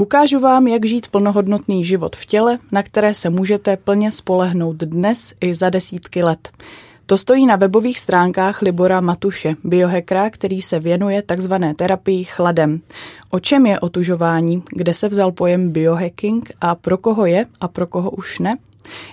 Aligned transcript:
Ukážu 0.00 0.40
vám, 0.40 0.66
jak 0.66 0.86
žít 0.86 1.08
plnohodnotný 1.08 1.84
život 1.84 2.16
v 2.16 2.26
těle, 2.26 2.58
na 2.72 2.82
které 2.82 3.14
se 3.14 3.30
můžete 3.30 3.76
plně 3.76 4.12
spolehnout 4.12 4.76
dnes 4.76 5.34
i 5.40 5.54
za 5.54 5.70
desítky 5.70 6.22
let. 6.22 6.50
To 7.06 7.18
stojí 7.18 7.46
na 7.46 7.56
webových 7.56 7.98
stránkách 7.98 8.62
Libora 8.62 9.00
Matuše, 9.00 9.56
biohackera, 9.64 10.30
který 10.30 10.62
se 10.62 10.80
věnuje 10.80 11.22
takzvané 11.22 11.74
terapii 11.74 12.24
chladem. 12.24 12.80
O 13.30 13.40
čem 13.40 13.66
je 13.66 13.80
otužování, 13.80 14.62
kde 14.70 14.94
se 14.94 15.08
vzal 15.08 15.32
pojem 15.32 15.70
biohacking 15.70 16.52
a 16.60 16.74
pro 16.74 16.98
koho 16.98 17.26
je 17.26 17.46
a 17.60 17.68
pro 17.68 17.86
koho 17.86 18.10
už 18.10 18.38
ne? 18.38 18.56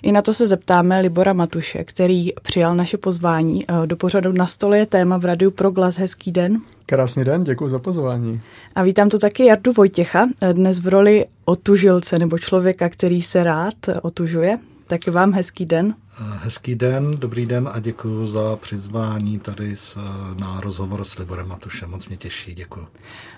I 0.04 0.12
na 0.12 0.22
to 0.22 0.34
se 0.34 0.48
zeptáme 0.48 1.02
Libora 1.02 1.34
Matuše, 1.34 1.84
který 1.84 2.30
přijal 2.42 2.76
naše 2.76 2.98
pozvání. 2.98 3.66
Eh, 3.68 3.88
do 3.88 3.96
pořadu 3.96 4.32
na 4.32 4.48
stole 4.48 4.78
je 4.78 4.86
téma 4.86 5.18
v 5.18 5.26
Radiu 5.26 5.52
pro 5.52 5.72
glas. 5.72 5.98
Hezký 5.98 6.32
den. 6.32 6.62
Krásný 6.86 7.24
den, 7.24 7.44
děkuji 7.44 7.70
za 7.70 7.80
pozvání. 7.80 8.42
A 8.76 8.84
vítám 8.84 9.10
tu 9.10 9.20
taky 9.20 9.46
Jardu 9.46 9.74
Vojtěcha, 9.74 10.28
eh, 10.42 10.54
dnes 10.54 10.80
v 10.80 10.88
roli 10.88 11.26
otužilce 11.46 12.20
nebo 12.20 12.40
člověka, 12.40 12.90
který 12.90 13.22
se 13.22 13.44
rád 13.44 13.76
otužuje. 14.02 14.60
Tak 14.88 15.08
vám 15.08 15.34
hezký 15.34 15.66
den. 15.66 15.96
Eh, 16.22 16.24
hezký 16.44 16.76
den, 16.76 17.18
dobrý 17.18 17.46
den 17.46 17.70
a 17.74 17.80
děkuji 17.80 18.28
za 18.28 18.56
přizvání 18.56 19.40
tady 19.40 19.76
s, 19.76 19.98
na 20.40 20.62
rozhovor 20.62 21.04
s 21.04 21.18
Liborem 21.18 21.48
Matušem. 21.48 21.90
Moc 21.90 22.08
mě 22.08 22.18
těší, 22.18 22.54
děkuji. 22.54 22.88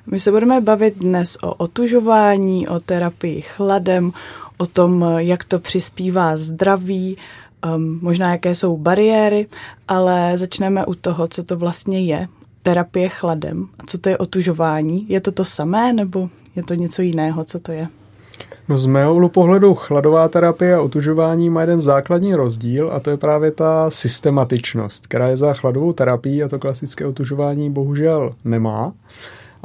My 0.05 0.19
se 0.19 0.31
budeme 0.31 0.61
bavit 0.61 0.97
dnes 0.97 1.37
o 1.41 1.53
otužování, 1.53 2.67
o 2.67 2.79
terapii 2.79 3.41
chladem, 3.41 4.11
o 4.57 4.65
tom, 4.65 5.05
jak 5.17 5.43
to 5.43 5.59
přispívá 5.59 6.37
zdraví, 6.37 7.17
um, 7.75 7.99
možná 8.01 8.31
jaké 8.31 8.55
jsou 8.55 8.77
bariéry, 8.77 9.47
ale 9.87 10.37
začneme 10.37 10.85
u 10.85 10.93
toho, 10.93 11.27
co 11.27 11.43
to 11.43 11.57
vlastně 11.57 12.05
je. 12.05 12.27
Terapie 12.63 13.09
chladem. 13.09 13.67
Co 13.85 13.97
to 13.97 14.09
je 14.09 14.17
otužování? 14.17 15.05
Je 15.09 15.21
to 15.21 15.31
to 15.31 15.45
samé 15.45 15.93
nebo 15.93 16.29
je 16.55 16.63
to 16.63 16.73
něco 16.73 17.01
jiného? 17.01 17.43
Co 17.43 17.59
to 17.59 17.71
je? 17.71 17.87
No 18.69 18.77
z 18.77 18.85
mého 18.85 19.29
pohledu 19.29 19.75
chladová 19.75 20.27
terapie 20.27 20.75
a 20.75 20.81
otužování 20.81 21.49
má 21.49 21.61
jeden 21.61 21.81
základní 21.81 22.35
rozdíl 22.35 22.91
a 22.91 22.99
to 22.99 23.09
je 23.09 23.17
právě 23.17 23.51
ta 23.51 23.89
systematičnost, 23.89 25.07
která 25.07 25.29
je 25.29 25.37
za 25.37 25.53
chladovou 25.53 25.93
terapií 25.93 26.43
a 26.43 26.47
to 26.47 26.59
klasické 26.59 27.05
otužování 27.05 27.69
bohužel 27.69 28.35
nemá. 28.45 28.93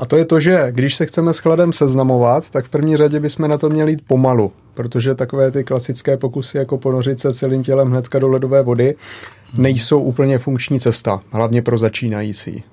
A 0.03 0.06
to 0.06 0.17
je 0.17 0.25
to, 0.25 0.41
že 0.41 0.67
když 0.70 0.97
se 0.97 1.06
chceme 1.06 1.33
s 1.33 1.39
chladem 1.39 1.72
seznamovat, 1.72 2.50
tak 2.50 2.64
v 2.64 2.69
první 2.69 2.97
řadě 2.97 3.20
bychom 3.20 3.48
na 3.48 3.58
to 3.58 3.70
měli 3.70 3.92
jít 3.92 4.03
pomalu, 4.06 4.53
protože 4.75 5.14
takové 5.14 5.50
ty 5.50 5.64
klasické 5.64 6.17
pokusy, 6.17 6.58
jako 6.58 6.78
ponořit 6.78 7.20
se 7.20 7.34
celým 7.34 7.62
tělem 7.62 7.91
hnedka 7.91 8.19
do 8.19 8.28
ledové 8.28 8.62
vody, 8.62 8.95
nejsou 9.55 10.00
úplně 10.00 10.39
funkční 10.39 10.80
cesta, 10.80 11.20
hlavně 11.30 11.62
pro 11.62 11.78
začínající. 11.78 12.64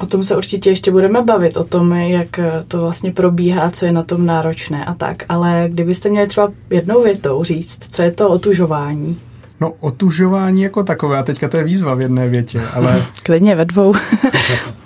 O 0.00 0.06
tom 0.06 0.24
se 0.24 0.36
určitě 0.36 0.70
ještě 0.70 0.90
budeme 0.90 1.22
bavit, 1.22 1.56
o 1.56 1.64
tom, 1.64 1.92
jak 1.92 2.40
to 2.68 2.80
vlastně 2.80 3.12
probíhá, 3.12 3.70
co 3.70 3.86
je 3.86 3.92
na 3.92 4.02
tom 4.02 4.26
náročné 4.26 4.84
a 4.84 4.94
tak. 4.94 5.22
Ale 5.28 5.64
kdybyste 5.68 6.08
měli 6.08 6.26
třeba 6.26 6.52
jednou 6.70 7.02
větou 7.02 7.44
říct, 7.44 7.94
co 7.94 8.02
je 8.02 8.10
to 8.10 8.28
otužování? 8.28 9.18
No, 9.60 9.72
otužování 9.80 10.62
jako 10.62 10.84
takové, 10.84 11.18
a 11.18 11.22
teďka 11.22 11.48
to 11.48 11.56
je 11.56 11.64
výzva 11.64 11.94
v 11.94 12.00
jedné 12.00 12.28
větě, 12.28 12.62
ale... 12.74 13.02
Klidně 13.22 13.54
ve 13.54 13.64
dvou. 13.64 13.94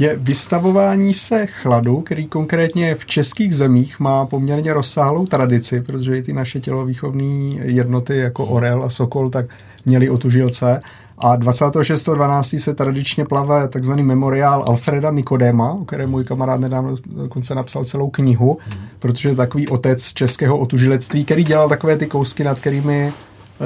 je 0.00 0.16
vystavování 0.16 1.14
se 1.14 1.46
chladu, 1.46 2.00
který 2.00 2.26
konkrétně 2.26 2.94
v 2.94 3.06
českých 3.06 3.54
zemích 3.54 4.00
má 4.00 4.26
poměrně 4.26 4.72
rozsáhlou 4.72 5.26
tradici, 5.26 5.80
protože 5.80 6.16
i 6.16 6.22
ty 6.22 6.32
naše 6.32 6.60
tělovýchovné 6.60 7.56
jednoty 7.62 8.16
jako 8.16 8.46
Orel 8.46 8.84
a 8.84 8.90
Sokol 8.90 9.30
tak 9.30 9.46
měli 9.86 10.10
otužilce. 10.10 10.80
A 11.18 11.36
26.12. 11.36 12.58
se 12.58 12.74
tradičně 12.74 13.24
plave 13.24 13.68
takzvaný 13.68 14.02
memoriál 14.02 14.64
Alfreda 14.68 15.10
Nikodéma, 15.10 15.72
o 15.72 15.84
kterém 15.84 16.10
můj 16.10 16.24
kamarád 16.24 16.60
nedávno 16.60 16.96
dokonce 17.06 17.54
napsal 17.54 17.84
celou 17.84 18.10
knihu, 18.10 18.58
protože 18.98 19.28
je 19.28 19.34
takový 19.34 19.68
otec 19.68 20.12
českého 20.12 20.58
otužilectví, 20.58 21.24
který 21.24 21.44
dělal 21.44 21.68
takové 21.68 21.96
ty 21.96 22.06
kousky, 22.06 22.44
nad 22.44 22.58
kterými 22.58 23.12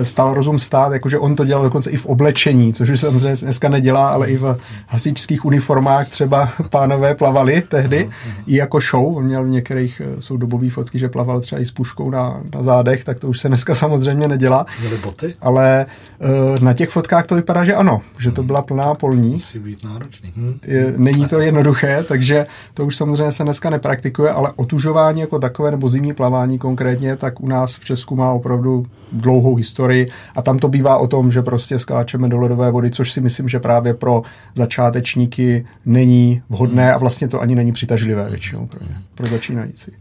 stál 0.03 0.35
rozum 0.35 0.59
stát, 0.59 0.93
jakože 0.93 1.19
on 1.19 1.37
to 1.37 1.45
dělal 1.45 1.65
dokonce 1.65 1.91
i 1.91 1.97
v 1.97 2.07
oblečení, 2.07 2.73
což 2.73 2.91
už 2.91 3.01
samozřejmě 3.01 3.37
dneska 3.37 3.69
nedělá, 3.69 4.09
ale 4.09 4.31
i 4.31 4.37
v 4.37 4.57
hasičských 4.87 5.45
uniformách 5.45 6.09
třeba 6.09 6.49
pánové 6.71 7.15
plavali 7.15 7.63
tehdy, 7.69 8.11
i 8.47 8.57
jako 8.57 8.81
show, 8.81 9.17
on 9.17 9.25
měl 9.25 9.45
v 9.45 9.49
některých, 9.49 10.03
eh, 10.05 10.21
jsou 10.21 10.37
dobové 10.37 10.71
fotky, 10.71 10.99
že 10.99 11.09
plaval 11.09 11.41
třeba 11.41 11.61
i 11.61 11.67
s 11.67 11.71
puškou 11.71 12.11
na, 12.11 12.41
na 12.55 12.63
zádech, 12.63 13.05
tak 13.05 13.19
to 13.19 13.29
už 13.29 13.41
se 13.41 13.49
dneska 13.49 13.75
samozřejmě 13.75 14.29
nedělá. 14.29 14.67
Měli 14.81 14.97
boty? 14.97 15.35
Ale 15.41 15.87
uh, 16.19 16.63
na 16.63 16.73
těch 16.73 16.91
fotkách 16.91 17.27
to 17.27 17.35
vypadá, 17.35 17.65
že 17.65 17.75
ano, 17.75 18.01
že 18.19 18.31
to 18.31 18.43
byla 18.43 18.63
plná 18.63 18.95
polní. 18.95 19.31
Musí 19.31 19.59
být 19.59 19.85
náročný. 19.85 20.33
Hm. 20.37 20.59
Je, 20.67 20.95
není 20.97 21.27
to 21.27 21.41
jednoduché, 21.41 22.05
takže 22.09 22.47
to 22.75 22.87
už 22.87 22.97
samozřejmě 22.97 23.33
se 23.33 23.43
dneska 23.43 23.71
nepraktikuje, 23.71 24.31
ale 24.31 24.53
otužování 24.57 25.21
jako 25.21 25.39
takové, 25.39 25.71
nebo 25.71 25.89
zimní 25.89 26.13
plavání 26.13 26.59
konkrétně, 26.59 27.17
tak 27.17 27.41
u 27.41 27.49
nás 27.49 27.75
v 27.75 27.85
Česku 27.85 28.17
má 28.17 28.33
opravdu 28.33 28.87
dlouhou 29.13 29.55
historii 29.55 29.84
historii 29.85 30.07
a 30.35 30.43
tam 30.43 30.59
to 30.59 30.69
bývá 30.69 30.97
o 30.97 31.07
tom, 31.07 31.33
že 31.33 31.43
prostě 31.43 31.79
skáčeme 31.79 32.29
do 32.29 32.41
ledové 32.41 32.71
vody, 32.71 32.91
což 32.91 33.13
si 33.13 33.21
myslím, 33.21 33.49
že 33.49 33.61
právě 33.61 33.95
pro 33.95 34.23
začátečníky 34.55 35.67
není 35.87 36.43
vhodné 36.49 36.95
a 36.95 36.99
vlastně 36.99 37.29
to 37.29 37.41
ani 37.41 37.55
není 37.55 37.73
přitažlivé 37.73 38.31
většinou 38.31 38.67
pro, 38.67 38.81
ně, 38.81 38.97
pro 39.15 39.27
začínající. 39.27 39.93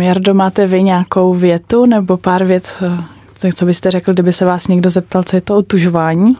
Jardo, 0.00 0.34
máte 0.34 0.66
vy 0.66 0.82
nějakou 0.82 1.34
větu 1.34 1.86
nebo 1.86 2.16
pár 2.16 2.44
vět, 2.44 2.82
tak 3.38 3.54
co 3.54 3.66
byste 3.66 3.90
řekl, 3.90 4.12
kdyby 4.12 4.32
se 4.32 4.44
vás 4.44 4.68
někdo 4.68 4.90
zeptal, 4.90 5.22
co 5.22 5.36
je 5.36 5.40
to 5.40 5.56
otužování? 5.56 6.36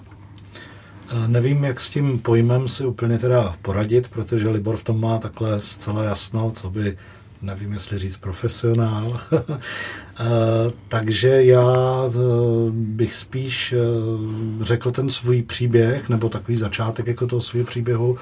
Eh, 1.11 1.29
nevím, 1.29 1.65
jak 1.65 1.81
s 1.81 1.91
tím 1.91 2.19
pojmem 2.19 2.69
si 2.69 2.85
úplně 2.85 3.19
teda 3.19 3.55
poradit, 3.63 4.09
protože 4.09 4.49
Libor 4.49 4.77
v 4.77 4.85
tom 4.85 5.01
má 5.01 5.19
takhle 5.19 5.61
zcela 5.61 6.05
jasno, 6.05 6.51
co 6.51 6.71
by 6.71 6.97
nevím, 7.43 7.73
jestli 7.73 7.99
říct 7.99 8.17
profesionál. 8.17 9.21
Eh, 10.21 10.73
takže 10.89 11.45
já 11.45 12.05
eh, 12.09 12.19
bych 12.71 13.15
spíš 13.15 13.73
eh, 13.73 13.79
řekl 14.65 14.91
ten 14.91 15.11
svůj 15.11 15.43
příběh, 15.43 16.09
nebo 16.09 16.29
takový 16.29 16.57
začátek 16.57 17.07
jako 17.07 17.27
toho 17.27 17.41
svého 17.41 17.67
příběhu, 17.67 18.17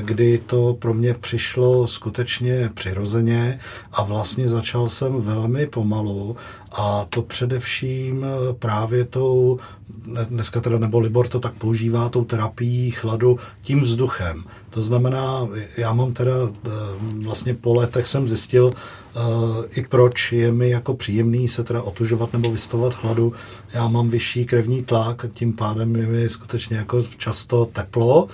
kdy 0.00 0.38
to 0.46 0.74
pro 0.74 0.94
mě 0.94 1.14
přišlo 1.14 1.86
skutečně 1.86 2.70
přirozeně 2.74 3.60
a 3.92 4.02
vlastně 4.02 4.48
začal 4.48 4.88
jsem 4.88 5.20
velmi 5.20 5.66
pomalu 5.66 6.36
a 6.72 7.06
to 7.10 7.22
především 7.22 8.26
právě 8.58 9.04
tou, 9.04 9.58
dneska 10.28 10.60
teda 10.60 10.78
nebo 10.78 10.98
Libor 10.98 11.28
to 11.28 11.40
tak 11.40 11.52
používá, 11.52 12.08
tou 12.08 12.24
terapií 12.24 12.90
chladu 12.90 13.38
tím 13.62 13.80
vzduchem. 13.80 14.44
To 14.70 14.82
znamená, 14.82 15.48
já 15.76 15.92
mám 15.92 16.12
teda 16.12 16.34
vlastně 17.24 17.54
po 17.54 17.74
letech 17.74 18.06
jsem 18.06 18.28
zjistil, 18.28 18.72
i 19.76 19.82
proč 19.82 20.32
je 20.32 20.52
mi 20.52 20.70
jako 20.70 20.94
příjemný 20.94 21.48
se 21.48 21.64
teda 21.64 21.82
otužovat 21.82 22.32
nebo 22.32 22.50
vystavovat 22.50 22.94
chladu. 22.94 23.32
Já 23.74 23.88
mám 23.88 24.08
vyšší 24.08 24.46
krevní 24.46 24.82
tlak, 24.82 25.26
tím 25.32 25.52
pádem 25.52 25.96
je 25.96 26.06
mi 26.06 26.28
skutečně 26.28 26.76
jako 26.76 27.02
často 27.02 27.64
teplo 27.64 28.28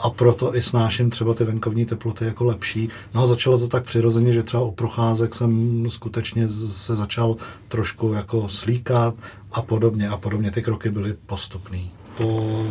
a 0.00 0.10
proto 0.10 0.56
i 0.56 0.62
snáším 0.62 1.10
třeba 1.10 1.34
ty 1.34 1.44
venkovní 1.44 1.86
teploty 1.86 2.24
jako 2.24 2.44
lepší. 2.44 2.88
No 3.14 3.22
a 3.22 3.26
začalo 3.26 3.58
to 3.58 3.68
tak 3.68 3.84
přirozeně, 3.84 4.32
že 4.32 4.42
třeba 4.42 4.62
u 4.62 4.70
procházek 4.70 5.34
jsem 5.34 5.84
skutečně 5.88 6.48
se 6.48 6.96
začal 6.96 7.36
trošku 7.68 8.12
jako 8.12 8.48
slíkat 8.48 9.14
a 9.52 9.62
podobně 9.62 10.08
a 10.08 10.16
podobně. 10.16 10.50
Ty 10.50 10.62
kroky 10.62 10.90
byly 10.90 11.14
postupný. 11.26 11.90
Po 12.16 12.64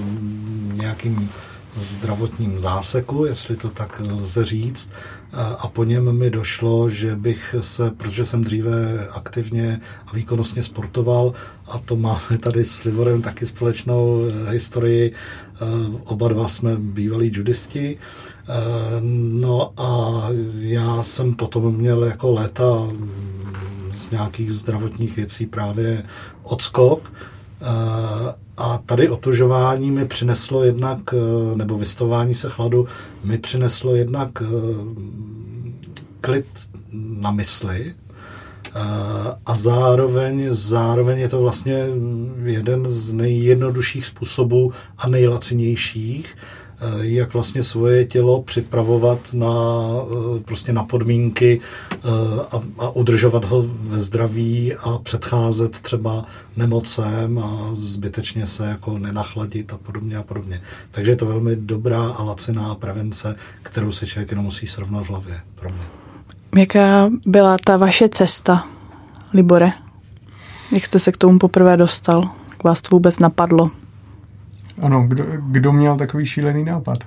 nějakým 0.73 1.29
zdravotním 1.75 2.59
záseku, 2.59 3.25
jestli 3.25 3.55
to 3.55 3.69
tak 3.69 4.01
lze 4.11 4.45
říct, 4.45 4.91
a 5.59 5.67
po 5.67 5.83
něm 5.83 6.17
mi 6.17 6.29
došlo, 6.29 6.89
že 6.89 7.15
bych 7.15 7.55
se, 7.61 7.91
protože 7.91 8.25
jsem 8.25 8.43
dříve 8.43 9.07
aktivně 9.11 9.79
a 10.07 10.13
výkonnostně 10.13 10.63
sportoval, 10.63 11.33
a 11.67 11.79
to 11.79 11.95
máme 11.95 12.37
tady 12.43 12.65
s 12.65 12.83
Livorem 12.83 13.21
taky 13.21 13.45
společnou 13.45 14.25
eh, 14.25 14.51
historii, 14.51 15.13
eh, 15.13 15.59
oba 16.05 16.27
dva 16.27 16.47
jsme 16.47 16.77
bývalí 16.77 17.31
judisti, 17.33 17.97
eh, 17.97 18.53
No 19.33 19.73
a 19.77 20.23
já 20.59 21.03
jsem 21.03 21.35
potom 21.35 21.75
měl 21.75 22.03
jako 22.03 22.31
léta 22.31 22.87
z 23.91 24.11
nějakých 24.11 24.51
zdravotních 24.51 25.15
věcí 25.15 25.45
právě 25.45 26.03
odskok 26.43 27.13
a 28.57 28.77
tady 28.85 29.09
otužování 29.09 29.91
mi 29.91 30.05
přineslo 30.05 30.63
jednak, 30.63 30.99
eh, 31.13 31.57
nebo 31.57 31.77
vystavování 31.77 32.33
se 32.33 32.49
chladu, 32.49 32.87
mi 33.23 33.37
přineslo 33.37 33.95
jednak 33.95 34.29
eh, 34.41 34.45
klid 36.21 36.45
na 36.91 37.31
mysli, 37.31 37.93
eh, 37.95 38.79
a 39.45 39.57
zároveň, 39.57 40.47
zároveň 40.49 41.19
je 41.19 41.29
to 41.29 41.41
vlastně 41.41 41.85
jeden 42.43 42.85
z 42.85 43.13
nejjednodušších 43.13 44.05
způsobů 44.05 44.71
a 44.97 45.09
nejlacinějších, 45.09 46.35
jak 47.01 47.33
vlastně 47.33 47.63
svoje 47.63 48.05
tělo 48.05 48.41
připravovat 48.41 49.19
na, 49.33 49.53
eh, 50.37 50.39
prostě 50.39 50.73
na 50.73 50.83
podmínky 50.83 51.59
eh, 51.91 51.97
a, 52.51 52.61
a 52.79 52.89
udržovat 52.89 53.45
ho 53.45 53.63
ve 53.67 53.99
zdraví 53.99 54.73
a 54.73 54.97
předcházet 54.97 55.79
třeba 55.79 56.25
nemocem 56.57 57.39
a 57.39 57.69
zbytečně 57.73 58.47
se 58.47 58.65
jako 58.65 58.97
nenachladit 58.97 59.73
a 59.73 59.77
podobně 59.77 60.17
a 60.17 60.23
podobně. 60.23 60.61
Takže 60.91 61.11
je 61.11 61.15
to 61.15 61.25
velmi 61.25 61.55
dobrá 61.55 62.07
a 62.07 62.23
laciná 62.23 62.75
prevence, 62.75 63.35
kterou 63.63 63.91
si 63.91 64.07
člověk 64.07 64.31
jenom 64.31 64.45
musí 64.45 64.67
srovnat 64.67 65.03
v 65.03 65.09
hlavě 65.09 65.39
pro 65.55 65.69
mě. 65.69 65.83
Jaká 66.55 67.09
byla 67.25 67.57
ta 67.63 67.77
vaše 67.77 68.09
cesta, 68.09 68.67
Libore? 69.33 69.71
Jak 70.71 70.85
jste 70.85 70.99
se 70.99 71.11
k 71.11 71.17
tomu 71.17 71.39
poprvé 71.39 71.77
dostal? 71.77 72.29
Jak 72.49 72.63
vás 72.63 72.81
to 72.81 72.95
vůbec 72.95 73.19
napadlo? 73.19 73.71
Ano, 74.81 75.05
kdo, 75.07 75.23
kdo 75.47 75.71
měl 75.71 75.97
takový 75.97 76.25
šílený 76.25 76.63
nápad? 76.65 76.97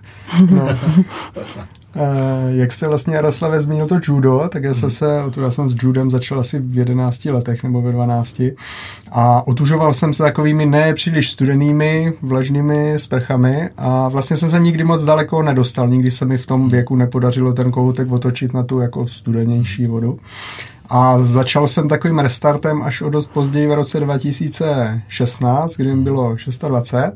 No. 0.50 0.68
Eh, 1.98 2.56
jak 2.56 2.72
jste 2.72 2.88
vlastně 2.88 3.14
Jaroslave 3.14 3.60
zmínil 3.60 3.86
to 3.86 3.98
judo, 4.02 4.48
tak 4.52 4.64
já 4.64 4.74
jsem 4.74 4.90
se, 4.90 5.06
já 5.42 5.50
jsem 5.50 5.68
s 5.68 5.76
judem 5.82 6.10
začal 6.10 6.40
asi 6.40 6.58
v 6.58 6.78
11 6.78 7.24
letech 7.24 7.62
nebo 7.62 7.82
ve 7.82 7.92
12 7.92 8.42
a 9.12 9.46
otužoval 9.46 9.94
jsem 9.94 10.14
se 10.14 10.22
takovými 10.22 10.66
nepříliš 10.66 11.30
studenými, 11.30 12.12
vlažnými 12.22 12.94
sprchami 12.96 13.68
a 13.76 14.08
vlastně 14.08 14.36
jsem 14.36 14.50
se 14.50 14.58
nikdy 14.58 14.84
moc 14.84 15.04
daleko 15.04 15.42
nedostal, 15.42 15.88
nikdy 15.88 16.10
se 16.10 16.24
mi 16.24 16.38
v 16.38 16.46
tom 16.46 16.68
věku 16.68 16.96
nepodařilo 16.96 17.52
ten 17.52 17.70
kohoutek 17.70 18.12
otočit 18.12 18.54
na 18.54 18.62
tu 18.62 18.80
jako 18.80 19.06
studenější 19.06 19.86
vodu. 19.86 20.18
A 20.88 21.18
začal 21.18 21.66
jsem 21.66 21.88
takovým 21.88 22.18
restartem 22.18 22.82
až 22.82 23.02
o 23.02 23.10
dost 23.10 23.32
později 23.32 23.66
v 23.66 23.72
roce 23.72 24.00
2016, 24.00 25.76
kdy 25.76 25.94
mi 25.94 26.02
bylo 26.02 26.36
26. 26.68 27.12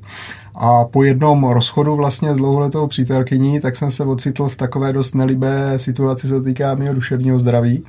A 0.63 0.85
po 0.85 1.05
jednom 1.05 1.45
rozchodu 1.45 1.97
vlastně 1.97 2.35
s 2.35 2.39
dlouholetou 2.39 2.87
přítelkyní, 2.87 3.61
tak 3.61 3.77
jsem 3.77 3.91
se 3.91 4.05
ocitl 4.05 4.49
v 4.49 4.57
takové 4.57 4.93
dost 4.93 5.15
nelibé 5.15 5.79
situaci, 5.79 6.29
co 6.29 6.43
týká 6.43 6.75
mého 6.75 6.95
duševního 6.95 7.39
zdraví 7.39 7.85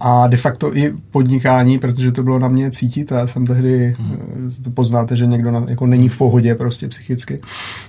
a 0.00 0.26
de 0.26 0.36
facto 0.36 0.76
i 0.76 0.94
podnikání, 1.10 1.78
protože 1.78 2.12
to 2.12 2.22
bylo 2.22 2.38
na 2.38 2.48
mě 2.48 2.70
cítit 2.70 3.12
a 3.12 3.18
já 3.18 3.26
jsem 3.26 3.46
tehdy, 3.46 3.96
hmm. 3.98 4.74
poznáte, 4.74 5.16
že 5.16 5.26
někdo 5.26 5.50
na, 5.50 5.64
jako 5.68 5.86
není 5.86 6.08
v 6.08 6.18
pohodě 6.18 6.54
prostě 6.54 6.88
psychicky. 6.88 7.40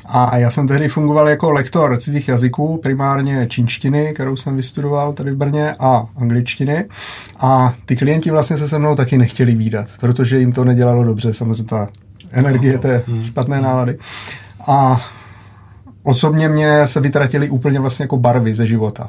A 0.05 0.37
já 0.37 0.51
jsem 0.51 0.67
tehdy 0.67 0.87
fungoval 0.87 1.29
jako 1.29 1.51
lektor 1.51 1.97
cizích 1.99 2.27
jazyků, 2.27 2.77
primárně 2.77 3.47
čínštiny, 3.49 4.11
kterou 4.13 4.35
jsem 4.35 4.55
vystudoval 4.55 5.13
tady 5.13 5.31
v 5.31 5.37
Brně 5.37 5.75
a 5.79 6.07
angličtiny. 6.15 6.85
A 7.39 7.73
ty 7.85 7.95
klienti 7.95 8.31
vlastně 8.31 8.57
se 8.57 8.69
se 8.69 8.79
mnou 8.79 8.95
taky 8.95 9.17
nechtěli 9.17 9.55
výdat, 9.55 9.87
protože 9.99 10.39
jim 10.39 10.51
to 10.51 10.65
nedělalo 10.65 11.03
dobře, 11.03 11.33
samozřejmě 11.33 11.63
ta 11.63 11.87
energie 12.35 12.77
té 12.77 13.03
špatné 13.25 13.61
nálady. 13.61 13.97
A 14.67 15.05
osobně 16.05 16.49
mě 16.49 16.87
se 16.87 16.99
vytratily 16.99 17.49
úplně 17.49 17.79
vlastně 17.79 18.03
jako 18.03 18.17
barvy 18.17 18.55
ze 18.55 18.67
života. 18.67 19.07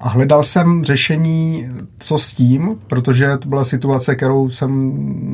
A 0.00 0.08
hledal 0.08 0.42
jsem 0.42 0.84
řešení, 0.84 1.68
co 1.98 2.18
s 2.18 2.34
tím, 2.34 2.76
protože 2.86 3.36
to 3.38 3.48
byla 3.48 3.64
situace, 3.64 4.14
kterou 4.14 4.50
jsem 4.50 4.92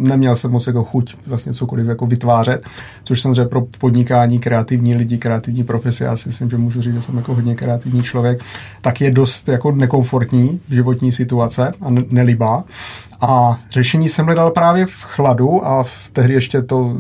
neměl 0.09 0.37
jsem 0.37 0.51
moc 0.51 0.67
jako 0.67 0.85
chuť 0.85 1.17
vlastně 1.27 1.55
cokoliv 1.55 1.87
jako 1.87 2.07
vytvářet, 2.07 2.67
což 3.05 3.21
samozřejmě 3.21 3.45
pro 3.45 3.61
podnikání 3.79 4.39
kreativní 4.39 4.95
lidi, 4.95 5.19
kreativní 5.19 5.65
profese, 5.65 6.05
já 6.05 6.17
si 6.17 6.29
myslím, 6.29 6.51
že 6.51 6.57
můžu 6.57 6.83
říct, 6.83 6.95
že 6.95 7.03
jsem 7.03 7.17
jako 7.17 7.35
hodně 7.35 7.55
kreativní 7.55 8.03
člověk, 8.03 8.43
tak 8.81 9.01
je 9.01 9.11
dost 9.11 9.49
jako 9.49 9.73
nekomfortní 9.73 10.61
životní 10.71 11.13
situace 11.13 11.73
a 11.81 11.87
nelibá. 12.11 12.65
A 13.21 13.61
řešení 13.71 14.09
jsem 14.09 14.27
hledal 14.27 14.51
právě 14.51 14.87
v 14.87 15.03
chladu 15.03 15.67
a 15.67 15.83
v 15.83 16.11
tehdy 16.13 16.35
ještě 16.35 16.63
to 16.63 16.97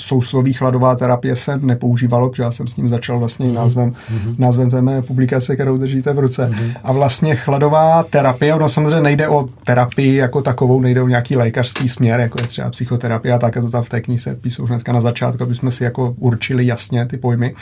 sousloví 0.00 0.52
chladová 0.52 0.96
terapie 0.96 1.36
se 1.36 1.58
nepoužívalo, 1.62 2.30
protože 2.30 2.42
já 2.42 2.50
jsem 2.50 2.68
s 2.68 2.76
ním 2.76 2.88
začal 2.88 3.18
vlastně 3.18 3.46
mm-hmm. 3.46 3.54
názvem, 3.54 3.90
mm-hmm. 3.90 4.34
názvem 4.38 4.70
té 4.70 4.82
mé 4.82 5.02
publikace, 5.02 5.54
kterou 5.54 5.76
držíte 5.76 6.12
v 6.12 6.18
ruce. 6.18 6.50
Mm-hmm. 6.50 6.72
A 6.84 6.92
vlastně 6.92 7.36
chladová 7.36 8.02
terapie, 8.02 8.54
ono 8.54 8.68
samozřejmě 8.68 9.00
nejde 9.00 9.28
o 9.28 9.48
terapii 9.64 10.16
jako 10.16 10.42
takovou, 10.42 10.80
nejde 10.80 11.02
o 11.02 11.08
nějaký 11.08 11.36
lékařský 11.36 11.88
směr, 11.88 12.20
jako 12.20 12.38
je 12.40 12.46
třeba 12.46 12.70
psychoterapie 12.70 13.34
a 13.34 13.38
tak, 13.38 13.56
a 13.56 13.60
to 13.60 13.70
tam 13.70 13.82
v 13.82 13.88
té 13.88 14.00
knize 14.00 14.34
píšu 14.34 14.66
hnedka 14.66 14.92
na 14.92 15.00
začátku, 15.00 15.42
aby 15.42 15.54
jsme 15.54 15.70
si 15.70 15.84
jako 15.84 16.14
určili 16.18 16.66
jasně 16.66 17.06
ty 17.06 17.16
pojmy. 17.16 17.54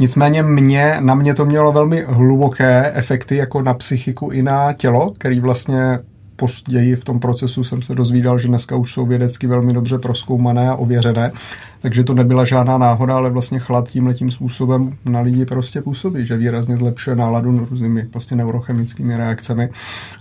Nicméně 0.00 0.42
mě, 0.42 0.96
na 1.00 1.14
mě 1.14 1.34
to 1.34 1.44
mělo 1.44 1.72
velmi 1.72 2.04
hluboké 2.08 2.92
efekty 2.94 3.36
jako 3.36 3.62
na 3.62 3.74
psychiku 3.74 4.30
i 4.30 4.42
na 4.42 4.72
tělo, 4.72 5.10
který 5.18 5.40
vlastně 5.40 5.98
později 6.38 6.96
v 6.96 7.04
tom 7.04 7.20
procesu 7.20 7.64
jsem 7.64 7.82
se 7.82 7.94
dozvídal, 7.94 8.38
že 8.38 8.48
dneska 8.48 8.76
už 8.76 8.92
jsou 8.92 9.06
vědecky 9.06 9.46
velmi 9.46 9.72
dobře 9.72 9.98
proskoumané 9.98 10.68
a 10.68 10.74
ověřené, 10.74 11.32
takže 11.80 12.04
to 12.04 12.14
nebyla 12.14 12.44
žádná 12.44 12.78
náhoda, 12.78 13.16
ale 13.16 13.30
vlastně 13.30 13.58
chlad 13.58 13.88
tím 13.88 14.06
letím 14.06 14.30
způsobem 14.30 14.92
na 15.04 15.20
lidi 15.20 15.44
prostě 15.44 15.82
působí, 15.82 16.26
že 16.26 16.36
výrazně 16.36 16.76
zlepšuje 16.76 17.16
náladu 17.16 17.66
různými 17.70 18.04
prostě 18.04 18.36
neurochemickými 18.36 19.16
reakcemi 19.16 19.70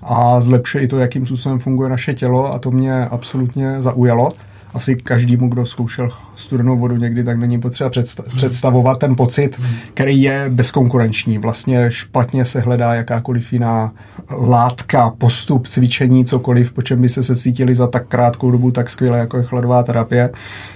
a 0.03 0.41
zlepšuje 0.41 0.83
i 0.83 0.87
to, 0.87 0.99
jakým 0.99 1.25
způsobem 1.25 1.59
funguje 1.59 1.89
naše 1.89 2.13
tělo 2.13 2.53
a 2.53 2.59
to 2.59 2.71
mě 2.71 3.05
absolutně 3.05 3.81
zaujalo 3.81 4.29
asi 4.77 4.95
každému, 4.95 5.49
kdo 5.49 5.65
zkoušel 5.65 6.09
studenou 6.35 6.77
vodu 6.77 6.95
někdy, 6.95 7.23
tak 7.23 7.37
není 7.37 7.59
potřeba 7.59 7.89
představovat 8.35 8.99
ten 8.99 9.15
pocit, 9.15 9.61
který 9.93 10.21
je 10.21 10.45
bezkonkurenční. 10.49 11.37
Vlastně 11.37 11.91
špatně 11.91 12.45
se 12.45 12.59
hledá 12.59 12.93
jakákoliv 12.93 13.53
jiná 13.53 13.93
látka, 14.31 15.09
postup, 15.17 15.67
cvičení, 15.67 16.25
cokoliv, 16.25 16.73
po 16.73 16.81
čem 16.81 17.01
by 17.01 17.09
se 17.09 17.23
se 17.23 17.35
cítili 17.35 17.75
za 17.75 17.87
tak 17.87 18.07
krátkou 18.07 18.51
dobu 18.51 18.71
tak 18.71 18.89
skvěle, 18.89 19.19
jako 19.19 19.37
je 19.37 19.43
chladová 19.43 19.83
terapie. 19.83 20.29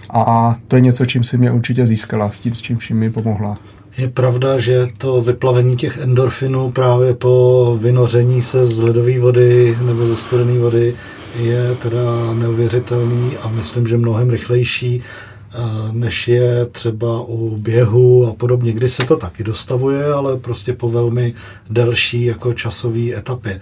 A 0.10 0.56
to 0.68 0.76
je 0.76 0.82
něco, 0.82 1.06
čím 1.06 1.24
si 1.24 1.38
mě 1.38 1.52
určitě 1.52 1.88
získala, 1.88 2.32
s 2.32 2.40
tím, 2.40 2.56
s 2.56 2.62
čím 2.62 2.78
vším 2.78 2.98
mi 2.98 3.10
pomohla. 3.10 3.58
Je 3.98 4.08
pravda, 4.08 4.60
že 4.60 4.88
to 4.98 5.22
vyplavení 5.22 5.76
těch 5.76 5.98
endorfinů 5.98 6.72
právě 6.72 7.14
po 7.14 7.78
vynoření 7.82 8.42
se 8.42 8.66
z 8.66 8.80
ledové 8.80 9.20
vody 9.20 9.78
nebo 9.86 10.08
ze 10.08 10.16
studené 10.16 10.60
vody 10.60 10.94
je 11.36 11.76
teda 11.76 12.34
neuvěřitelný 12.34 13.38
a 13.38 13.50
myslím, 13.50 13.88
že 13.88 13.98
mnohem 13.98 14.30
rychlejší, 14.30 15.02
eh, 15.02 15.58
než 15.92 16.28
je 16.28 16.66
třeba 16.66 17.22
u 17.22 17.58
běhu 17.58 18.28
a 18.28 18.34
podobně, 18.34 18.74
kdy 18.74 18.90
se 18.90 19.06
to 19.06 19.18
taky 19.18 19.44
dostavuje, 19.44 20.14
ale 20.14 20.38
prostě 20.38 20.74
po 20.74 20.90
velmi 20.90 21.34
delší 21.70 22.26
jako 22.26 22.54
časové 22.54 23.14
etapě. 23.18 23.62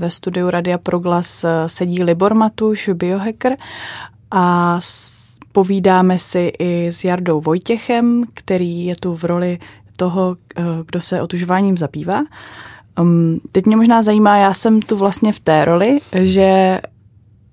Ve 0.00 0.10
studiu 0.10 0.50
Radia 0.50 0.78
Proglas 0.78 1.44
sedí 1.66 2.02
Libor 2.02 2.34
Matuš, 2.34 2.88
biohacker 2.94 3.56
a 4.30 4.80
povídáme 5.52 6.18
si 6.18 6.52
i 6.58 6.86
s 6.86 7.04
Jardou 7.04 7.40
Vojtěchem, 7.40 8.24
který 8.34 8.84
je 8.84 8.96
tu 8.96 9.14
v 9.14 9.24
roli 9.24 9.58
toho, 9.96 10.36
eh, 10.56 10.62
kdo 10.86 11.00
se 11.00 11.22
otužováním 11.22 11.78
zabývá. 11.78 12.24
Um, 13.00 13.40
teď 13.52 13.66
mě 13.66 13.76
možná 13.76 14.02
zajímá, 14.02 14.36
já 14.36 14.54
jsem 14.54 14.82
tu 14.82 14.96
vlastně 14.96 15.32
v 15.32 15.40
té 15.40 15.64
roli, 15.64 16.00
že 16.12 16.80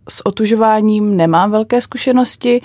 s 0.10 0.26
otužováním 0.26 1.18
nemám 1.18 1.52
velké 1.52 1.82
zkušenosti, 1.82 2.62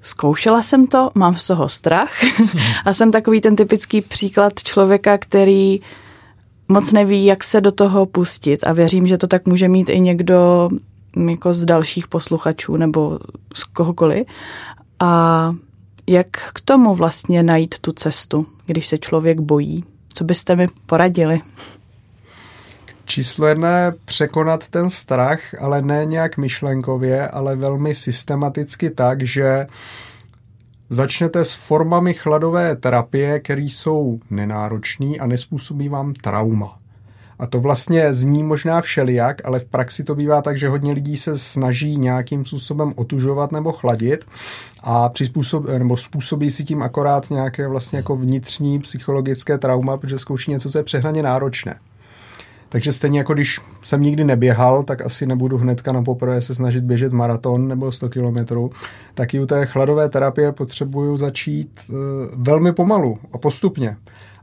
zkoušela 0.00 0.62
jsem 0.62 0.86
to, 0.86 1.10
mám 1.14 1.34
z 1.34 1.46
toho 1.46 1.68
strach 1.68 2.12
a 2.84 2.92
jsem 2.92 3.12
takový 3.12 3.40
ten 3.40 3.56
typický 3.56 4.00
příklad 4.00 4.52
člověka, 4.62 5.18
který 5.18 5.80
moc 6.72 6.92
neví, 6.92 7.24
jak 7.24 7.44
se 7.44 7.60
do 7.60 7.72
toho 7.72 8.06
pustit 8.06 8.64
a 8.66 8.72
věřím, 8.72 9.06
že 9.06 9.18
to 9.18 9.26
tak 9.26 9.46
může 9.46 9.68
mít 9.68 9.88
i 9.88 10.00
někdo 10.00 10.68
jako 11.30 11.54
z 11.54 11.64
dalších 11.64 12.08
posluchačů 12.08 12.76
nebo 12.76 13.18
z 13.54 13.64
kohokoliv. 13.64 14.26
A 15.00 15.52
jak 16.06 16.26
k 16.30 16.60
tomu 16.60 16.94
vlastně 16.94 17.42
najít 17.42 17.78
tu 17.78 17.92
cestu, 17.92 18.46
když 18.66 18.86
se 18.86 18.98
člověk 18.98 19.40
bojí? 19.40 19.84
Co 20.14 20.24
byste 20.24 20.56
mi 20.56 20.68
poradili? 20.86 21.40
Číslo 23.04 23.46
jedna 23.46 23.78
je 23.78 23.92
překonat 24.04 24.68
ten 24.68 24.90
strach, 24.90 25.40
ale 25.60 25.82
ne 25.82 26.04
nějak 26.04 26.36
myšlenkově, 26.36 27.28
ale 27.28 27.56
velmi 27.56 27.94
systematicky 27.94 28.90
tak, 28.90 29.22
že 29.22 29.66
začnete 30.92 31.44
s 31.44 31.52
formami 31.52 32.14
chladové 32.14 32.76
terapie, 32.76 33.40
které 33.40 33.62
jsou 33.62 34.20
nenáročné 34.30 35.16
a 35.20 35.26
nespůsobí 35.26 35.88
vám 35.88 36.14
trauma. 36.14 36.78
A 37.38 37.46
to 37.46 37.60
vlastně 37.60 38.14
zní 38.14 38.42
možná 38.42 38.80
všelijak, 38.80 39.36
ale 39.44 39.60
v 39.60 39.64
praxi 39.64 40.04
to 40.04 40.14
bývá 40.14 40.42
tak, 40.42 40.58
že 40.58 40.68
hodně 40.68 40.92
lidí 40.92 41.16
se 41.16 41.38
snaží 41.38 41.96
nějakým 41.96 42.44
způsobem 42.44 42.92
otužovat 42.96 43.52
nebo 43.52 43.72
chladit 43.72 44.24
a 44.82 45.08
přizpůsob, 45.08 45.66
nebo 45.78 45.96
způsobí 45.96 46.50
si 46.50 46.64
tím 46.64 46.82
akorát 46.82 47.30
nějaké 47.30 47.68
vlastně 47.68 47.96
jako 47.96 48.16
vnitřní 48.16 48.78
psychologické 48.78 49.58
trauma, 49.58 49.96
protože 49.96 50.18
zkouší 50.18 50.50
něco, 50.50 50.70
co 50.70 50.78
je 50.78 50.84
přehnaně 50.84 51.22
náročné. 51.22 51.74
Takže 52.72 52.92
stejně 52.92 53.18
jako 53.18 53.34
když 53.34 53.60
jsem 53.82 54.00
nikdy 54.00 54.24
neběhal, 54.24 54.82
tak 54.82 55.00
asi 55.06 55.26
nebudu 55.26 55.58
hnedka 55.58 55.92
na 55.92 56.02
poprvé 56.02 56.42
se 56.42 56.54
snažit 56.54 56.84
běžet 56.84 57.12
maraton 57.12 57.68
nebo 57.68 57.92
100 57.92 58.08
kilometrů, 58.08 58.70
tak 59.14 59.34
i 59.34 59.40
u 59.40 59.46
té 59.46 59.66
chladové 59.66 60.08
terapie 60.08 60.52
potřebuju 60.52 61.16
začít 61.16 61.80
e, 61.80 61.92
velmi 62.36 62.72
pomalu 62.72 63.18
a 63.32 63.38
postupně. 63.38 63.96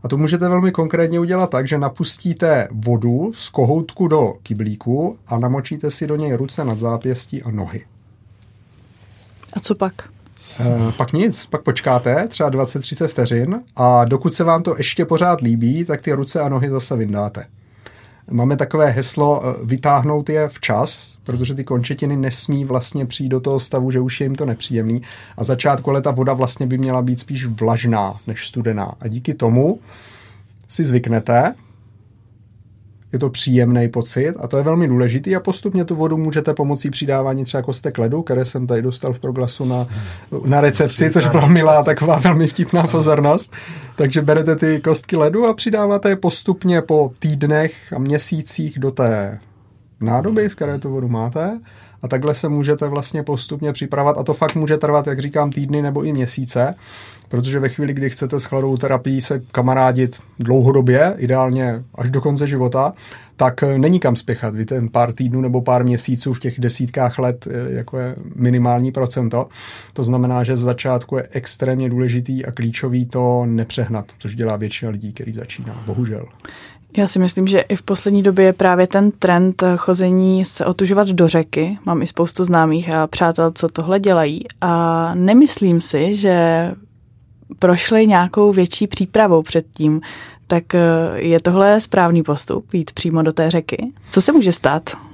A 0.03 0.07
to 0.07 0.17
můžete 0.17 0.49
velmi 0.49 0.71
konkrétně 0.71 1.19
udělat 1.19 1.49
tak, 1.49 1.67
že 1.67 1.77
napustíte 1.77 2.67
vodu 2.71 3.31
z 3.35 3.49
kohoutku 3.49 4.07
do 4.07 4.33
kyblíku 4.43 5.17
a 5.27 5.39
namočíte 5.39 5.91
si 5.91 6.07
do 6.07 6.15
něj 6.15 6.33
ruce 6.33 6.65
nad 6.65 6.79
zápěstí 6.79 7.43
a 7.43 7.51
nohy. 7.51 7.85
A 9.53 9.59
co 9.59 9.75
pak? 9.75 9.93
E, 10.59 10.91
pak 10.91 11.13
nic, 11.13 11.45
pak 11.45 11.61
počkáte 11.61 12.27
třeba 12.27 12.51
20-30 12.51 13.07
vteřin 13.07 13.61
a 13.75 14.05
dokud 14.05 14.33
se 14.33 14.43
vám 14.43 14.63
to 14.63 14.77
ještě 14.77 15.05
pořád 15.05 15.41
líbí, 15.41 15.85
tak 15.85 16.01
ty 16.01 16.13
ruce 16.13 16.41
a 16.41 16.49
nohy 16.49 16.69
zase 16.69 16.95
vyndáte. 16.95 17.45
Máme 18.31 18.57
takové 18.57 18.89
heslo 18.89 19.41
eh, 19.43 19.65
vytáhnout 19.65 20.29
je 20.29 20.47
včas, 20.47 21.17
protože 21.23 21.55
ty 21.55 21.63
končetiny 21.63 22.17
nesmí 22.17 22.65
vlastně 22.65 23.05
přijít 23.05 23.29
do 23.29 23.39
toho 23.39 23.59
stavu, 23.59 23.91
že 23.91 23.99
už 23.99 24.21
je 24.21 24.25
jim 24.25 24.35
to 24.35 24.45
nepříjemný. 24.45 25.01
A 25.37 25.43
začátku 25.43 25.89
ale 25.89 26.01
ta 26.01 26.11
voda 26.11 26.33
vlastně 26.33 26.67
by 26.67 26.77
měla 26.77 27.01
být 27.01 27.19
spíš 27.19 27.45
vlažná 27.45 28.19
než 28.27 28.47
studená. 28.47 28.95
A 28.99 29.07
díky 29.07 29.33
tomu 29.33 29.79
si 30.67 30.85
zvyknete, 30.85 31.55
je 33.13 33.19
to 33.19 33.29
příjemný 33.29 33.89
pocit 33.89 34.35
a 34.39 34.47
to 34.47 34.57
je 34.57 34.63
velmi 34.63 34.87
důležitý 34.87 35.35
a 35.35 35.39
postupně 35.39 35.85
tu 35.85 35.95
vodu 35.95 36.17
můžete 36.17 36.53
pomocí 36.53 36.89
přidávání 36.89 37.43
třeba 37.43 37.63
kostek 37.63 37.97
ledu, 37.97 38.21
které 38.21 38.45
jsem 38.45 38.67
tady 38.67 38.81
dostal 38.81 39.13
v 39.13 39.19
proglasu 39.19 39.65
na, 39.65 39.87
na 40.45 40.61
recepci, 40.61 41.11
což 41.11 41.27
byla 41.27 41.47
milá 41.47 41.83
taková 41.83 42.17
velmi 42.17 42.47
vtipná 42.47 42.87
pozornost. 42.87 43.51
Takže 43.95 44.21
berete 44.21 44.55
ty 44.55 44.81
kostky 44.81 45.15
ledu 45.15 45.47
a 45.47 45.53
přidáváte 45.53 46.09
je 46.09 46.15
postupně 46.15 46.81
po 46.81 47.11
týdnech 47.19 47.93
a 47.93 47.99
měsících 47.99 48.79
do 48.79 48.91
té 48.91 49.39
nádoby, 50.01 50.49
v 50.49 50.55
které 50.55 50.79
tu 50.79 50.89
vodu 50.89 51.07
máte. 51.07 51.59
A 52.01 52.07
takhle 52.07 52.35
se 52.35 52.49
můžete 52.49 52.87
vlastně 52.87 53.23
postupně 53.23 53.73
připravovat 53.73 54.17
a 54.17 54.23
to 54.23 54.33
fakt 54.33 54.55
může 54.55 54.77
trvat, 54.77 55.07
jak 55.07 55.19
říkám, 55.19 55.51
týdny 55.51 55.81
nebo 55.81 56.03
i 56.03 56.13
měsíce, 56.13 56.75
protože 57.29 57.59
ve 57.59 57.69
chvíli, 57.69 57.93
kdy 57.93 58.09
chcete 58.09 58.39
s 58.39 58.43
chladovou 58.43 58.77
terapií 58.77 59.21
se 59.21 59.41
kamarádit 59.51 60.19
dlouhodobě, 60.39 61.15
ideálně 61.17 61.83
až 61.95 62.11
do 62.11 62.21
konce 62.21 62.47
života, 62.47 62.93
tak 63.39 63.63
eh, 63.63 63.79
není 63.79 63.99
kam 63.99 64.15
spěchat. 64.15 64.55
Vy 64.55 64.65
ten 64.65 64.89
pár 64.89 65.11
týdnů 65.11 65.41
nebo 65.41 65.61
pár 65.61 65.83
měsíců 65.83 66.33
v 66.33 66.39
těch 66.39 66.59
desítkách 66.59 67.19
let 67.19 67.47
eh, 67.47 67.73
jako 67.73 67.97
je 67.97 68.15
minimální 68.35 68.91
procento. 68.91 69.47
To 69.93 70.03
znamená, 70.03 70.43
že 70.43 70.57
z 70.57 70.59
začátku 70.59 71.17
je 71.17 71.27
extrémně 71.31 71.89
důležitý 71.89 72.45
a 72.45 72.51
klíčový 72.51 73.05
to 73.05 73.45
nepřehnat, 73.45 74.05
což 74.19 74.35
dělá 74.35 74.55
většina 74.55 74.91
lidí, 74.91 75.13
který 75.13 75.33
začíná, 75.33 75.83
bohužel. 75.85 76.25
Já 76.97 77.07
si 77.07 77.19
myslím, 77.19 77.47
že 77.47 77.59
i 77.59 77.75
v 77.75 77.81
poslední 77.81 78.23
době 78.23 78.45
je 78.45 78.53
právě 78.53 78.87
ten 78.87 79.11
trend 79.11 79.63
chození 79.77 80.45
se 80.45 80.65
otužovat 80.65 81.07
do 81.07 81.27
řeky. 81.27 81.77
Mám 81.85 82.01
i 82.01 82.07
spoustu 82.07 82.43
známých 82.43 82.93
a 82.93 83.07
přátel, 83.07 83.51
co 83.51 83.67
tohle 83.67 83.99
dělají. 83.99 84.41
A 84.61 85.11
nemyslím 85.15 85.81
si, 85.81 86.15
že 86.15 86.71
prošli 87.59 88.07
nějakou 88.07 88.51
větší 88.51 88.87
přípravou 88.87 89.41
předtím. 89.41 90.01
Tak 90.47 90.75
eh, 90.75 90.79
je 91.15 91.39
tohle 91.39 91.79
správný 91.79 92.23
postup, 92.23 92.73
jít 92.73 92.91
přímo 92.91 93.21
do 93.21 93.33
té 93.33 93.51
řeky? 93.51 93.91
Co 94.09 94.21
se 94.21 94.31
může 94.31 94.51
stát? 94.51 95.08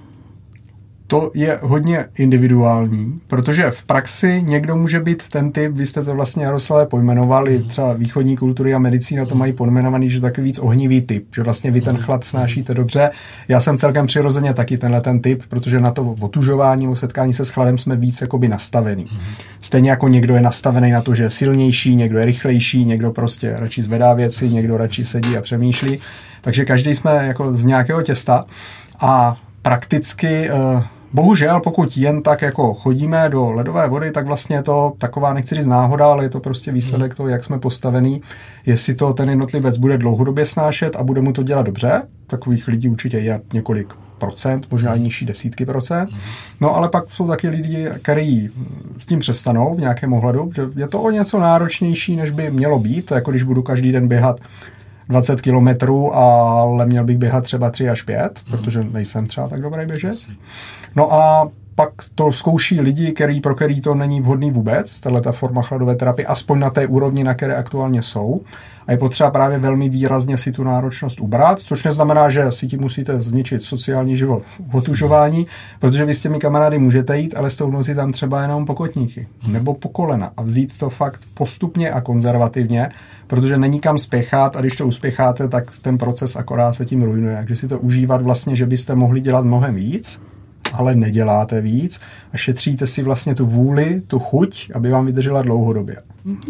To 1.07 1.31
je 1.33 1.59
hodně 1.61 2.05
individuální, 2.17 3.19
protože 3.27 3.71
v 3.71 3.83
praxi 3.83 4.43
někdo 4.47 4.75
může 4.75 4.99
být 4.99 5.23
ten 5.29 5.51
typ, 5.51 5.71
vy 5.71 5.85
jste 5.85 6.03
to 6.03 6.15
vlastně 6.15 6.45
Jaroslavé 6.45 6.85
pojmenovali, 6.85 7.57
mhm. 7.57 7.67
třeba 7.67 7.93
východní 7.93 8.37
kultury 8.37 8.73
a 8.73 8.79
medicína 8.79 9.25
to 9.25 9.35
mají 9.35 9.53
pojmenovaný, 9.53 10.09
že 10.09 10.21
takový 10.21 10.45
víc 10.45 10.59
ohnivý 10.59 11.01
typ, 11.01 11.27
že 11.35 11.43
vlastně 11.43 11.71
vy 11.71 11.81
ten 11.81 11.95
mhm. 11.95 12.03
chlad 12.03 12.23
snášíte 12.23 12.73
dobře. 12.73 13.09
Já 13.47 13.61
jsem 13.61 13.77
celkem 13.77 14.05
přirozeně 14.05 14.53
taky 14.53 14.77
tenhle 14.77 15.01
ten 15.01 15.19
typ, 15.19 15.43
protože 15.49 15.79
na 15.79 15.91
to 15.91 16.15
otužování, 16.19 16.87
o 16.87 16.95
setkání 16.95 17.33
se 17.33 17.45
s 17.45 17.49
chladem 17.49 17.77
jsme 17.77 17.95
víc 17.95 18.21
jakoby 18.21 18.47
nastavený. 18.47 19.05
Mhm. 19.11 19.21
Stejně 19.61 19.89
jako 19.89 20.07
někdo 20.07 20.35
je 20.35 20.41
nastavený 20.41 20.91
na 20.91 21.01
to, 21.01 21.15
že 21.15 21.23
je 21.23 21.29
silnější, 21.29 21.95
někdo 21.95 22.19
je 22.19 22.25
rychlejší, 22.25 22.85
někdo 22.85 23.11
prostě 23.11 23.55
radši 23.57 23.81
zvedá 23.81 24.13
věci, 24.13 24.49
někdo 24.49 24.77
radši 24.77 25.05
sedí 25.05 25.37
a 25.37 25.41
přemýšlí. 25.41 25.99
Takže 26.41 26.65
každý 26.65 26.95
jsme 26.95 27.27
jako 27.27 27.53
z 27.53 27.65
nějakého 27.65 28.01
těsta 28.01 28.45
a 28.99 29.37
prakticky 29.61 30.49
uh, 30.51 30.83
Bohužel, 31.15 31.59
pokud 31.59 31.97
jen 31.97 32.21
tak 32.21 32.41
jako 32.41 32.73
chodíme 32.73 33.29
do 33.29 33.51
ledové 33.51 33.89
vody, 33.89 34.11
tak 34.11 34.25
vlastně 34.25 34.55
je 34.55 34.63
to 34.63 34.93
taková, 34.97 35.33
nechci 35.33 35.55
říct 35.55 35.65
náhoda, 35.65 36.05
ale 36.05 36.25
je 36.25 36.29
to 36.29 36.39
prostě 36.39 36.71
výsledek 36.71 37.15
toho, 37.15 37.29
jak 37.29 37.43
jsme 37.43 37.59
postavený. 37.59 38.21
Jestli 38.65 38.95
to 38.95 39.13
ten 39.13 39.29
jednotlivec 39.29 39.77
bude 39.77 39.97
dlouhodobě 39.97 40.45
snášet 40.45 40.95
a 40.95 41.03
bude 41.03 41.21
mu 41.21 41.33
to 41.33 41.43
dělat 41.43 41.65
dobře, 41.65 42.01
takových 42.27 42.67
lidí 42.67 42.89
určitě 42.89 43.17
je 43.17 43.41
několik 43.53 43.93
procent, 44.17 44.67
možná 44.71 44.95
i 44.95 44.99
nižší 44.99 45.25
desítky 45.25 45.65
procent. 45.65 46.09
No 46.61 46.75
ale 46.75 46.89
pak 46.89 47.05
jsou 47.09 47.27
taky 47.27 47.49
lidi, 47.49 47.89
kteří 48.01 48.49
s 48.99 49.05
tím 49.05 49.19
přestanou 49.19 49.75
v 49.75 49.79
nějakém 49.79 50.13
ohledu, 50.13 50.51
že 50.55 50.61
je 50.75 50.87
to 50.87 51.01
o 51.01 51.11
něco 51.11 51.39
náročnější, 51.39 52.15
než 52.15 52.31
by 52.31 52.51
mělo 52.51 52.79
být, 52.79 53.11
jako 53.11 53.31
když 53.31 53.43
budu 53.43 53.63
každý 53.63 53.91
den 53.91 54.07
běhat 54.07 54.39
20 55.09 55.41
kilometrů, 55.41 56.15
ale 56.15 56.85
měl 56.85 57.03
bych 57.03 57.17
běhat 57.17 57.43
třeba 57.43 57.69
3 57.69 57.89
až 57.89 58.01
5, 58.01 58.39
protože 58.51 58.83
nejsem 58.83 59.27
třeba 59.27 59.47
tak 59.47 59.61
dobrý 59.61 59.85
běžet. 59.85 60.17
No 60.95 61.13
a 61.13 61.49
pak 61.75 61.89
to 62.15 62.31
zkouší 62.31 62.81
lidi, 62.81 63.11
který, 63.11 63.41
pro 63.41 63.55
který 63.55 63.81
to 63.81 63.95
není 63.95 64.21
vhodný 64.21 64.51
vůbec, 64.51 64.99
tahle 64.99 65.21
ta 65.21 65.31
forma 65.31 65.61
chladové 65.61 65.95
terapie, 65.95 66.25
aspoň 66.25 66.59
na 66.59 66.69
té 66.69 66.87
úrovni, 66.87 67.23
na 67.23 67.33
které 67.33 67.55
aktuálně 67.55 68.03
jsou. 68.03 68.41
A 68.87 68.91
je 68.91 68.97
potřeba 68.97 69.31
právě 69.31 69.57
velmi 69.57 69.89
výrazně 69.89 70.37
si 70.37 70.51
tu 70.51 70.63
náročnost 70.63 71.21
ubrat, 71.21 71.59
což 71.59 71.83
neznamená, 71.83 72.29
že 72.29 72.51
si 72.51 72.67
tím 72.67 72.81
musíte 72.81 73.21
zničit 73.21 73.63
sociální 73.63 74.17
život 74.17 74.43
otužování, 74.71 75.47
protože 75.79 76.05
vy 76.05 76.13
s 76.13 76.21
těmi 76.21 76.39
kamarády 76.39 76.79
můžete 76.79 77.17
jít, 77.19 77.37
ale 77.37 77.49
tou 77.51 77.83
si 77.83 77.95
tam 77.95 78.11
třeba 78.11 78.41
jenom 78.41 78.65
pokotníky 78.65 79.27
nebo 79.47 79.73
po 79.73 79.89
kolena 79.89 80.31
a 80.37 80.41
vzít 80.41 80.77
to 80.77 80.89
fakt 80.89 81.21
postupně 81.33 81.91
a 81.91 82.01
konzervativně, 82.01 82.89
protože 83.27 83.57
není 83.57 83.79
kam 83.79 83.97
spěchat 83.97 84.55
a 84.55 84.61
když 84.61 84.75
to 84.75 84.87
uspěcháte, 84.87 85.47
tak 85.47 85.71
ten 85.81 85.97
proces 85.97 86.35
akorát 86.35 86.73
se 86.73 86.85
tím 86.85 87.03
rujnuje. 87.03 87.35
Takže 87.35 87.55
si 87.55 87.67
to 87.67 87.79
užívat 87.79 88.21
vlastně, 88.21 88.55
že 88.55 88.65
byste 88.65 88.95
mohli 88.95 89.21
dělat 89.21 89.45
mnohem 89.45 89.75
víc, 89.75 90.21
ale 90.77 90.95
neděláte 90.95 91.61
víc 91.61 91.99
a 92.33 92.37
šetříte 92.37 92.87
si 92.87 93.03
vlastně 93.03 93.35
tu 93.35 93.45
vůli, 93.45 94.01
tu 94.07 94.19
chuť, 94.19 94.71
aby 94.75 94.89
vám 94.89 95.05
vydržela 95.05 95.41
dlouhodobě. 95.41 95.95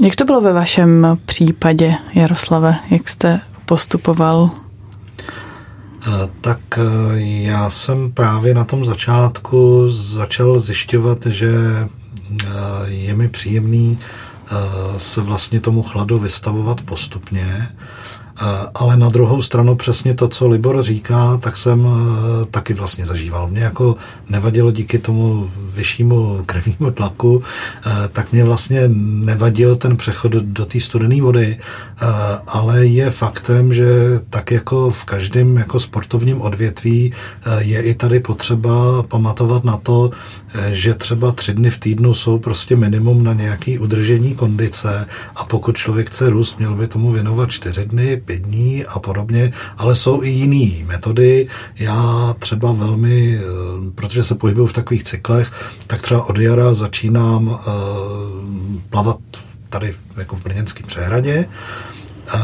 Jak 0.01 0.15
to 0.15 0.25
bylo 0.25 0.41
ve 0.41 0.53
vašem 0.53 1.17
případě, 1.25 1.95
Jaroslave? 2.13 2.75
Jak 2.91 3.09
jste 3.09 3.39
postupoval? 3.65 4.51
Eh, 6.07 6.29
tak 6.41 6.59
eh, 6.77 6.81
já 7.21 7.69
jsem 7.69 8.11
právě 8.11 8.53
na 8.53 8.63
tom 8.63 8.85
začátku 8.85 9.89
začal 9.89 10.59
zjišťovat, 10.59 11.25
že 11.25 11.49
eh, 11.51 12.47
je 12.87 13.15
mi 13.15 13.27
příjemný 13.27 13.99
se 14.97 15.21
vlastně 15.21 15.59
tomu 15.59 15.83
chladu 15.83 16.19
vystavovat 16.19 16.81
postupně 16.81 17.67
ale 18.73 18.97
na 18.97 19.09
druhou 19.09 19.41
stranu 19.41 19.75
přesně 19.75 20.13
to, 20.13 20.27
co 20.27 20.47
Libor 20.47 20.81
říká, 20.83 21.37
tak 21.37 21.57
jsem 21.57 21.87
taky 22.51 22.73
vlastně 22.73 23.05
zažíval. 23.05 23.47
Mě 23.47 23.63
jako 23.63 23.95
nevadilo 24.29 24.71
díky 24.71 24.99
tomu 24.99 25.49
vyššímu 25.69 26.43
krevnímu 26.45 26.91
tlaku, 26.91 27.43
tak 28.13 28.31
mě 28.31 28.43
vlastně 28.43 28.81
nevadil 28.87 29.75
ten 29.75 29.97
přechod 29.97 30.31
do 30.31 30.65
té 30.65 30.79
studené 30.79 31.21
vody, 31.21 31.57
ale 32.47 32.85
je 32.85 33.09
faktem, 33.09 33.73
že 33.73 33.85
tak 34.29 34.51
jako 34.51 34.91
v 34.91 35.03
každém 35.05 35.57
jako 35.57 35.79
sportovním 35.79 36.41
odvětví 36.41 37.13
je 37.57 37.81
i 37.81 37.93
tady 37.95 38.19
potřeba 38.19 39.03
pamatovat 39.03 39.63
na 39.63 39.77
to, 39.77 40.11
že 40.71 40.93
třeba 40.93 41.31
tři 41.31 41.53
dny 41.53 41.69
v 41.69 41.77
týdnu 41.77 42.13
jsou 42.13 42.39
prostě 42.39 42.75
minimum 42.75 43.23
na 43.23 43.33
nějaký 43.33 43.79
udržení 43.79 44.35
kondice 44.35 45.05
a 45.35 45.45
pokud 45.45 45.77
člověk 45.77 46.07
chce 46.07 46.29
růst, 46.29 46.59
měl 46.59 46.75
by 46.75 46.87
tomu 46.87 47.11
věnovat 47.11 47.51
čtyři 47.51 47.85
dny, 47.85 48.21
pět 48.25 48.41
dní 48.41 48.85
a 48.85 48.99
podobně, 48.99 49.51
ale 49.77 49.95
jsou 49.95 50.23
i 50.23 50.29
jiné 50.29 50.85
metody. 50.85 51.47
Já 51.75 52.35
třeba 52.39 52.71
velmi, 52.71 53.39
eh, 53.39 53.41
protože 53.95 54.23
se 54.23 54.35
pohybuju 54.35 54.67
v 54.67 54.73
takových 54.73 55.03
cyklech, 55.03 55.51
tak 55.87 56.01
třeba 56.01 56.29
od 56.29 56.37
jara 56.37 56.73
začínám 56.73 57.47
uh, 57.47 57.59
plavat 58.89 59.17
tady 59.69 59.95
jako 60.17 60.35
v 60.35 60.43
Brněnském 60.43 60.87
přehradě, 60.87 61.45
eh, 62.33 62.39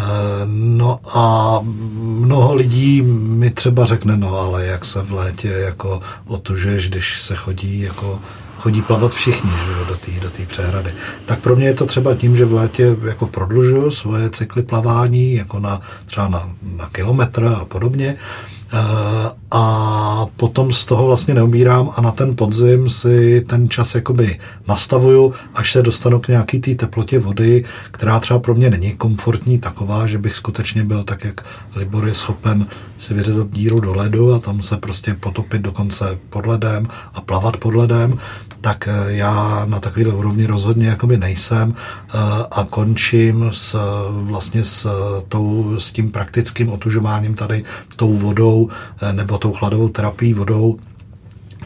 No 0.46 1.00
a 1.18 1.60
mnoho 1.94 2.56
lidí 2.56 3.02
mi 3.02 3.52
třeba 3.52 3.86
řekne, 3.86 4.18
no 4.18 4.38
ale 4.38 4.66
jak 4.66 4.86
se 4.86 5.02
v 5.02 5.12
létě 5.14 5.48
jako 5.48 6.02
otužuješ, 6.28 6.90
když 6.90 7.20
se 7.20 7.36
chodí 7.36 7.82
jako 7.82 8.20
chodí 8.62 8.82
plavat 8.82 9.14
všichni 9.14 9.50
že 9.50 9.72
jo, 9.72 9.86
do 9.88 9.96
té 9.96 10.12
do 10.22 10.46
přehrady. 10.48 10.94
Tak 11.26 11.40
pro 11.40 11.56
mě 11.56 11.68
je 11.68 11.74
to 11.74 11.86
třeba 11.86 12.16
tím, 12.16 12.38
že 12.38 12.46
v 12.46 12.54
létě 12.54 12.98
jako 13.04 13.28
prodlužuju 13.28 13.92
svoje 13.92 14.30
cykly 14.30 14.64
plavání, 14.64 15.34
jako 15.34 15.60
na, 15.60 15.82
třeba 16.06 16.28
na, 16.28 16.50
na 16.78 16.90
kilometr 16.90 17.56
a 17.62 17.66
podobně. 17.66 18.18
Eh, 18.74 19.32
a 19.52 20.26
potom 20.38 20.72
z 20.72 20.86
toho 20.86 21.06
vlastně 21.06 21.34
neobírám 21.34 21.90
a 21.98 22.02
na 22.02 22.12
ten 22.12 22.36
podzim 22.36 22.90
si 22.90 23.42
ten 23.42 23.70
čas 23.70 23.96
jakoby 23.96 24.40
nastavuju, 24.68 25.34
až 25.56 25.72
se 25.72 25.82
dostanu 25.82 26.20
k 26.20 26.28
nějaký 26.28 26.60
té 26.60 26.76
teplotě 26.76 27.20
vody, 27.20 27.66
která 27.92 28.20
třeba 28.20 28.40
pro 28.40 28.56
mě 28.56 28.70
není 28.70 28.92
komfortní 28.92 29.60
taková, 29.60 30.08
že 30.08 30.18
bych 30.18 30.36
skutečně 30.36 30.84
byl 30.84 31.04
tak, 31.04 31.24
jak 31.24 31.46
Libor 31.76 32.08
je 32.08 32.14
schopen 32.14 32.68
si 32.98 33.14
vyřezat 33.14 33.50
díru 33.50 33.80
do 33.80 33.94
ledu 33.94 34.34
a 34.34 34.40
tam 34.40 34.62
se 34.62 34.78
prostě 34.78 35.14
potopit 35.14 35.62
dokonce 35.62 36.20
pod 36.30 36.46
ledem 36.46 36.88
a 37.14 37.22
plavat 37.22 37.58
pod 37.58 37.74
ledem, 37.74 38.20
tak 38.62 38.88
eh, 38.88 38.92
já 39.08 39.66
na 39.66 39.80
takovéhle 39.80 40.14
úrovni 40.14 40.46
rozhodně 40.46 40.88
jakoby 40.88 41.18
nejsem 41.18 41.74
eh, 41.76 42.18
a 42.52 42.68
končím 42.70 43.50
s, 43.54 43.76
vlastně 44.10 44.64
s, 44.64 44.88
tou, 45.28 45.76
s 45.80 45.92
tím 45.92 46.12
praktickým 46.12 46.70
otužováním 46.70 47.34
tady 47.34 47.64
tou 47.96 48.14
vodou 48.14 48.70
eh, 49.02 49.14
nebo 49.14 49.38
tou 49.38 49.54
chladovou 49.54 49.90
terapií 49.90 50.34
vodou 50.34 50.80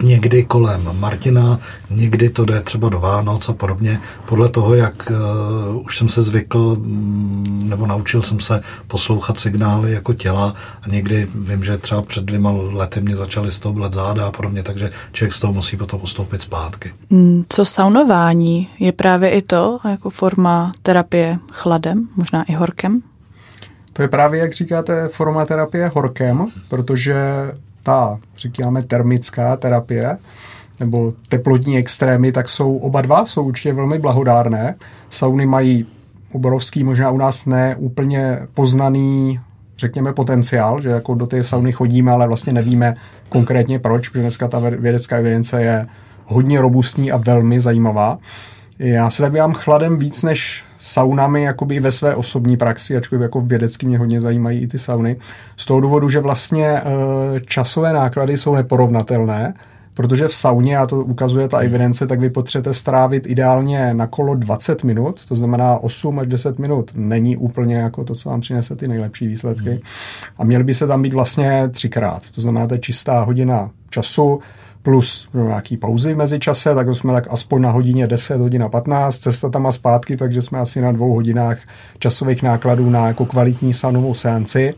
někdy 0.03 0.43
kolem 0.43 0.89
Martina, 0.99 1.59
někdy 1.89 2.29
to 2.29 2.45
jde 2.45 2.61
třeba 2.61 2.89
do 2.89 2.99
Vánoc 2.99 3.49
a 3.49 3.53
podobně, 3.53 3.99
podle 4.25 4.49
toho, 4.49 4.75
jak 4.75 5.11
uh, 5.11 5.85
už 5.85 5.97
jsem 5.97 6.09
se 6.09 6.21
zvykl 6.21 6.57
um, 6.57 7.59
nebo 7.63 7.87
naučil 7.87 8.21
jsem 8.21 8.39
se 8.39 8.61
poslouchat 8.87 9.39
signály 9.39 9.91
jako 9.91 10.13
těla 10.13 10.55
a 10.81 10.89
někdy 10.89 11.27
vím, 11.35 11.63
že 11.63 11.77
třeba 11.77 12.01
před 12.01 12.25
dvěma 12.25 12.51
lety 12.53 13.01
mě 13.01 13.15
začaly 13.15 13.51
z 13.51 13.59
toho 13.59 13.73
blet 13.73 13.93
záda 13.93 14.27
a 14.27 14.31
podobně, 14.31 14.63
takže 14.63 14.89
člověk 15.11 15.33
z 15.33 15.39
toho 15.39 15.53
musí 15.53 15.77
potom 15.77 16.01
ustoupit 16.03 16.41
zpátky. 16.41 16.93
Hmm, 17.11 17.43
co 17.49 17.65
saunování? 17.65 18.69
Je 18.79 18.91
právě 18.91 19.29
i 19.29 19.41
to 19.41 19.79
jako 19.89 20.09
forma 20.09 20.73
terapie 20.83 21.39
chladem, 21.51 22.07
možná 22.15 22.43
i 22.43 22.53
horkem? 22.53 23.01
To 23.93 24.01
je 24.01 24.07
právě, 24.07 24.39
jak 24.39 24.53
říkáte, 24.53 25.07
forma 25.07 25.45
terapie 25.45 25.91
horkem, 25.95 26.47
protože 26.69 27.15
ta, 27.85 28.19
říkáme, 28.37 28.81
termická 28.81 29.55
terapie 29.55 30.17
nebo 30.79 31.13
teplotní 31.29 31.77
extrémy, 31.77 32.31
tak 32.31 32.49
jsou 32.49 32.77
oba 32.77 33.01
dva, 33.01 33.25
jsou 33.25 33.43
určitě 33.43 33.73
velmi 33.73 33.99
blahodárné. 33.99 34.75
Sauny 35.09 35.45
mají 35.45 35.85
obrovský, 36.31 36.83
možná 36.83 37.11
u 37.11 37.17
nás 37.17 37.45
ne 37.45 37.75
úplně 37.75 38.39
poznaný, 38.53 39.39
řekněme, 39.77 40.13
potenciál, 40.13 40.81
že 40.81 40.89
jako 40.89 41.13
do 41.13 41.27
té 41.27 41.43
sauny 41.43 41.71
chodíme, 41.71 42.11
ale 42.11 42.27
vlastně 42.27 42.53
nevíme 42.53 42.93
konkrétně 43.29 43.79
proč, 43.79 44.09
protože 44.09 44.21
dneska 44.21 44.47
ta 44.47 44.59
vědecká 44.59 45.17
evidence 45.17 45.61
je 45.61 45.87
hodně 46.25 46.61
robustní 46.61 47.11
a 47.11 47.17
velmi 47.17 47.61
zajímavá. 47.61 48.17
Já 48.79 49.09
se 49.09 49.23
zabývám 49.23 49.53
chladem 49.53 49.97
víc 49.97 50.23
než 50.23 50.63
saunami 50.79 51.43
jakoby 51.43 51.79
ve 51.79 51.91
své 51.91 52.15
osobní 52.15 52.57
praxi, 52.57 52.97
ačkoliv 52.97 53.21
jako 53.21 53.41
vědecky 53.41 53.85
mě 53.85 53.97
hodně 53.97 54.21
zajímají 54.21 54.59
i 54.59 54.67
ty 54.67 54.79
sauny. 54.79 55.17
Z 55.57 55.65
toho 55.65 55.79
důvodu, 55.79 56.09
že 56.09 56.19
vlastně 56.19 56.67
eh, 56.67 56.83
časové 57.45 57.93
náklady 57.93 58.37
jsou 58.37 58.55
neporovnatelné, 58.55 59.53
protože 59.93 60.27
v 60.27 60.35
sauně, 60.35 60.77
a 60.77 60.87
to 60.87 61.03
ukazuje 61.03 61.47
ta 61.47 61.59
evidence, 61.59 62.07
tak 62.07 62.19
vy 62.19 62.29
potřebujete 62.29 62.73
strávit 62.73 63.25
ideálně 63.27 63.93
na 63.93 64.07
kolo 64.07 64.35
20 64.35 64.83
minut, 64.83 65.25
to 65.25 65.35
znamená 65.35 65.77
8 65.77 66.19
až 66.19 66.27
10 66.27 66.59
minut. 66.59 66.91
Není 66.95 67.37
úplně 67.37 67.75
jako 67.75 68.03
to, 68.03 68.15
co 68.15 68.29
vám 68.29 68.41
přinese 68.41 68.75
ty 68.75 68.87
nejlepší 68.87 69.27
výsledky. 69.27 69.81
A 70.37 70.43
měly 70.43 70.63
by 70.63 70.73
se 70.73 70.87
tam 70.87 71.01
být 71.01 71.13
vlastně 71.13 71.69
třikrát. 71.71 72.21
To 72.31 72.41
znamená, 72.41 72.67
to 72.67 72.73
je 72.73 72.79
čistá 72.79 73.23
hodina 73.23 73.69
času, 73.89 74.39
plus 74.85 75.29
nějaký 75.33 75.77
pauzy 75.77 76.13
v 76.13 76.17
mezičase, 76.17 76.75
tak 76.75 76.87
jsme 76.89 77.13
tak 77.13 77.27
aspoň 77.29 77.61
na 77.61 77.71
hodině 77.71 78.07
10, 78.07 78.41
hodina 78.41 78.69
15, 78.69 79.17
cesta 79.17 79.49
tam 79.49 79.67
a 79.67 79.71
zpátky, 79.71 80.17
takže 80.17 80.41
jsme 80.41 80.59
asi 80.59 80.81
na 80.81 80.91
dvou 80.91 81.13
hodinách 81.13 81.57
časových 81.99 82.43
nákladů 82.43 82.89
na 82.89 83.07
jako 83.07 83.25
kvalitní 83.25 83.73
saunovou 83.73 84.13
seanci 84.13 84.73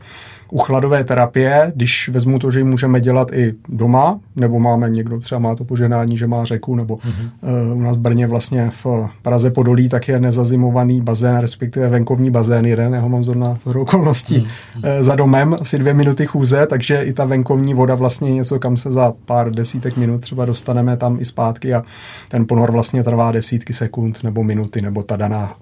u 0.51 0.57
chladové 0.57 1.03
terapie, 1.03 1.71
když 1.75 2.09
vezmu 2.09 2.39
to, 2.39 2.51
že 2.51 2.59
ji 2.59 2.63
můžeme 2.63 3.01
dělat 3.01 3.33
i 3.33 3.53
doma, 3.69 4.19
nebo 4.35 4.59
máme 4.59 4.89
někdo 4.89 5.19
třeba 5.19 5.39
má 5.39 5.55
to 5.55 5.63
poženání, 5.63 6.17
že 6.17 6.27
má 6.27 6.45
řeku, 6.45 6.75
nebo 6.75 6.95
mm-hmm. 6.95 7.29
uh, 7.71 7.77
u 7.77 7.81
nás 7.81 7.97
v 7.97 7.99
Brně 7.99 8.27
vlastně 8.27 8.71
v 8.83 9.09
Praze 9.21 9.51
Podolí 9.51 9.89
tak 9.89 10.07
je 10.07 10.19
nezazimovaný 10.19 11.01
bazén, 11.01 11.37
respektive 11.37 11.89
venkovní 11.89 12.31
bazén 12.31 12.65
jeden, 12.65 12.93
já 12.93 12.99
ho 12.99 13.09
mám 13.09 13.23
zrovna 13.23 13.57
z 13.65 13.75
okolností 13.75 14.37
mm-hmm. 14.37 14.97
uh, 14.97 15.03
za 15.03 15.15
domem, 15.15 15.55
asi 15.61 15.77
dvě 15.77 15.93
minuty 15.93 16.25
chůze, 16.25 16.67
takže 16.67 17.01
i 17.01 17.13
ta 17.13 17.25
venkovní 17.25 17.73
voda 17.73 17.95
vlastně 17.95 18.29
je 18.29 18.35
něco, 18.35 18.59
kam 18.59 18.77
se 18.77 18.91
za 18.91 19.13
pár 19.25 19.51
desítek 19.51 19.97
minut 19.97 20.21
třeba 20.21 20.45
dostaneme 20.45 20.97
tam 20.97 21.19
i 21.19 21.25
zpátky 21.25 21.73
a 21.73 21.83
ten 22.29 22.47
ponor 22.47 22.71
vlastně 22.71 23.03
trvá 23.03 23.31
desítky 23.31 23.73
sekund 23.73 24.23
nebo 24.23 24.43
minuty, 24.43 24.81
nebo 24.81 25.03
ta 25.03 25.15
daná 25.15 25.55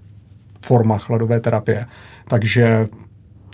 forma 0.65 0.97
chladové 0.97 1.39
terapie. 1.39 1.85
Takže 2.27 2.87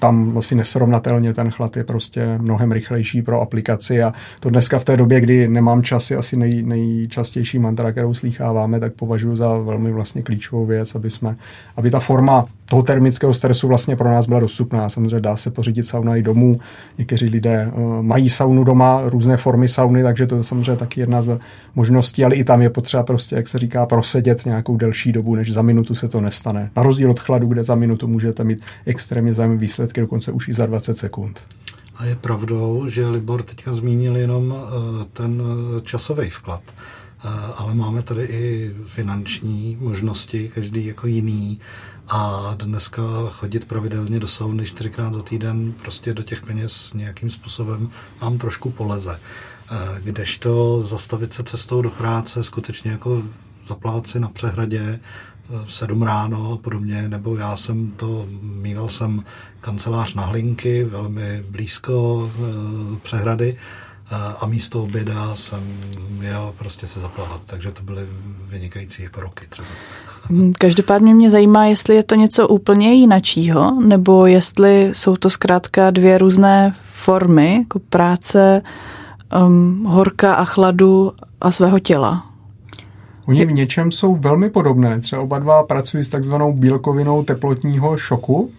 tam 0.01 0.37
asi 0.37 0.55
nesrovnatelně 0.55 1.33
ten 1.33 1.51
chlad 1.51 1.77
je 1.77 1.83
prostě 1.83 2.37
mnohem 2.41 2.71
rychlejší 2.71 3.21
pro 3.21 3.41
aplikaci 3.41 4.03
a 4.03 4.13
to 4.39 4.49
dneska 4.49 4.79
v 4.79 4.85
té 4.85 4.97
době, 4.97 5.21
kdy 5.21 5.47
nemám 5.47 5.83
čas, 5.83 6.11
je 6.11 6.17
asi 6.17 6.37
nej, 6.37 6.63
nejčastější 6.63 7.59
mantra, 7.59 7.91
kterou 7.91 8.13
slýcháváme, 8.13 8.79
tak 8.79 8.93
považuji 8.93 9.35
za 9.35 9.57
velmi 9.57 9.91
vlastně 9.91 10.21
klíčovou 10.21 10.65
věc, 10.65 10.95
aby 10.95 11.09
jsme, 11.09 11.35
aby 11.77 11.91
ta 11.91 11.99
forma 11.99 12.45
toho 12.71 12.83
termického 12.83 13.33
stresu 13.33 13.67
vlastně 13.67 13.95
pro 13.95 14.11
nás 14.11 14.27
byla 14.27 14.39
dostupná. 14.39 14.89
Samozřejmě 14.89 15.19
dá 15.19 15.35
se 15.35 15.51
pořídit 15.51 15.83
sauna 15.83 16.15
i 16.15 16.21
domů. 16.21 16.57
Někteří 16.97 17.29
lidé 17.29 17.71
uh, 17.73 18.01
mají 18.01 18.29
saunu 18.29 18.63
doma, 18.63 19.01
různé 19.05 19.37
formy 19.37 19.67
sauny, 19.67 20.03
takže 20.03 20.27
to 20.27 20.37
je 20.37 20.43
samozřejmě 20.43 20.75
taky 20.75 20.99
jedna 20.99 21.21
z 21.21 21.39
možností, 21.75 22.25
ale 22.25 22.35
i 22.35 22.43
tam 22.43 22.61
je 22.61 22.69
potřeba 22.69 23.03
prostě, 23.03 23.35
jak 23.35 23.47
se 23.47 23.59
říká, 23.59 23.85
prosedět 23.85 24.45
nějakou 24.45 24.77
delší 24.77 25.11
dobu, 25.11 25.35
než 25.35 25.53
za 25.53 25.61
minutu 25.61 25.95
se 25.95 26.07
to 26.07 26.21
nestane. 26.21 26.71
Na 26.75 26.83
rozdíl 26.83 27.11
od 27.11 27.19
chladu, 27.19 27.47
kde 27.47 27.63
za 27.63 27.75
minutu 27.75 28.07
můžete 28.07 28.43
mít 28.43 28.61
extrémně 28.85 29.33
zajímavé 29.33 29.67
výsledky, 29.91 30.01
dokonce 30.01 30.31
už 30.31 30.47
i 30.47 30.53
za 30.53 30.65
20 30.65 30.97
sekund. 30.97 31.39
A 31.95 32.05
je 32.05 32.15
pravdou, 32.15 32.89
že 32.89 33.07
Libor 33.07 33.43
teďka 33.43 33.75
zmínil 33.75 34.17
jenom 34.17 34.51
uh, 34.51 35.03
ten 35.13 35.41
uh, 35.41 35.81
časový 35.83 36.29
vklad 36.29 36.63
ale 37.57 37.73
máme 37.73 38.01
tady 38.01 38.23
i 38.23 38.73
finanční 38.85 39.77
možnosti, 39.79 40.49
každý 40.49 40.85
jako 40.85 41.07
jiný. 41.07 41.59
A 42.07 42.53
dneska 42.57 43.01
chodit 43.29 43.65
pravidelně 43.65 44.19
do 44.19 44.27
sauny 44.27 44.65
čtyřikrát 44.65 45.13
za 45.13 45.21
týden 45.21 45.73
prostě 45.81 46.13
do 46.13 46.23
těch 46.23 46.41
peněz 46.41 46.93
nějakým 46.93 47.29
způsobem 47.29 47.89
nám 48.21 48.37
trošku 48.37 48.71
poleze. 48.71 49.19
Eh, 49.71 50.01
kdežto 50.03 50.81
zastavit 50.81 51.33
se 51.33 51.43
cestou 51.43 51.81
do 51.81 51.89
práce, 51.89 52.43
skutečně 52.43 52.91
jako 52.91 53.23
zaplavat 53.67 54.07
si 54.07 54.19
na 54.19 54.29
přehradě 54.29 54.81
eh, 54.81 54.99
v 55.65 55.73
sedm 55.73 56.01
ráno 56.01 56.53
a 56.53 56.57
podobně, 56.57 57.09
nebo 57.09 57.35
já 57.35 57.55
jsem 57.55 57.91
to, 57.91 58.25
mýval 58.41 58.89
jsem 58.89 59.23
kancelář 59.61 60.13
na 60.13 60.25
Hlinky, 60.25 60.83
velmi 60.83 61.43
blízko 61.49 62.29
eh, 62.35 62.99
přehrady, 63.03 63.57
a 64.39 64.45
místo 64.45 64.83
oběda 64.83 65.35
jsem 65.35 65.59
měl 66.09 66.53
prostě 66.57 66.87
se 66.87 66.99
zaplavat, 66.99 67.41
takže 67.45 67.71
to 67.71 67.83
byly 67.83 68.01
vynikající 68.49 69.03
jako 69.03 69.21
roky 69.21 69.45
třeba. 69.49 69.67
Mm, 70.29 70.53
každopádně 70.53 71.13
mě 71.13 71.29
zajímá, 71.29 71.65
jestli 71.65 71.95
je 71.95 72.03
to 72.03 72.15
něco 72.15 72.47
úplně 72.47 72.93
jinačího, 72.93 73.81
nebo 73.81 74.25
jestli 74.25 74.91
jsou 74.93 75.15
to 75.15 75.29
zkrátka 75.29 75.91
dvě 75.91 76.17
různé 76.17 76.75
formy, 76.93 77.55
jako 77.55 77.79
práce 77.79 78.61
um, 79.45 79.85
horka 79.85 80.33
a 80.33 80.45
chladu 80.45 81.13
a 81.41 81.51
svého 81.51 81.79
těla. 81.79 82.30
Oni 83.27 83.45
v 83.45 83.51
něčem 83.51 83.91
jsou 83.91 84.15
velmi 84.15 84.49
podobné. 84.49 84.99
Třeba 84.99 85.21
oba 85.21 85.39
dva 85.39 85.63
pracují 85.63 86.03
s 86.03 86.09
takzvanou 86.09 86.53
bílkovinou 86.53 87.23
teplotního 87.23 87.97
šoku, 87.97 88.51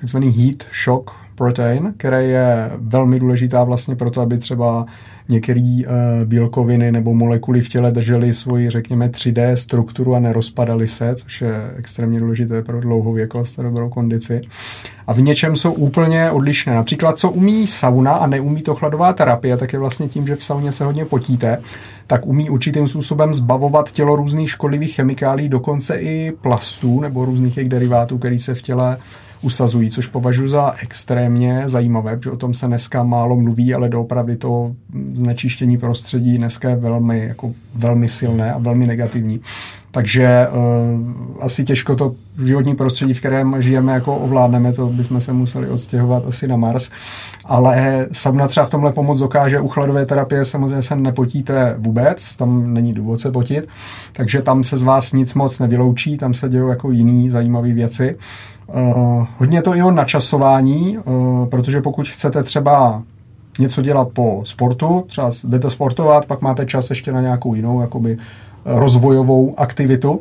takzvaný 0.00 0.30
heat 0.30 0.66
shock 0.84 1.10
protein, 1.34 1.94
který 1.96 2.30
je 2.30 2.70
velmi 2.78 3.20
důležitá 3.20 3.64
vlastně 3.64 3.96
proto, 3.96 4.20
aby 4.20 4.38
třeba 4.38 4.86
některé 5.28 5.60
uh, 5.60 5.94
bílkoviny 6.24 6.92
nebo 6.92 7.14
molekuly 7.14 7.60
v 7.60 7.68
těle 7.68 7.92
držely 7.92 8.34
svoji, 8.34 8.70
řekněme, 8.70 9.08
3D 9.08 9.52
strukturu 9.52 10.14
a 10.14 10.18
nerozpadaly 10.18 10.88
se, 10.88 11.14
což 11.14 11.40
je 11.40 11.70
extrémně 11.76 12.20
důležité 12.20 12.62
pro 12.62 12.80
dlouhověkost 12.80 13.58
a 13.58 13.62
dobrou 13.62 13.88
kondici. 13.88 14.40
A 15.06 15.12
v 15.12 15.20
něčem 15.20 15.56
jsou 15.56 15.72
úplně 15.72 16.30
odlišné. 16.30 16.74
Například, 16.74 17.18
co 17.18 17.30
umí 17.30 17.66
sauna 17.66 18.12
a 18.12 18.26
neumí 18.26 18.62
to 18.62 18.74
chladová 18.74 19.12
terapie, 19.12 19.56
tak 19.56 19.72
je 19.72 19.78
vlastně 19.78 20.08
tím, 20.08 20.26
že 20.26 20.36
v 20.36 20.44
sauně 20.44 20.72
se 20.72 20.84
hodně 20.84 21.04
potíte, 21.04 21.58
tak 22.06 22.26
umí 22.26 22.50
určitým 22.50 22.88
způsobem 22.88 23.34
zbavovat 23.34 23.92
tělo 23.92 24.16
různých 24.16 24.50
škodlivých 24.50 24.94
chemikálí, 24.94 25.48
dokonce 25.48 25.96
i 25.96 26.32
plastů 26.40 27.00
nebo 27.00 27.24
různých 27.24 27.56
jejich 27.56 27.70
derivátů, 27.70 28.18
který 28.18 28.38
se 28.38 28.54
v 28.54 28.62
těle 28.62 28.96
usazují, 29.42 29.90
což 29.90 30.06
považuji 30.06 30.48
za 30.48 30.74
extrémně 30.82 31.62
zajímavé, 31.66 32.16
protože 32.16 32.30
o 32.30 32.36
tom 32.36 32.54
se 32.54 32.66
dneska 32.66 33.02
málo 33.02 33.36
mluví, 33.36 33.74
ale 33.74 33.88
doopravdy 33.88 34.36
to 34.36 34.74
znečištění 35.14 35.78
prostředí 35.78 36.38
dneska 36.38 36.70
je 36.70 36.76
velmi, 36.76 37.26
jako 37.26 37.54
velmi 37.74 38.08
silné 38.08 38.52
a 38.52 38.58
velmi 38.58 38.86
negativní. 38.86 39.40
Takže 39.90 40.48
uh, 40.48 41.00
asi 41.40 41.64
těžko 41.64 41.96
to 41.96 42.14
životní 42.44 42.74
prostředí, 42.76 43.14
v 43.14 43.18
kterém 43.18 43.62
žijeme, 43.62 43.92
jako 43.92 44.16
ovládneme, 44.16 44.72
to 44.72 44.86
bychom 44.86 45.20
se 45.20 45.32
museli 45.32 45.68
odstěhovat 45.68 46.26
asi 46.26 46.48
na 46.48 46.56
Mars. 46.56 46.90
Ale 47.44 48.06
sauna 48.12 48.48
třeba 48.48 48.66
v 48.66 48.70
tomhle 48.70 48.92
pomoc 48.92 49.18
dokáže. 49.18 49.60
U 49.60 49.68
chladové 49.68 50.06
terapie 50.06 50.44
samozřejmě 50.44 50.82
se 50.82 50.96
nepotíte 50.96 51.74
vůbec, 51.78 52.36
tam 52.36 52.74
není 52.74 52.92
důvod 52.92 53.20
se 53.20 53.30
potit, 53.30 53.68
takže 54.12 54.42
tam 54.42 54.64
se 54.64 54.76
z 54.76 54.82
vás 54.82 55.12
nic 55.12 55.34
moc 55.34 55.58
nevyloučí, 55.58 56.16
tam 56.16 56.34
se 56.34 56.48
dějí 56.48 56.68
jako 56.68 56.90
jiný 56.90 57.30
zajímavé 57.30 57.72
věci. 57.72 58.16
Uh, 58.66 59.26
hodně 59.38 59.62
to 59.62 59.76
i 59.76 59.82
o 59.82 59.90
načasování, 59.90 60.98
uh, 60.98 61.46
protože 61.46 61.80
pokud 61.80 62.08
chcete 62.08 62.42
třeba 62.42 63.02
něco 63.58 63.82
dělat 63.82 64.08
po 64.12 64.42
sportu, 64.44 65.04
třeba 65.06 65.30
jdete 65.44 65.70
sportovat, 65.70 66.26
pak 66.26 66.42
máte 66.42 66.66
čas 66.66 66.90
ještě 66.90 67.12
na 67.12 67.20
nějakou 67.20 67.54
jinou 67.54 67.80
jakoby 67.80 68.18
rozvojovou 68.64 69.54
aktivitu 69.56 70.20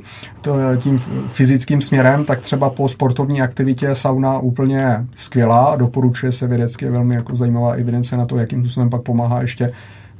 tím 0.77 0.99
fyzickým 1.33 1.81
směrem, 1.81 2.25
tak 2.25 2.41
třeba 2.41 2.69
po 2.69 2.89
sportovní 2.89 3.41
aktivitě 3.41 3.95
sauna 3.95 4.39
úplně 4.39 5.05
skvělá 5.15 5.75
doporučuje 5.75 6.31
se 6.31 6.47
vědecky, 6.47 6.89
velmi 6.89 7.15
jako 7.15 7.35
zajímavá 7.35 7.71
evidence 7.71 8.17
na 8.17 8.25
to, 8.25 8.37
jakým 8.37 8.59
způsobem 8.59 8.89
pak 8.89 9.01
pomáhá 9.01 9.41
ještě 9.41 9.71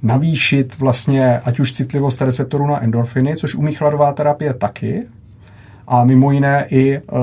navýšit 0.02 0.80
vlastně 0.80 1.40
ať 1.40 1.60
už 1.60 1.74
citlivost 1.74 2.22
receptorů 2.22 2.68
na 2.68 2.84
endorfiny, 2.84 3.36
což 3.36 3.56
umí 3.56 3.74
chladová 3.74 4.14
terapie 4.14 4.54
taky, 4.54 5.08
a 5.88 6.04
mimo 6.04 6.32
jiné 6.32 6.66
i 6.70 7.00
uh, 7.00 7.18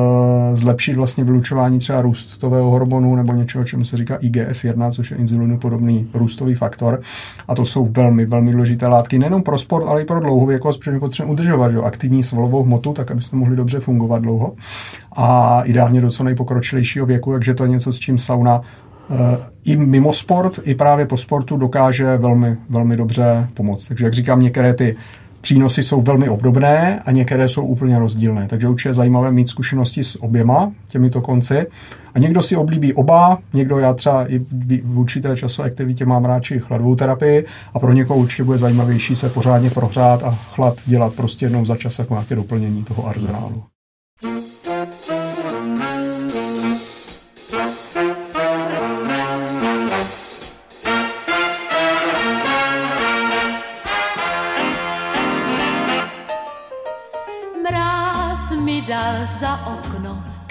zlepšit 0.53 0.97
vlastně 0.97 1.25
vylučování 1.25 1.79
třeba 1.79 2.03
růstového 2.03 2.71
hormonu 2.71 3.17
nebo 3.17 3.33
něčeho, 3.33 3.65
čemu 3.65 3.85
se 3.85 3.97
říká 3.97 4.19
IGF-1, 4.19 4.91
což 4.91 5.11
je 5.11 5.17
inzulinu 5.17 5.59
podobný 5.59 6.09
růstový 6.15 6.55
faktor. 6.55 7.01
A 7.49 7.55
to 7.55 7.65
jsou 7.65 7.87
velmi, 7.87 8.27
velmi 8.27 8.53
důležité 8.53 8.87
látky 8.87 9.19
nejenom 9.19 9.43
pro 9.43 9.59
sport, 9.59 9.87
ale 9.87 10.03
i 10.03 10.05
pro 10.05 10.21
dlouhověkost, 10.21 10.79
protože 10.81 10.93
my 10.93 11.01
potřebujeme 11.01 11.33
udržovat 11.33 11.73
jo, 11.73 11.83
aktivní 11.83 12.23
svalovou 12.23 12.63
hmotu, 12.63 12.93
tak 12.93 13.11
aby 13.11 13.23
jsme 13.23 13.39
mohli 13.39 13.57
dobře 13.57 13.81
fungovat 13.81 14.23
dlouho. 14.23 14.55
A 15.17 15.63
ideálně 15.65 16.01
do 16.01 16.11
co 16.11 16.25
nejpokročilejšího 16.25 17.07
věku, 17.07 17.33
takže 17.33 17.55
to 17.55 17.65
je 17.65 17.71
něco, 17.71 17.93
s 17.93 17.99
čím 17.99 18.19
sauna 18.19 18.61
uh, 18.61 19.17
i 19.65 19.77
mimo 19.77 20.13
sport, 20.13 20.61
i 20.63 20.75
právě 20.75 21.07
po 21.07 21.17
sportu 21.17 21.57
dokáže 21.57 22.17
velmi, 22.17 22.57
velmi 22.69 22.97
dobře 22.97 23.49
pomoct. 23.55 23.89
Takže 23.89 24.05
jak 24.05 24.15
říkám, 24.15 24.41
některé 24.41 24.75
ty 24.75 24.97
přínosy 25.45 25.83
jsou 25.83 26.01
velmi 26.01 26.29
obdobné 26.29 27.01
a 27.07 27.11
některé 27.11 27.49
jsou 27.49 27.67
úplně 27.67 27.99
rozdílné. 27.99 28.49
Takže 28.49 28.69
určitě 28.69 28.89
je 28.89 28.95
zajímavé 28.95 29.33
mít 29.33 29.49
zkušenosti 29.49 30.05
s 30.05 30.23
oběma 30.23 30.73
těmito 30.89 31.21
konci. 31.21 31.67
A 32.15 32.19
někdo 32.19 32.43
si 32.43 32.57
oblíbí 32.57 32.95
oba, 32.95 33.39
někdo 33.53 33.79
já 33.79 33.95
třeba 33.95 34.33
i 34.33 34.39
v 34.85 34.99
určité 34.99 35.37
časové 35.37 35.69
aktivitě 35.69 36.07
mám 36.07 36.25
radši 36.25 36.59
chladovou 36.59 36.95
terapii 36.95 37.45
a 37.75 37.79
pro 37.79 37.93
někoho 37.93 38.21
určitě 38.21 38.45
bude 38.45 38.59
zajímavější 38.59 39.17
se 39.17 39.29
pořádně 39.29 39.71
prohřát 39.71 40.23
a 40.23 40.31
chlad 40.31 40.77
dělat 40.87 41.15
prostě 41.15 41.47
jednou 41.47 41.65
za 41.65 41.77
čas 41.77 41.99
jako 41.99 42.15
nějaké 42.15 42.35
doplnění 42.35 42.85
toho 42.85 43.07
arzenálu. 43.07 43.74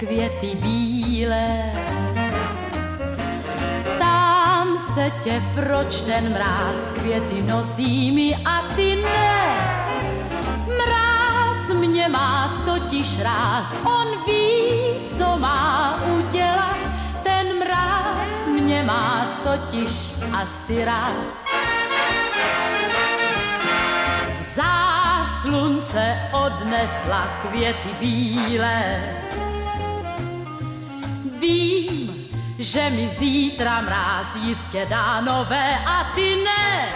Květy 0.06 0.54
bílé. 0.54 1.72
Tam 3.98 4.78
se 4.94 5.12
tě, 5.24 5.42
proč 5.54 6.00
ten 6.00 6.32
mráz 6.32 6.90
květy 6.90 7.42
nosí 7.42 8.12
mi 8.12 8.36
a 8.44 8.62
ty 8.76 8.96
ne. 8.96 9.56
Mráz 10.66 11.78
mě 11.78 12.08
má 12.08 12.62
totiž 12.64 13.20
rád, 13.20 13.66
on 13.84 14.06
ví, 14.26 14.68
co 15.18 15.38
má 15.38 15.98
udělat. 16.18 16.76
Ten 17.22 17.58
mráz 17.58 18.48
mě 18.62 18.82
má 18.82 19.26
totiž 19.44 20.12
asi 20.32 20.84
rád. 20.84 21.44
slunce 25.44 26.16
odnesla 26.32 27.28
květy 27.42 27.88
bílé. 28.00 29.00
Že 32.64 32.90
mi 32.90 33.10
zítra 33.18 33.80
mráz 33.80 34.36
jistě 34.36 34.86
dá 34.90 35.20
nové 35.20 35.78
a 35.86 36.04
ty 36.14 36.36
ne. 36.44 36.88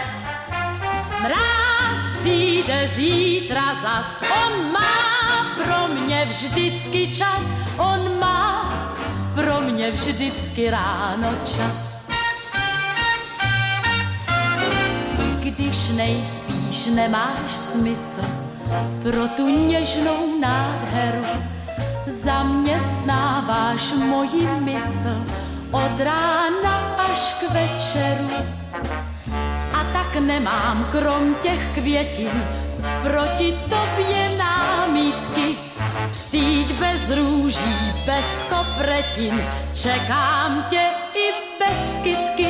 Mráz 1.21 2.19
přijde 2.19 2.91
zítra 2.95 3.63
zas, 3.81 4.05
on 4.45 4.71
má 4.71 5.45
pro 5.63 5.87
mě 5.87 6.25
vždycky 6.25 7.15
čas, 7.15 7.41
on 7.77 8.19
má 8.19 8.73
pro 9.35 9.61
mě 9.61 9.91
vždycky 9.91 10.69
ráno 10.69 11.35
čas. 11.45 11.89
když 15.39 15.89
nejspíš 15.89 16.85
nemáš 16.85 17.51
smysl 17.51 18.21
pro 19.03 19.27
tu 19.27 19.47
něžnou 19.47 20.39
nádheru. 20.39 21.25
Zaměstnáváš 22.07 23.91
moji 23.91 24.47
mysl 24.47 25.48
od 25.71 25.99
rána 25.99 26.95
až 26.97 27.35
k 27.39 27.51
večeru. 27.53 28.29
A 29.73 29.83
tak 29.93 30.21
nemám 30.21 30.87
krom 30.91 31.35
těch 31.41 31.73
květin 31.73 32.43
proti 33.03 33.51
tobě 33.51 34.37
námítky. 34.37 35.57
Přijď 36.11 36.79
bez 36.79 37.17
růží, 37.17 37.93
bez 38.05 38.43
kopretin, 38.49 39.43
čekám 39.73 40.65
tě 40.69 40.81
i 41.13 41.31
bez 41.59 42.03
kytky. 42.03 42.47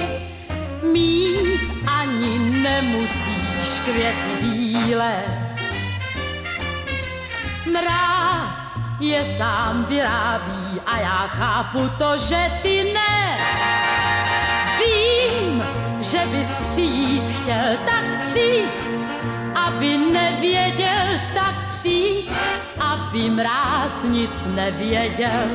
Mít 0.94 1.62
ani 2.00 2.40
nemusíš 2.62 3.80
květy 3.86 4.42
bílé 4.42 5.24
Mráz 7.72 8.69
je 9.00 9.36
sám 9.38 9.86
vyrábí 9.86 10.82
a 10.86 11.00
já 11.00 11.28
chápu 11.28 11.90
to, 11.98 12.18
že 12.18 12.52
ty 12.62 12.94
ne. 12.94 13.38
Vím, 14.80 15.64
že 16.02 16.18
bys 16.18 16.48
přijít 16.72 17.24
chtěl, 17.42 17.78
tak 17.86 18.04
přijď, 18.30 18.90
aby 19.56 19.98
nevěděl, 19.98 21.20
tak 21.34 21.56
přijď, 21.70 22.32
aby 22.80 23.30
mráz 23.30 24.04
nic 24.04 24.48
nevěděl. 24.56 25.50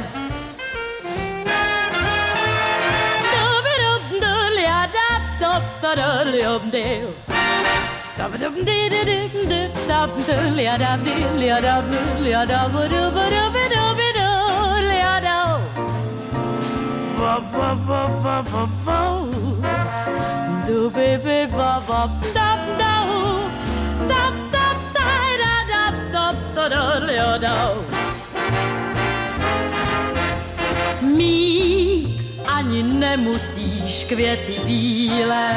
Mít 31.00 32.20
ani 32.54 32.82
nemusíš 32.82 34.04
květy 34.08 34.60
bílé 34.66 35.50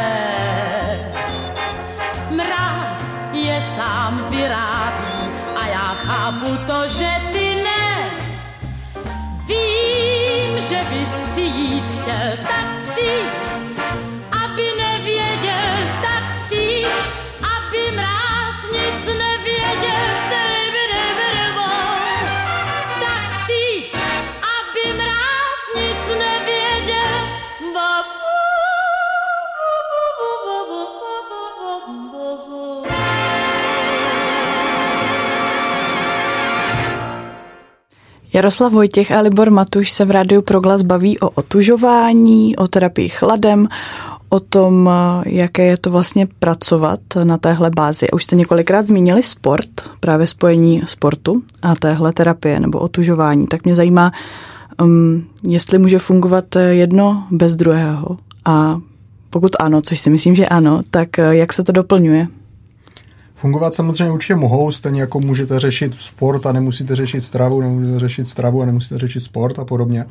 sám 4.07 4.25
vyrábí 4.29 5.29
a 5.55 5.67
já 5.67 5.87
chápu 6.05 6.57
to, 6.67 6.87
že 6.87 7.09
ty 7.31 7.55
ne. 7.63 8.11
Vím, 9.47 10.61
že 10.61 10.77
bys 10.89 11.29
přijít 11.31 11.83
chtěl, 12.01 12.37
tak 12.47 12.65
přijď. 12.89 13.46
Jaroslav 38.37 38.73
Vojtěch 38.73 39.11
a 39.11 39.19
Libor 39.21 39.51
Matuš 39.51 39.91
se 39.91 40.05
v 40.05 40.11
rádiu 40.11 40.41
Proglas 40.41 40.81
baví 40.81 41.19
o 41.19 41.29
otužování, 41.29 42.55
o 42.55 42.67
terapii 42.67 43.09
chladem, 43.09 43.67
o 44.29 44.39
tom, 44.39 44.89
jaké 45.25 45.65
je 45.65 45.77
to 45.77 45.91
vlastně 45.91 46.27
pracovat 46.39 46.99
na 47.23 47.37
téhle 47.37 47.69
bázi. 47.69 48.11
Už 48.11 48.23
jste 48.23 48.35
několikrát 48.35 48.85
zmínili 48.85 49.23
sport, 49.23 49.69
právě 49.99 50.27
spojení 50.27 50.81
sportu 50.85 51.41
a 51.61 51.75
téhle 51.75 52.13
terapie 52.13 52.59
nebo 52.59 52.79
otužování. 52.79 53.47
Tak 53.47 53.65
mě 53.65 53.75
zajímá, 53.75 54.11
um, 54.81 55.27
jestli 55.47 55.77
může 55.77 55.99
fungovat 55.99 56.45
jedno 56.69 57.23
bez 57.31 57.55
druhého. 57.55 58.17
A 58.45 58.79
pokud 59.29 59.51
ano, 59.59 59.81
což 59.81 59.99
si 59.99 60.09
myslím, 60.09 60.35
že 60.35 60.47
ano, 60.47 60.81
tak 60.91 61.17
jak 61.17 61.53
se 61.53 61.63
to 61.63 61.71
doplňuje? 61.71 62.27
Fungovat 63.39 63.73
samozřejmě 63.73 64.11
určitě 64.11 64.35
mohou, 64.35 64.71
stejně 64.71 65.01
jako 65.01 65.19
můžete 65.19 65.59
řešit 65.59 65.95
sport 65.97 66.45
a 66.45 66.51
nemusíte 66.51 66.95
řešit 66.95 67.21
stravu, 67.21 67.61
nemůžete 67.61 67.99
řešit 67.99 68.27
stravu 68.27 68.61
a 68.61 68.65
nemusíte 68.65 68.97
řešit 68.97 69.19
sport 69.19 69.59
a 69.59 69.65
podobně. 69.65 70.05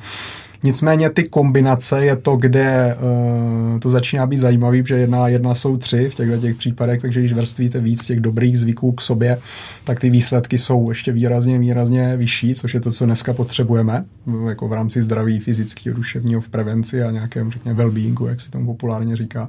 Nicméně 0.65 1.11
ty 1.11 1.25
kombinace 1.25 2.05
je 2.05 2.17
to, 2.17 2.37
kde 2.37 2.97
uh, 2.97 3.81
to 3.81 3.91
začíná 3.91 4.27
být 4.27 4.39
zajímavý, 4.39 4.83
že 4.87 4.95
jedna 4.95 5.29
jedna 5.29 5.55
jsou 5.55 5.77
tři 5.77 6.09
v 6.09 6.15
těchto 6.15 6.37
těch 6.37 6.57
případech, 6.57 7.01
takže 7.01 7.21
když 7.21 7.33
vrstvíte 7.33 7.81
víc 7.81 8.07
těch 8.07 8.21
dobrých 8.21 8.59
zvyků 8.59 8.93
k 8.93 9.01
sobě, 9.01 9.39
tak 9.85 10.01
ty 10.01 10.11
výsledky 10.11 10.59
jsou 10.59 10.89
ještě 10.89 11.13
výrazně, 11.13 11.59
výrazně 11.59 12.17
vyšší, 12.17 12.55
což 12.55 12.75
je 12.75 12.81
to, 12.81 12.93
co 12.93 13.05
dneska 13.05 13.33
potřebujeme, 13.33 14.05
jako 14.49 14.69
v 14.69 14.73
rámci 14.73 15.03
zdraví 15.03 15.41
fyzického, 15.41 15.97
duševního 15.97 16.41
v 16.41 16.49
prevenci 16.49 17.03
a 17.03 17.11
nějakém, 17.11 17.51
řekněme, 17.51 17.85
well-beingu, 17.85 18.27
jak 18.27 18.41
se 18.41 18.51
tomu 18.51 18.67
populárně 18.67 19.17
říká. 19.17 19.49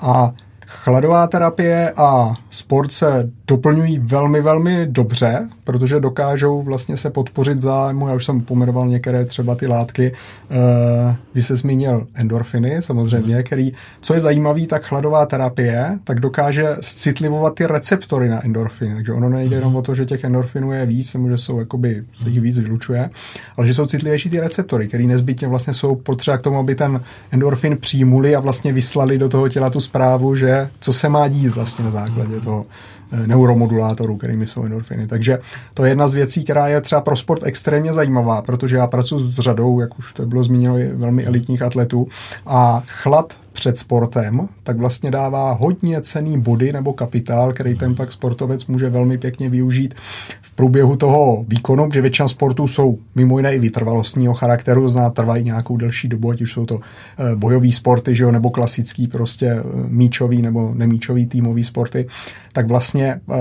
A 0.00 0.32
Chladová 0.68 1.26
terapie 1.26 1.92
a 1.96 2.34
sport 2.50 2.92
se 2.92 3.30
doplňují 3.48 3.98
velmi, 3.98 4.40
velmi 4.40 4.86
dobře, 4.86 5.48
protože 5.64 6.00
dokážou 6.00 6.62
vlastně 6.62 6.96
se 6.96 7.10
podpořit 7.10 7.58
v 7.58 7.62
zájmu. 7.62 8.08
Já 8.08 8.14
už 8.14 8.24
jsem 8.24 8.40
pomenoval 8.40 8.88
některé 8.88 9.24
třeba 9.24 9.54
ty 9.54 9.66
látky. 9.66 10.12
Uh, 10.12 11.14
vy 11.34 11.42
se 11.42 11.56
zmínil 11.56 12.06
endorfiny, 12.14 12.76
samozřejmě, 12.80 13.34
hmm. 13.34 13.42
který, 13.42 13.72
co 14.00 14.14
je 14.14 14.20
zajímavý, 14.20 14.66
tak 14.66 14.84
chladová 14.84 15.26
terapie, 15.26 15.98
tak 16.04 16.20
dokáže 16.20 16.76
citlivovat 16.80 17.54
ty 17.54 17.66
receptory 17.66 18.28
na 18.28 18.44
endorfiny. 18.44 18.94
Takže 18.94 19.12
ono 19.12 19.28
nejde 19.28 19.56
jenom 19.56 19.76
o 19.76 19.82
to, 19.82 19.94
že 19.94 20.04
těch 20.04 20.24
endorfinů 20.24 20.72
je 20.72 20.86
víc, 20.86 21.14
nebo 21.14 21.28
že 21.28 21.38
jsou 21.38 21.58
jakoby, 21.58 22.04
se 22.22 22.30
jich 22.30 22.40
víc 22.40 22.58
vylučuje, 22.58 23.10
ale 23.56 23.66
že 23.66 23.74
jsou 23.74 23.86
citlivější 23.86 24.30
ty 24.30 24.40
receptory, 24.40 24.88
které 24.88 25.04
nezbytně 25.04 25.48
vlastně 25.48 25.74
jsou 25.74 25.94
potřeba 25.94 26.38
k 26.38 26.42
tomu, 26.42 26.58
aby 26.58 26.74
ten 26.74 27.00
endorfin 27.30 27.76
přijmuli 27.76 28.36
a 28.36 28.40
vlastně 28.40 28.72
vyslali 28.72 29.18
do 29.18 29.28
toho 29.28 29.48
těla 29.48 29.70
tu 29.70 29.80
zprávu, 29.80 30.34
že 30.34 30.68
co 30.80 30.92
se 30.92 31.08
má 31.08 31.28
dít 31.28 31.48
vlastně 31.48 31.84
na 31.84 31.90
základě 31.90 32.40
toho 32.40 32.66
Eh, 32.68 32.97
neuromodulátorů, 33.26 34.16
kterými 34.16 34.46
jsou 34.46 34.64
endorfiny. 34.64 35.06
Takže 35.06 35.38
to 35.74 35.84
je 35.84 35.90
jedna 35.90 36.08
z 36.08 36.14
věcí, 36.14 36.44
která 36.44 36.68
je 36.68 36.80
třeba 36.80 37.00
pro 37.00 37.16
sport 37.16 37.42
extrémně 37.44 37.92
zajímavá, 37.92 38.42
protože 38.42 38.76
já 38.76 38.86
pracuji 38.86 39.18
s 39.18 39.38
řadou, 39.38 39.80
jak 39.80 39.98
už 39.98 40.12
to 40.12 40.26
bylo 40.26 40.44
zmíněno, 40.44 40.76
velmi 40.94 41.24
elitních 41.24 41.62
atletů 41.62 42.08
a 42.46 42.82
chlad 42.86 43.34
před 43.58 43.78
sportem, 43.78 44.48
tak 44.62 44.76
vlastně 44.78 45.10
dává 45.10 45.52
hodně 45.52 46.00
cený 46.00 46.40
body 46.40 46.72
nebo 46.72 46.92
kapitál, 46.92 47.52
který 47.52 47.74
ten 47.74 47.94
pak 47.94 48.12
sportovec 48.12 48.66
může 48.66 48.90
velmi 48.90 49.18
pěkně 49.18 49.48
využít 49.48 49.94
v 50.42 50.52
průběhu 50.52 50.96
toho 50.96 51.44
výkonu, 51.48 51.88
protože 51.88 52.00
většina 52.00 52.28
sportů 52.28 52.68
jsou 52.68 52.98
mimo 53.14 53.38
jiné 53.38 53.54
i 53.54 53.58
vytrvalostního 53.58 54.34
charakteru, 54.34 54.88
znamená 54.88 55.10
trvají 55.10 55.44
nějakou 55.44 55.76
delší 55.76 56.08
dobu, 56.08 56.30
ať 56.30 56.42
už 56.42 56.52
jsou 56.52 56.66
to 56.66 56.80
eh, 56.80 57.36
bojové 57.36 57.72
sporty, 57.72 58.16
že 58.16 58.24
jo, 58.24 58.32
nebo 58.32 58.50
klasický 58.50 59.06
prostě 59.08 59.46
eh, 59.46 59.62
míčový 59.88 60.42
nebo 60.42 60.74
nemíčový 60.74 61.26
týmový 61.26 61.64
sporty, 61.64 62.06
tak 62.52 62.68
vlastně 62.68 63.06
eh, 63.14 63.34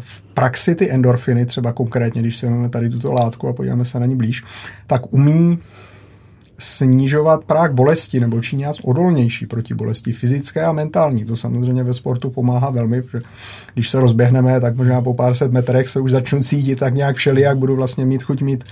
v 0.00 0.22
praxi 0.34 0.74
ty 0.74 0.90
endorfiny, 0.90 1.46
třeba 1.46 1.72
konkrétně, 1.72 2.22
když 2.22 2.36
si 2.36 2.46
vezmeme 2.46 2.68
tady 2.68 2.90
tuto 2.90 3.12
látku 3.12 3.48
a 3.48 3.52
podíváme 3.52 3.84
se 3.84 4.00
na 4.00 4.06
ní 4.06 4.16
blíž, 4.16 4.44
tak 4.86 5.12
umí 5.12 5.58
snižovat 6.58 7.44
práh 7.44 7.72
bolesti 7.72 8.20
nebo 8.20 8.40
činí 8.40 8.62
nás 8.62 8.80
odolnější 8.80 9.46
proti 9.46 9.74
bolesti 9.74 10.12
fyzické 10.12 10.62
a 10.62 10.72
mentální. 10.72 11.24
To 11.24 11.36
samozřejmě 11.36 11.84
ve 11.84 11.94
sportu 11.94 12.30
pomáhá 12.30 12.70
velmi, 12.70 13.02
protože 13.02 13.24
když 13.74 13.90
se 13.90 14.00
rozběhneme, 14.00 14.60
tak 14.60 14.76
možná 14.76 15.02
po 15.02 15.14
pár 15.14 15.34
set 15.34 15.52
metrech 15.52 15.88
se 15.88 16.00
už 16.00 16.10
začnu 16.10 16.42
cítit 16.42 16.78
tak 16.78 16.94
nějak 16.94 17.16
všelijak, 17.16 17.58
budu 17.58 17.76
vlastně 17.76 18.06
mít 18.06 18.22
chuť 18.22 18.42
mít 18.42 18.64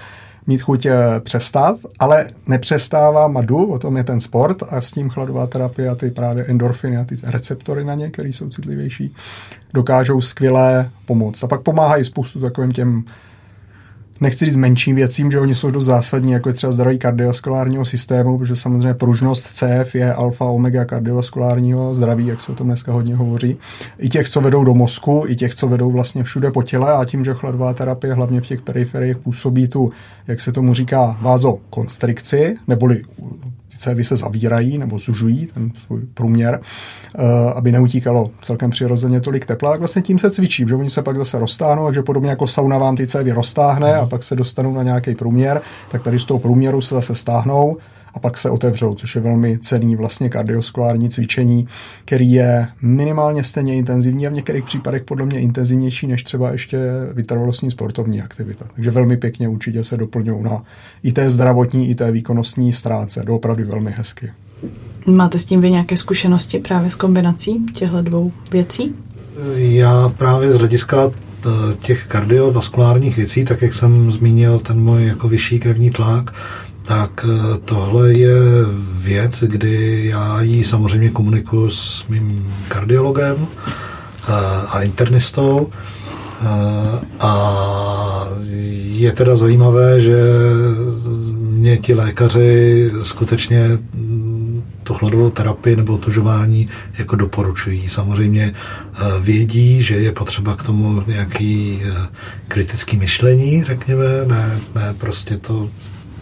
mít 0.46 0.62
chuť 0.62 0.86
eh, 0.86 0.96
přestat, 1.20 1.76
ale 1.98 2.26
nepřestává 2.46 3.28
madu, 3.28 3.64
o 3.64 3.78
tom 3.78 3.96
je 3.96 4.04
ten 4.04 4.20
sport 4.20 4.62
a 4.68 4.80
s 4.80 4.90
tím 4.90 5.08
chladová 5.08 5.46
terapie 5.46 5.88
a 5.88 5.94
ty 5.94 6.10
právě 6.10 6.44
endorfiny 6.44 6.96
a 6.96 7.04
ty 7.04 7.16
receptory 7.24 7.84
na 7.84 7.94
ně, 7.94 8.10
které 8.10 8.28
jsou 8.28 8.48
citlivější, 8.48 9.14
dokážou 9.74 10.20
skvěle 10.20 10.90
pomoct. 11.06 11.44
A 11.44 11.46
pak 11.46 11.62
pomáhají 11.62 12.04
spoustu 12.04 12.40
takovým 12.40 12.72
těm 12.72 13.04
nechci 14.22 14.44
říct 14.44 14.56
menším 14.56 14.96
věcím, 14.96 15.30
že 15.30 15.40
oni 15.40 15.54
jsou 15.54 15.70
dost 15.70 15.84
zásadní, 15.84 16.32
jako 16.32 16.48
je 16.48 16.52
třeba 16.52 16.72
zdraví 16.72 16.98
kardiovaskulárního 16.98 17.84
systému, 17.84 18.38
protože 18.38 18.56
samozřejmě 18.56 18.94
pružnost 18.94 19.46
CF 19.46 19.94
je 19.94 20.14
alfa 20.14 20.44
omega 20.44 20.84
kardiovaskulárního 20.84 21.94
zdraví, 21.94 22.26
jak 22.26 22.40
se 22.40 22.52
o 22.52 22.54
tom 22.54 22.66
dneska 22.66 22.92
hodně 22.92 23.16
hovoří. 23.16 23.56
I 23.98 24.08
těch, 24.08 24.28
co 24.28 24.40
vedou 24.40 24.64
do 24.64 24.74
mozku, 24.74 25.24
i 25.26 25.36
těch, 25.36 25.54
co 25.54 25.68
vedou 25.68 25.90
vlastně 25.90 26.24
všude 26.24 26.50
po 26.50 26.62
těle 26.62 26.92
a 26.92 27.04
tím, 27.04 27.24
že 27.24 27.34
chladová 27.34 27.74
terapie 27.74 28.14
hlavně 28.14 28.40
v 28.40 28.46
těch 28.46 28.60
periferiích 28.60 29.16
působí 29.16 29.68
tu, 29.68 29.90
jak 30.26 30.40
se 30.40 30.52
tomu 30.52 30.74
říká, 30.74 31.18
vázokonstrikci, 31.20 32.56
neboli 32.68 33.02
cévy 33.82 34.04
se 34.04 34.16
zavírají 34.16 34.78
nebo 34.78 34.98
zužují, 34.98 35.48
ten 35.54 35.70
svůj 35.86 36.00
průměr, 36.14 36.60
eh, 36.60 37.22
aby 37.54 37.72
neutíkalo 37.72 38.30
celkem 38.42 38.70
přirozeně 38.70 39.20
tolik 39.20 39.46
tepla, 39.46 39.70
tak 39.70 39.80
vlastně 39.80 40.02
tím 40.02 40.18
se 40.18 40.30
cvičí, 40.30 40.64
že 40.68 40.74
oni 40.74 40.90
se 40.90 41.02
pak 41.02 41.16
zase 41.16 41.38
roztáhnou, 41.38 41.84
takže 41.84 42.02
podobně 42.02 42.30
jako 42.30 42.46
sauna 42.46 42.78
vám 42.78 42.96
ty 42.96 43.06
cévy 43.06 43.32
roztáhne 43.32 43.94
a 43.94 44.06
pak 44.06 44.24
se 44.24 44.36
dostanou 44.36 44.74
na 44.74 44.82
nějaký 44.82 45.14
průměr, 45.14 45.60
tak 45.90 46.02
tady 46.02 46.18
z 46.18 46.24
toho 46.24 46.40
průměru 46.40 46.80
se 46.80 46.94
zase 46.94 47.14
stáhnou 47.14 47.76
a 48.14 48.18
pak 48.18 48.38
se 48.38 48.50
otevřou, 48.50 48.94
což 48.94 49.14
je 49.14 49.20
velmi 49.20 49.58
cený 49.58 49.96
vlastně 49.96 50.28
kardioskulární 50.28 51.10
cvičení, 51.10 51.68
který 52.04 52.32
je 52.32 52.68
minimálně 52.82 53.44
stejně 53.44 53.74
intenzivní 53.74 54.26
a 54.26 54.30
v 54.30 54.32
některých 54.32 54.64
případech 54.64 55.02
podle 55.04 55.26
mě 55.26 55.40
intenzivnější 55.40 56.06
než 56.06 56.22
třeba 56.22 56.52
ještě 56.52 56.78
vytrvalostní 57.12 57.70
sportovní 57.70 58.22
aktivita. 58.22 58.64
Takže 58.74 58.90
velmi 58.90 59.16
pěkně 59.16 59.48
určitě 59.48 59.84
se 59.84 59.96
doplňují 59.96 60.42
na 60.42 60.62
i 61.02 61.12
té 61.12 61.30
zdravotní, 61.30 61.90
i 61.90 61.94
té 61.94 62.12
výkonnostní 62.12 62.72
stránce. 62.72 63.22
Doopravdy 63.26 63.64
velmi 63.64 63.90
hezky. 63.90 64.32
Máte 65.06 65.38
s 65.38 65.44
tím 65.44 65.60
vy 65.60 65.70
nějaké 65.70 65.96
zkušenosti 65.96 66.58
právě 66.58 66.90
s 66.90 66.94
kombinací 66.94 67.66
těchto 67.72 68.02
dvou 68.02 68.32
věcí? 68.52 68.94
Já 69.56 70.08
právě 70.08 70.52
z 70.52 70.58
hlediska 70.58 71.10
eh, 71.10 71.48
těch 71.78 72.06
kardiovaskulárních 72.06 73.16
věcí, 73.16 73.44
tak 73.44 73.62
jak 73.62 73.74
jsem 73.74 74.10
zmínil 74.10 74.58
ten 74.58 74.80
můj 74.80 75.06
jako 75.06 75.28
vyšší 75.28 75.58
krevní 75.58 75.90
tlak, 75.90 76.34
tak 76.82 77.26
eh, 77.28 77.58
tohle 77.64 78.12
je 78.12 78.34
věc, 78.94 79.44
kdy 79.46 80.02
já 80.04 80.42
ji 80.42 80.64
samozřejmě 80.64 81.10
komunikuji 81.10 81.70
s 81.70 82.06
mým 82.08 82.54
kardiologem 82.68 83.46
eh, 83.46 84.32
a 84.68 84.82
internistou 84.82 85.70
eh, 85.70 86.46
a 87.20 88.28
je 88.82 89.12
teda 89.12 89.36
zajímavé, 89.36 90.00
že 90.00 90.16
mě 91.38 91.78
ti 91.78 91.94
lékaři 91.94 92.90
skutečně 93.02 93.78
tu 94.82 94.94
chladovou 94.94 95.30
terapii 95.30 95.76
nebo 95.76 95.94
otužování 95.94 96.68
jako 96.98 97.16
doporučují. 97.16 97.88
Samozřejmě 97.88 98.54
vědí, 99.20 99.82
že 99.82 99.94
je 99.94 100.12
potřeba 100.12 100.56
k 100.56 100.62
tomu 100.62 101.02
nějaký 101.06 101.82
kritický 102.48 102.96
myšlení, 102.96 103.64
řekněme, 103.64 104.04
ne, 104.26 104.60
ne 104.74 104.94
prostě 104.98 105.36
to 105.36 105.70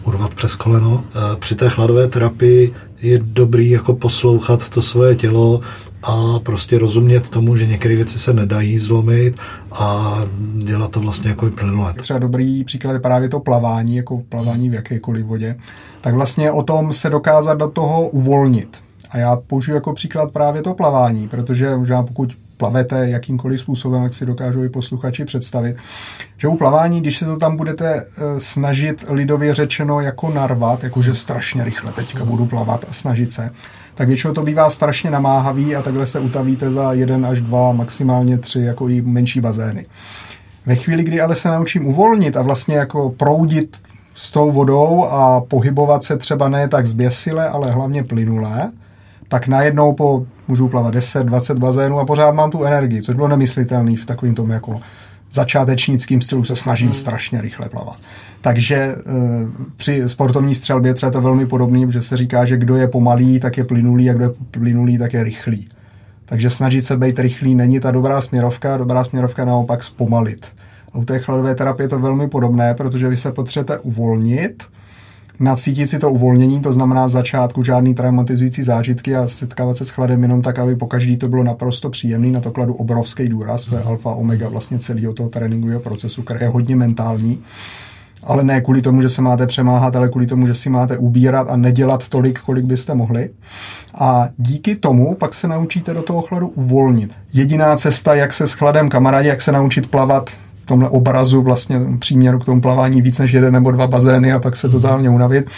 urvat 0.03 0.33
přes 0.33 0.55
koleno. 0.55 1.03
Při 1.39 1.55
té 1.55 1.69
chladové 1.69 2.07
terapii 2.07 2.73
je 3.01 3.19
dobrý 3.23 3.69
jako 3.69 3.93
poslouchat 3.93 4.69
to 4.69 4.81
svoje 4.81 5.15
tělo 5.15 5.61
a 6.03 6.39
prostě 6.39 6.77
rozumět 6.77 7.29
tomu, 7.29 7.55
že 7.55 7.67
některé 7.67 7.95
věci 7.95 8.19
se 8.19 8.33
nedají 8.33 8.77
zlomit 8.77 9.35
a 9.71 10.17
dělat 10.57 10.91
to 10.91 10.99
vlastně 10.99 11.29
jako 11.29 11.51
plynule. 11.51 11.93
Třeba 11.93 12.19
dobrý 12.19 12.63
příklad 12.63 12.93
je 12.93 12.99
právě 12.99 13.29
to 13.29 13.39
plavání, 13.39 13.95
jako 13.95 14.23
plavání 14.29 14.69
v 14.69 14.73
jakékoliv 14.73 15.25
vodě. 15.25 15.55
Tak 16.01 16.13
vlastně 16.13 16.51
o 16.51 16.63
tom 16.63 16.93
se 16.93 17.09
dokázat 17.09 17.53
do 17.53 17.67
toho 17.67 18.09
uvolnit. 18.09 18.77
A 19.11 19.17
já 19.17 19.35
použiju 19.35 19.75
jako 19.75 19.93
příklad 19.93 20.31
právě 20.31 20.61
to 20.61 20.73
plavání, 20.73 21.27
protože 21.27 21.75
možná 21.75 22.03
pokud 22.03 22.29
plavete 22.61 23.09
jakýmkoliv 23.09 23.59
způsobem, 23.59 24.03
jak 24.03 24.13
si 24.13 24.25
dokážou 24.25 24.63
i 24.63 24.69
posluchači 24.69 25.25
představit, 25.25 25.77
že 26.37 26.47
u 26.47 26.57
plavání, 26.57 27.01
když 27.01 27.17
se 27.17 27.25
to 27.25 27.37
tam 27.37 27.57
budete 27.57 27.95
eh, 27.95 28.05
snažit 28.39 29.05
lidově 29.09 29.55
řečeno 29.55 30.01
jako 30.01 30.29
narvat, 30.29 30.83
jakože 30.83 31.15
strašně 31.15 31.63
rychle 31.63 31.91
teďka 31.91 32.25
budu 32.25 32.45
plavat 32.45 32.85
a 32.89 32.93
snažit 32.93 33.31
se, 33.31 33.49
tak 33.95 34.07
většinou 34.07 34.33
to 34.33 34.43
bývá 34.43 34.69
strašně 34.69 35.11
namáhavý 35.11 35.75
a 35.75 35.81
takhle 35.81 36.05
se 36.05 36.19
utavíte 36.19 36.71
za 36.71 36.93
jeden 36.93 37.25
až 37.25 37.41
dva, 37.41 37.71
maximálně 37.71 38.37
tři, 38.37 38.59
jako 38.59 38.89
i 38.89 39.01
menší 39.01 39.41
bazény. 39.41 39.85
Ve 40.65 40.75
chvíli, 40.75 41.03
kdy 41.03 41.21
ale 41.21 41.35
se 41.35 41.49
naučím 41.49 41.87
uvolnit 41.87 42.37
a 42.37 42.41
vlastně 42.41 42.75
jako 42.75 43.09
proudit 43.09 43.77
s 44.15 44.31
tou 44.31 44.51
vodou 44.51 45.05
a 45.05 45.41
pohybovat 45.41 46.03
se 46.03 46.17
třeba 46.17 46.49
ne 46.49 46.67
tak 46.67 46.87
zběsile, 46.87 47.49
ale 47.49 47.71
hlavně 47.71 48.03
plynulé, 48.03 48.71
tak 49.31 49.47
najednou 49.47 49.93
po, 49.93 50.25
můžu 50.47 50.67
plavat 50.67 50.93
10, 50.93 51.23
20 51.23 51.57
bazénů 51.57 51.99
a 51.99 52.05
pořád 52.05 52.35
mám 52.35 52.51
tu 52.51 52.63
energii, 52.63 53.01
což 53.01 53.15
bylo 53.15 53.27
nemyslitelný 53.27 53.95
v 53.95 54.05
takovým 54.05 54.35
tom 54.35 54.51
jako 54.51 54.81
začátečnickým 55.31 56.21
stylu 56.21 56.43
se 56.43 56.55
snažím 56.55 56.87
hmm. 56.87 56.93
strašně 56.93 57.41
rychle 57.41 57.69
plavat. 57.69 57.97
Takže 58.41 58.75
e, 58.75 58.95
při 59.77 60.09
sportovní 60.09 60.55
střelbě 60.55 60.93
třeba 60.93 61.11
to 61.11 61.21
velmi 61.21 61.45
podobný, 61.45 61.91
že 61.91 62.01
se 62.01 62.17
říká, 62.17 62.45
že 62.45 62.57
kdo 62.57 62.75
je 62.75 62.87
pomalý, 62.87 63.39
tak 63.39 63.57
je 63.57 63.63
plynulý 63.63 64.09
a 64.09 64.13
kdo 64.13 64.23
je 64.23 64.31
plynulý, 64.51 64.97
tak 64.97 65.13
je 65.13 65.23
rychlý. 65.23 65.69
Takže 66.25 66.49
snažit 66.49 66.85
se 66.85 66.97
být 66.97 67.19
rychlý 67.19 67.55
není 67.55 67.79
ta 67.79 67.91
dobrá 67.91 68.21
směrovka, 68.21 68.77
dobrá 68.77 69.03
směrovka 69.03 69.45
naopak 69.45 69.83
zpomalit. 69.83 70.45
A 70.93 70.97
u 70.97 71.05
té 71.05 71.19
chladové 71.19 71.55
terapie 71.55 71.85
je 71.85 71.89
to 71.89 71.99
velmi 71.99 72.27
podobné, 72.27 72.73
protože 72.73 73.09
vy 73.09 73.17
se 73.17 73.31
potřebujete 73.31 73.79
uvolnit, 73.79 74.63
nacítit 75.41 75.89
si 75.89 75.99
to 75.99 76.11
uvolnění, 76.11 76.61
to 76.61 76.73
znamená 76.73 77.07
začátku 77.07 77.63
žádný 77.63 77.93
traumatizující 77.93 78.63
zážitky 78.63 79.15
a 79.15 79.27
setkávat 79.27 79.77
se 79.77 79.85
s 79.85 79.89
chladem 79.89 80.21
jenom 80.23 80.41
tak, 80.41 80.59
aby 80.59 80.75
po 80.75 80.87
každý 80.87 81.17
to 81.17 81.27
bylo 81.27 81.43
naprosto 81.43 81.89
příjemný. 81.89 82.31
Na 82.31 82.39
to 82.39 82.51
kladu 82.51 82.73
obrovský 82.73 83.27
důraz, 83.27 83.65
to 83.65 83.75
je 83.75 83.83
alfa 83.83 84.11
omega 84.11 84.49
vlastně 84.49 84.79
celého 84.79 85.13
toho 85.13 85.29
tréninkového 85.29 85.79
procesu, 85.79 86.21
který 86.21 86.41
je 86.41 86.47
hodně 86.47 86.75
mentální. 86.75 87.41
Ale 88.23 88.43
ne 88.43 88.61
kvůli 88.61 88.81
tomu, 88.81 89.01
že 89.01 89.09
se 89.09 89.21
máte 89.21 89.47
přemáhat, 89.47 89.95
ale 89.95 90.09
kvůli 90.09 90.27
tomu, 90.27 90.47
že 90.47 90.55
si 90.55 90.69
máte 90.69 90.97
ubírat 90.97 91.49
a 91.49 91.55
nedělat 91.55 92.09
tolik, 92.09 92.39
kolik 92.39 92.65
byste 92.65 92.95
mohli. 92.95 93.29
A 93.95 94.29
díky 94.37 94.75
tomu 94.75 95.15
pak 95.15 95.33
se 95.33 95.47
naučíte 95.47 95.93
do 95.93 96.03
toho 96.03 96.21
chladu 96.21 96.47
uvolnit. 96.47 97.13
Jediná 97.33 97.77
cesta, 97.77 98.15
jak 98.15 98.33
se 98.33 98.47
s 98.47 98.53
chladem 98.53 98.89
kamarádi, 98.89 99.27
jak 99.27 99.41
se 99.41 99.51
naučit 99.51 99.91
plavat 99.91 100.29
tomhle 100.71 100.89
obrazu 100.89 101.41
vlastně 101.41 101.79
příměru 101.99 102.39
k 102.39 102.45
tomu 102.45 102.61
plavání 102.61 103.01
víc 103.01 103.19
než 103.19 103.31
jeden 103.31 103.53
nebo 103.53 103.71
dva 103.71 103.87
bazény 103.87 104.33
a 104.33 104.39
pak 104.39 104.55
se 104.55 104.69
totálně 104.69 105.09
unavit, 105.09 105.49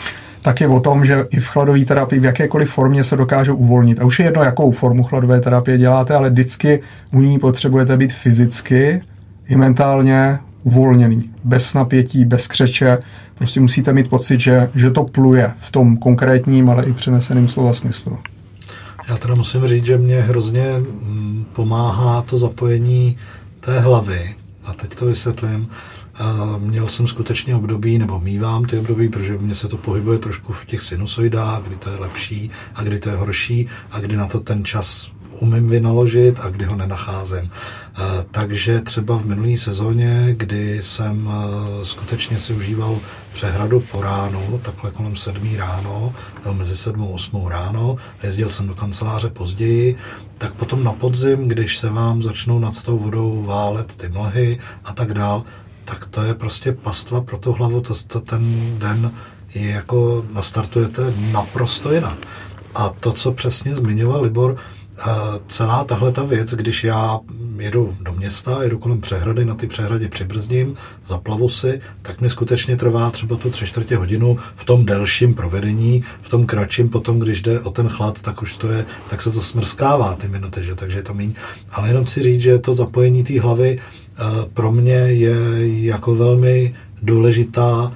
tak 0.41 0.61
je 0.61 0.67
o 0.67 0.79
tom, 0.79 1.05
že 1.05 1.25
i 1.31 1.39
v 1.39 1.47
chladové 1.47 1.85
terapii 1.85 2.19
v 2.19 2.25
jakékoliv 2.25 2.71
formě 2.71 3.03
se 3.03 3.17
dokážou 3.17 3.55
uvolnit. 3.55 4.01
A 4.01 4.05
už 4.05 4.19
je 4.19 4.25
jedno, 4.25 4.43
jakou 4.43 4.71
formu 4.71 5.03
chladové 5.03 5.41
terapie 5.41 5.77
děláte, 5.77 6.15
ale 6.15 6.29
vždycky 6.29 6.81
u 7.11 7.21
ní 7.21 7.39
potřebujete 7.39 7.97
být 7.97 8.13
fyzicky 8.13 9.01
i 9.47 9.55
mentálně 9.55 10.39
uvolněný, 10.63 11.29
bez 11.43 11.73
napětí, 11.73 12.25
bez 12.25 12.47
křeče. 12.47 12.97
Prostě 13.35 13.59
musíte 13.59 13.93
mít 13.93 14.09
pocit, 14.09 14.39
že, 14.39 14.69
že 14.75 14.91
to 14.91 15.03
pluje 15.03 15.53
v 15.59 15.71
tom 15.71 15.97
konkrétním, 15.97 16.69
ale 16.69 16.85
i 16.85 16.93
přeneseným 16.93 17.49
slova 17.49 17.73
smyslu. 17.73 18.17
Já 19.09 19.17
teda 19.17 19.35
musím 19.35 19.67
říct, 19.67 19.85
že 19.85 19.97
mě 19.97 20.21
hrozně 20.21 20.65
mm, 20.77 21.45
pomáhá 21.53 22.21
to 22.21 22.37
zapojení 22.37 23.17
té 23.59 23.79
hlavy, 23.79 24.35
a 24.65 24.73
teď 24.73 24.95
to 24.95 25.05
vysvětlím. 25.05 25.69
Měl 26.57 26.87
jsem 26.87 27.07
skutečně 27.07 27.55
období, 27.55 27.97
nebo 27.97 28.19
mývám 28.19 28.65
ty 28.65 28.79
období, 28.79 29.09
protože 29.09 29.37
mě 29.37 29.55
se 29.55 29.67
to 29.67 29.77
pohybuje 29.77 30.19
trošku 30.19 30.53
v 30.53 30.65
těch 30.65 30.81
sinusoidách, 30.81 31.63
kdy 31.63 31.75
to 31.75 31.89
je 31.89 31.97
lepší 31.97 32.49
a 32.75 32.83
kdy 32.83 32.99
to 32.99 33.09
je 33.09 33.15
horší 33.15 33.67
a 33.91 33.99
kdy 33.99 34.17
na 34.17 34.27
to 34.27 34.39
ten 34.39 34.65
čas 34.65 35.11
umím 35.39 35.67
vynaložit 35.67 36.39
a 36.39 36.49
kdy 36.49 36.65
ho 36.65 36.75
nenacházím. 36.75 37.49
Takže 38.31 38.81
třeba 38.81 39.17
v 39.17 39.25
minulé 39.25 39.57
sezóně, 39.57 40.27
kdy 40.37 40.83
jsem 40.83 41.29
skutečně 41.83 42.39
si 42.39 42.53
užíval 42.53 42.97
přehradu 43.33 43.79
po 43.79 44.01
ránu, 44.01 44.59
takhle 44.63 44.91
kolem 44.91 45.15
sedmí 45.15 45.57
ráno, 45.57 46.13
nebo 46.43 46.55
mezi 46.55 46.77
sedmou 46.77 47.11
a 47.11 47.13
osmou 47.13 47.49
ráno, 47.49 47.95
jezdil 48.23 48.49
jsem 48.49 48.67
do 48.67 48.75
kanceláře 48.75 49.29
později, 49.29 49.95
tak 50.37 50.53
potom 50.53 50.83
na 50.83 50.91
podzim, 50.91 51.47
když 51.47 51.77
se 51.77 51.89
vám 51.89 52.21
začnou 52.21 52.59
nad 52.59 52.83
tou 52.83 52.97
vodou 52.97 53.43
válet 53.43 53.95
ty 53.95 54.09
mlhy 54.09 54.59
a 54.85 54.93
tak 54.93 55.13
dál, 55.13 55.43
tak 55.85 56.05
to 56.05 56.21
je 56.21 56.33
prostě 56.33 56.71
pastva 56.71 57.21
pro 57.21 57.37
tu 57.37 57.51
hlavu, 57.53 57.81
to, 57.81 57.93
to 58.07 58.19
ten 58.19 58.75
den 58.79 59.11
je 59.55 59.69
jako 59.69 60.25
nastartujete 60.31 61.13
naprosto 61.31 61.93
jinak. 61.93 62.17
A 62.75 62.89
to, 62.89 63.11
co 63.11 63.31
přesně 63.31 63.75
zmiňoval 63.75 64.21
Libor, 64.21 64.55
celá 65.47 65.83
tahle 65.83 66.11
ta 66.11 66.23
věc, 66.23 66.53
když 66.53 66.83
já 66.83 67.19
jedu 67.57 67.97
do 68.01 68.13
města, 68.13 68.63
jedu 68.63 68.79
kolem 68.79 69.01
přehrady, 69.01 69.45
na 69.45 69.55
ty 69.55 69.67
přehradě 69.67 70.07
přibrzdím, 70.07 70.75
zaplavu 71.07 71.49
si, 71.49 71.81
tak 72.01 72.21
mi 72.21 72.29
skutečně 72.29 72.77
trvá 72.77 73.11
třeba 73.11 73.35
tu 73.35 73.49
tři 73.49 73.65
čtvrtě 73.65 73.97
hodinu 73.97 74.37
v 74.55 74.65
tom 74.65 74.85
delším 74.85 75.33
provedení, 75.33 76.03
v 76.21 76.29
tom 76.29 76.45
kratším 76.45 76.89
potom, 76.89 77.19
když 77.19 77.41
jde 77.41 77.59
o 77.59 77.71
ten 77.71 77.89
chlad, 77.89 78.21
tak 78.21 78.41
už 78.41 78.57
to 78.57 78.67
je, 78.67 78.85
tak 79.09 79.21
se 79.21 79.31
to 79.31 79.41
smrskává 79.41 80.15
ty 80.15 80.27
minuty, 80.27 80.63
že? 80.63 80.75
takže 80.75 80.97
je 80.97 81.03
to 81.03 81.13
méně. 81.13 81.33
Ale 81.71 81.87
jenom 81.87 82.07
si 82.07 82.23
říct, 82.23 82.41
že 82.41 82.59
to 82.59 82.75
zapojení 82.75 83.23
té 83.23 83.41
hlavy 83.41 83.79
eh, 83.79 84.23
pro 84.53 84.71
mě 84.71 84.93
je 84.93 85.35
jako 85.85 86.15
velmi 86.15 86.75
důležitá 87.01 87.91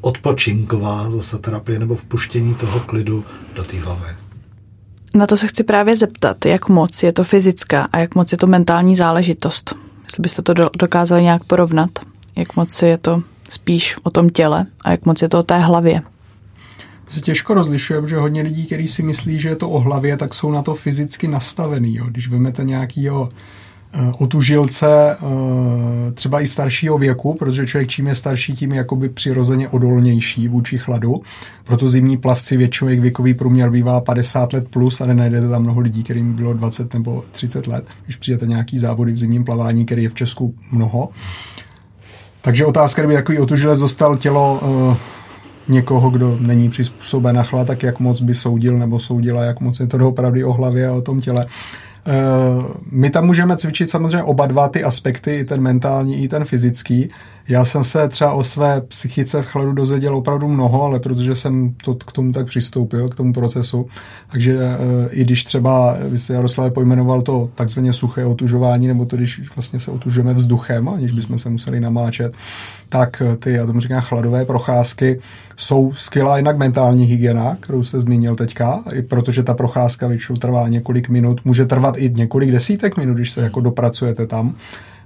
odpočinková 0.00 1.10
zase 1.10 1.38
terapie 1.38 1.78
nebo 1.78 1.94
vpuštění 1.94 2.54
toho 2.54 2.80
klidu 2.80 3.24
do 3.54 3.64
té 3.64 3.80
hlavy. 3.80 4.21
Na 5.14 5.26
to 5.26 5.36
se 5.36 5.46
chci 5.46 5.64
právě 5.64 5.96
zeptat, 5.96 6.44
jak 6.44 6.68
moc 6.68 7.02
je 7.02 7.12
to 7.12 7.24
fyzická 7.24 7.88
a 7.92 7.98
jak 7.98 8.14
moc 8.14 8.32
je 8.32 8.38
to 8.38 8.46
mentální 8.46 8.96
záležitost. 8.96 9.74
Jestli 10.04 10.20
byste 10.20 10.42
to 10.42 10.54
dokázali 10.54 11.22
nějak 11.22 11.44
porovnat, 11.44 11.90
jak 12.36 12.56
moc 12.56 12.82
je 12.82 12.98
to 12.98 13.22
spíš 13.50 13.96
o 14.02 14.10
tom 14.10 14.30
těle 14.30 14.66
a 14.84 14.90
jak 14.90 15.06
moc 15.06 15.22
je 15.22 15.28
to 15.28 15.38
o 15.38 15.42
té 15.42 15.58
hlavě. 15.58 16.02
Se 17.08 17.20
těžko 17.20 17.54
rozlišuje, 17.54 18.00
protože 18.00 18.16
hodně 18.16 18.42
lidí, 18.42 18.66
kteří 18.66 18.88
si 18.88 19.02
myslí, 19.02 19.40
že 19.40 19.48
je 19.48 19.56
to 19.56 19.70
o 19.70 19.80
hlavě, 19.80 20.16
tak 20.16 20.34
jsou 20.34 20.50
na 20.50 20.62
to 20.62 20.74
fyzicky 20.74 21.28
nastavený. 21.28 21.96
Jo. 21.96 22.04
Když 22.08 22.28
vezmete 22.28 22.64
nějakýho 22.64 23.28
otužilce 24.18 24.86
eh, 24.88 26.12
třeba 26.12 26.40
i 26.40 26.46
staršího 26.46 26.98
věku, 26.98 27.34
protože 27.34 27.66
člověk 27.66 27.90
čím 27.90 28.06
je 28.06 28.14
starší, 28.14 28.54
tím 28.54 28.72
je 28.72 28.78
jakoby 28.78 29.08
přirozeně 29.08 29.68
odolnější 29.68 30.48
vůči 30.48 30.78
chladu. 30.78 31.22
Proto 31.64 31.88
zimní 31.88 32.16
plavci 32.16 32.56
většinou 32.56 32.88
jejich 32.88 33.00
věkový 33.00 33.34
průměr 33.34 33.70
bývá 33.70 34.00
50 34.00 34.52
let 34.52 34.68
plus, 34.68 35.00
ale 35.00 35.14
najdete 35.14 35.48
tam 35.48 35.62
mnoho 35.62 35.80
lidí, 35.80 36.02
kterým 36.02 36.32
bylo 36.32 36.52
20 36.52 36.94
nebo 36.94 37.24
30 37.32 37.66
let, 37.66 37.84
když 38.04 38.16
přijete 38.16 38.46
nějaký 38.46 38.78
závody 38.78 39.12
v 39.12 39.16
zimním 39.16 39.44
plavání, 39.44 39.84
který 39.84 40.02
je 40.02 40.08
v 40.08 40.14
Česku 40.14 40.54
mnoho. 40.72 41.08
Takže 42.42 42.66
otázka, 42.66 43.02
kdyby 43.02 43.14
takový 43.14 43.38
otužilec 43.38 43.80
dostal 43.80 44.16
tělo 44.16 44.60
uh, 44.62 44.96
někoho, 45.68 46.10
kdo 46.10 46.36
není 46.40 46.70
přizpůsoben 46.70 47.36
na 47.36 47.42
chlad, 47.42 47.66
tak 47.66 47.82
jak 47.82 48.00
moc 48.00 48.20
by 48.20 48.34
soudil 48.34 48.78
nebo 48.78 49.00
soudila, 49.00 49.44
jak 49.44 49.60
moc 49.60 49.80
je 49.80 49.86
to 49.86 49.98
doopravdy 49.98 50.44
o 50.44 50.52
hlavě 50.52 50.88
a 50.88 50.92
o 50.92 51.02
tom 51.02 51.20
těle. 51.20 51.46
Eh, 52.06 52.64
my 52.90 53.10
tam 53.10 53.26
můžeme 53.26 53.56
cvičit 53.56 53.90
samozřejmě 53.90 54.22
oba 54.22 54.46
dva 54.46 54.68
ty 54.68 54.84
aspekty, 54.84 55.36
i 55.36 55.44
ten 55.44 55.60
mentální, 55.60 56.22
i 56.22 56.28
ten 56.28 56.44
fyzický. 56.44 57.10
Já 57.48 57.64
jsem 57.64 57.84
se 57.84 58.08
třeba 58.08 58.32
o 58.32 58.44
své 58.44 58.80
psychice 58.80 59.42
v 59.42 59.46
chladu 59.46 59.72
dozvěděl 59.72 60.16
opravdu 60.16 60.48
mnoho, 60.48 60.82
ale 60.82 61.00
protože 61.00 61.34
jsem 61.34 61.74
to 61.84 61.94
k 61.94 62.12
tomu 62.12 62.32
tak 62.32 62.46
přistoupil, 62.46 63.08
k 63.08 63.14
tomu 63.14 63.32
procesu, 63.32 63.86
takže 64.30 64.58
eh, 64.58 65.08
i 65.10 65.24
když 65.24 65.44
třeba, 65.44 65.96
vy 66.08 66.18
jste 66.18 66.34
Jaroslav 66.34 66.72
pojmenoval 66.72 67.22
to 67.22 67.50
takzvaně 67.54 67.92
suché 67.92 68.24
otužování, 68.24 68.86
nebo 68.86 69.04
to, 69.04 69.16
když 69.16 69.54
vlastně 69.56 69.80
se 69.80 69.90
otužujeme 69.90 70.34
vzduchem, 70.34 70.88
aniž 70.88 71.12
bychom 71.12 71.38
se 71.38 71.50
museli 71.50 71.80
namáčet, 71.80 72.34
tak 72.88 73.22
eh, 73.22 73.36
ty, 73.36 73.52
já 73.52 73.66
tomu 73.66 73.80
říkám, 73.80 74.00
chladové 74.00 74.44
procházky 74.44 75.20
jsou 75.56 75.92
skvělá 75.92 76.36
jinak 76.36 76.56
mentální 76.56 77.04
hygiena, 77.04 77.56
kterou 77.60 77.84
jste 77.84 78.00
zmínil 78.00 78.36
teďka, 78.36 78.82
i 78.94 79.02
protože 79.02 79.42
ta 79.42 79.54
procházka 79.54 80.06
většinou 80.06 80.36
trvá 80.36 80.68
několik 80.68 81.08
minut, 81.08 81.40
může 81.44 81.66
trvat 81.66 81.94
i 81.98 82.10
několik 82.10 82.50
desítek 82.50 82.96
minut, 82.96 83.14
když 83.14 83.30
se 83.30 83.42
jako 83.42 83.60
dopracujete 83.60 84.26
tam. 84.26 84.54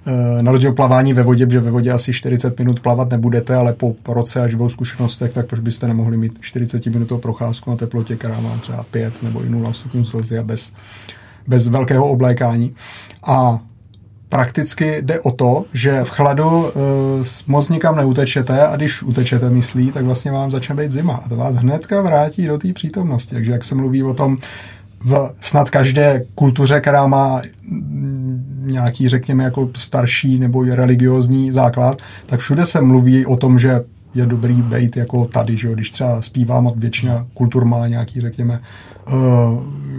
Eh, 0.05 0.43
na 0.43 0.51
rozdíl 0.51 0.73
plavání 0.73 1.13
ve 1.13 1.23
vodě, 1.23 1.45
protože 1.45 1.59
ve 1.59 1.71
vodě 1.71 1.91
asi 1.91 2.13
40 2.13 2.59
minut 2.59 2.79
plavat 2.79 3.09
nebudete, 3.09 3.55
ale 3.55 3.73
po 3.73 3.95
roce 4.07 4.41
a 4.41 4.47
živou 4.47 4.69
zkušenostech, 4.69 5.33
tak 5.33 5.47
proč 5.47 5.59
byste 5.59 5.87
nemohli 5.87 6.17
mít 6.17 6.37
40 6.41 6.85
minutovou 6.85 7.21
procházku 7.21 7.69
na 7.69 7.77
teplotě, 7.77 8.15
která 8.15 8.39
má 8.39 8.57
třeba 8.57 8.85
5 8.91 9.23
nebo 9.23 9.43
i 9.43 9.49
0 9.49 9.73
stupňů 9.73 10.05
Celsia 10.05 10.43
bez, 10.43 10.73
bez 11.47 11.67
velkého 11.67 12.09
oblékání. 12.09 12.75
A 13.23 13.59
prakticky 14.29 15.01
jde 15.01 15.19
o 15.19 15.31
to, 15.31 15.65
že 15.73 16.03
v 16.03 16.09
chladu 16.09 16.59
uh, 16.59 16.71
moc 17.47 17.69
nikam 17.69 17.95
neutečete 17.95 18.67
a 18.67 18.75
když 18.75 19.03
utečete 19.03 19.49
myslí, 19.49 19.91
tak 19.91 20.05
vlastně 20.05 20.31
vám 20.31 20.51
začne 20.51 20.75
být 20.75 20.91
zima 20.91 21.13
a 21.25 21.29
to 21.29 21.35
vás 21.35 21.55
hnedka 21.55 22.01
vrátí 22.01 22.47
do 22.47 22.57
té 22.57 22.73
přítomnosti. 22.73 23.35
Takže 23.35 23.51
jak 23.51 23.63
se 23.63 23.75
mluví 23.75 24.03
o 24.03 24.13
tom, 24.13 24.37
v 24.99 25.33
snad 25.39 25.69
každé 25.69 26.25
kultuře, 26.35 26.79
která 26.79 27.07
má 27.07 27.41
nějaký, 28.67 29.09
řekněme, 29.09 29.43
jako 29.43 29.69
starší 29.75 30.39
nebo 30.39 30.63
religiozní 30.63 31.51
základ, 31.51 32.01
tak 32.25 32.39
všude 32.39 32.65
se 32.65 32.81
mluví 32.81 33.25
o 33.25 33.35
tom, 33.35 33.59
že 33.59 33.81
je 34.15 34.25
dobrý 34.25 34.53
být 34.61 34.97
jako 34.97 35.25
tady, 35.25 35.57
že 35.57 35.67
jo? 35.67 35.73
když 35.73 35.91
třeba 35.91 36.21
zpívám 36.21 36.67
a 36.67 36.71
většina 36.75 37.27
kultur 37.33 37.65
má 37.65 37.87
nějaký, 37.87 38.21
řekněme, 38.21 38.59
uh, 39.07 39.13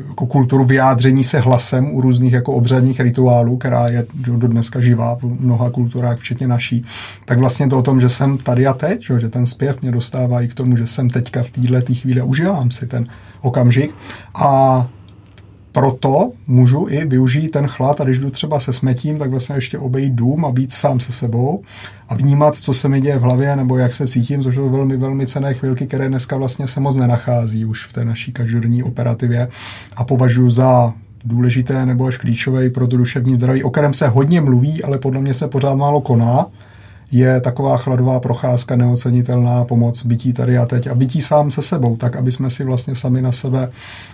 jako 0.08 0.26
kulturu 0.26 0.64
vyjádření 0.64 1.24
se 1.24 1.38
hlasem 1.38 1.94
u 1.94 2.00
různých 2.00 2.32
jako 2.32 2.52
obřadních 2.52 3.00
rituálů, 3.00 3.56
která 3.56 3.88
je 3.88 4.06
že 4.26 4.32
do 4.32 4.48
dneska 4.48 4.80
živá 4.80 5.16
v 5.16 5.22
mnoha 5.40 5.70
kulturách, 5.70 6.18
včetně 6.18 6.48
naší, 6.48 6.84
tak 7.24 7.38
vlastně 7.38 7.68
to 7.68 7.78
o 7.78 7.82
tom, 7.82 8.00
že 8.00 8.08
jsem 8.08 8.38
tady 8.38 8.66
a 8.66 8.74
teď, 8.74 9.02
že, 9.02 9.20
že 9.20 9.28
ten 9.28 9.46
zpěv 9.46 9.82
mě 9.82 9.92
dostává 9.92 10.42
i 10.42 10.48
k 10.48 10.54
tomu, 10.54 10.76
že 10.76 10.86
jsem 10.86 11.10
teďka 11.10 11.42
v 11.42 11.50
této 11.50 11.94
chvíli 11.94 12.20
a 12.20 12.24
užívám 12.24 12.70
si 12.70 12.86
ten 12.86 13.06
okamžik 13.40 13.94
a 14.34 14.86
proto 15.78 16.32
můžu 16.46 16.86
i 16.90 17.04
využít 17.04 17.48
ten 17.48 17.66
chlad 17.66 18.00
a 18.00 18.04
když 18.04 18.18
jdu 18.18 18.30
třeba 18.30 18.60
se 18.60 18.72
smetím, 18.72 19.18
tak 19.18 19.30
vlastně 19.30 19.54
ještě 19.54 19.78
obejít 19.78 20.12
dům 20.12 20.44
a 20.44 20.52
být 20.52 20.72
sám 20.72 21.00
se 21.00 21.12
sebou 21.12 21.62
a 22.08 22.14
vnímat, 22.14 22.54
co 22.54 22.74
se 22.74 22.88
mi 22.88 23.00
děje 23.00 23.18
v 23.18 23.22
hlavě 23.22 23.56
nebo 23.56 23.78
jak 23.78 23.94
se 23.94 24.08
cítím, 24.08 24.42
což 24.42 24.54
jsou 24.54 24.70
velmi, 24.70 24.96
velmi 24.96 25.26
cené 25.26 25.54
chvilky, 25.54 25.86
které 25.86 26.08
dneska 26.08 26.36
vlastně 26.36 26.68
se 26.68 26.80
moc 26.80 26.96
nenachází 26.96 27.64
už 27.64 27.86
v 27.86 27.92
té 27.92 28.04
naší 28.04 28.32
každodenní 28.32 28.82
operativě 28.82 29.48
a 29.96 30.04
považuji 30.04 30.50
za 30.50 30.92
důležité 31.24 31.86
nebo 31.86 32.06
až 32.06 32.16
klíčové 32.16 32.70
pro 32.70 32.86
to 32.86 32.96
duševní 32.96 33.34
zdraví, 33.34 33.64
o 33.64 33.70
kterém 33.70 33.92
se 33.92 34.08
hodně 34.08 34.40
mluví, 34.40 34.82
ale 34.82 34.98
podle 34.98 35.20
mě 35.20 35.34
se 35.34 35.48
pořád 35.48 35.74
málo 35.74 36.00
koná 36.00 36.46
je 37.10 37.40
taková 37.40 37.76
chladová 37.76 38.20
procházka 38.20 38.76
neocenitelná 38.76 39.64
pomoc 39.64 40.04
bytí 40.06 40.32
tady 40.32 40.58
a 40.58 40.66
teď 40.66 40.86
a 40.86 40.94
bytí 40.94 41.20
sám 41.20 41.50
se 41.50 41.62
sebou, 41.62 41.96
tak 41.96 42.16
aby 42.16 42.32
jsme 42.32 42.50
si 42.50 42.64
vlastně 42.64 42.94
sami 42.94 43.22
na 43.22 43.32
sebe 43.32 43.70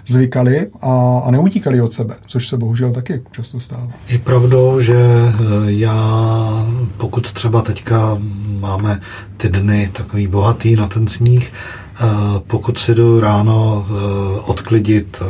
zvykali 0.07 0.67
a, 0.81 1.23
a 1.25 1.31
neutíkali 1.31 1.81
od 1.81 1.93
sebe, 1.93 2.17
což 2.27 2.49
se 2.49 2.57
bohužel 2.57 2.91
taky 2.91 3.23
často 3.31 3.61
stává. 3.61 3.93
Je 4.09 4.19
pravdou, 4.19 4.81
že 4.81 4.95
eh, 4.95 5.33
já, 5.67 6.67
pokud 6.97 7.33
třeba 7.33 7.63
teďka 7.63 8.19
máme 8.61 9.01
ty 9.37 9.49
dny 9.49 9.91
takový 9.93 10.27
bohatý 10.27 10.77
na 10.77 10.89
ten 10.89 11.07
sníh, 11.07 11.53
eh, 11.53 12.07
pokud 12.47 12.79
si 12.79 12.95
jdu 12.95 13.21
ráno 13.21 13.87
eh, 13.89 14.41
odklidit 14.41 15.23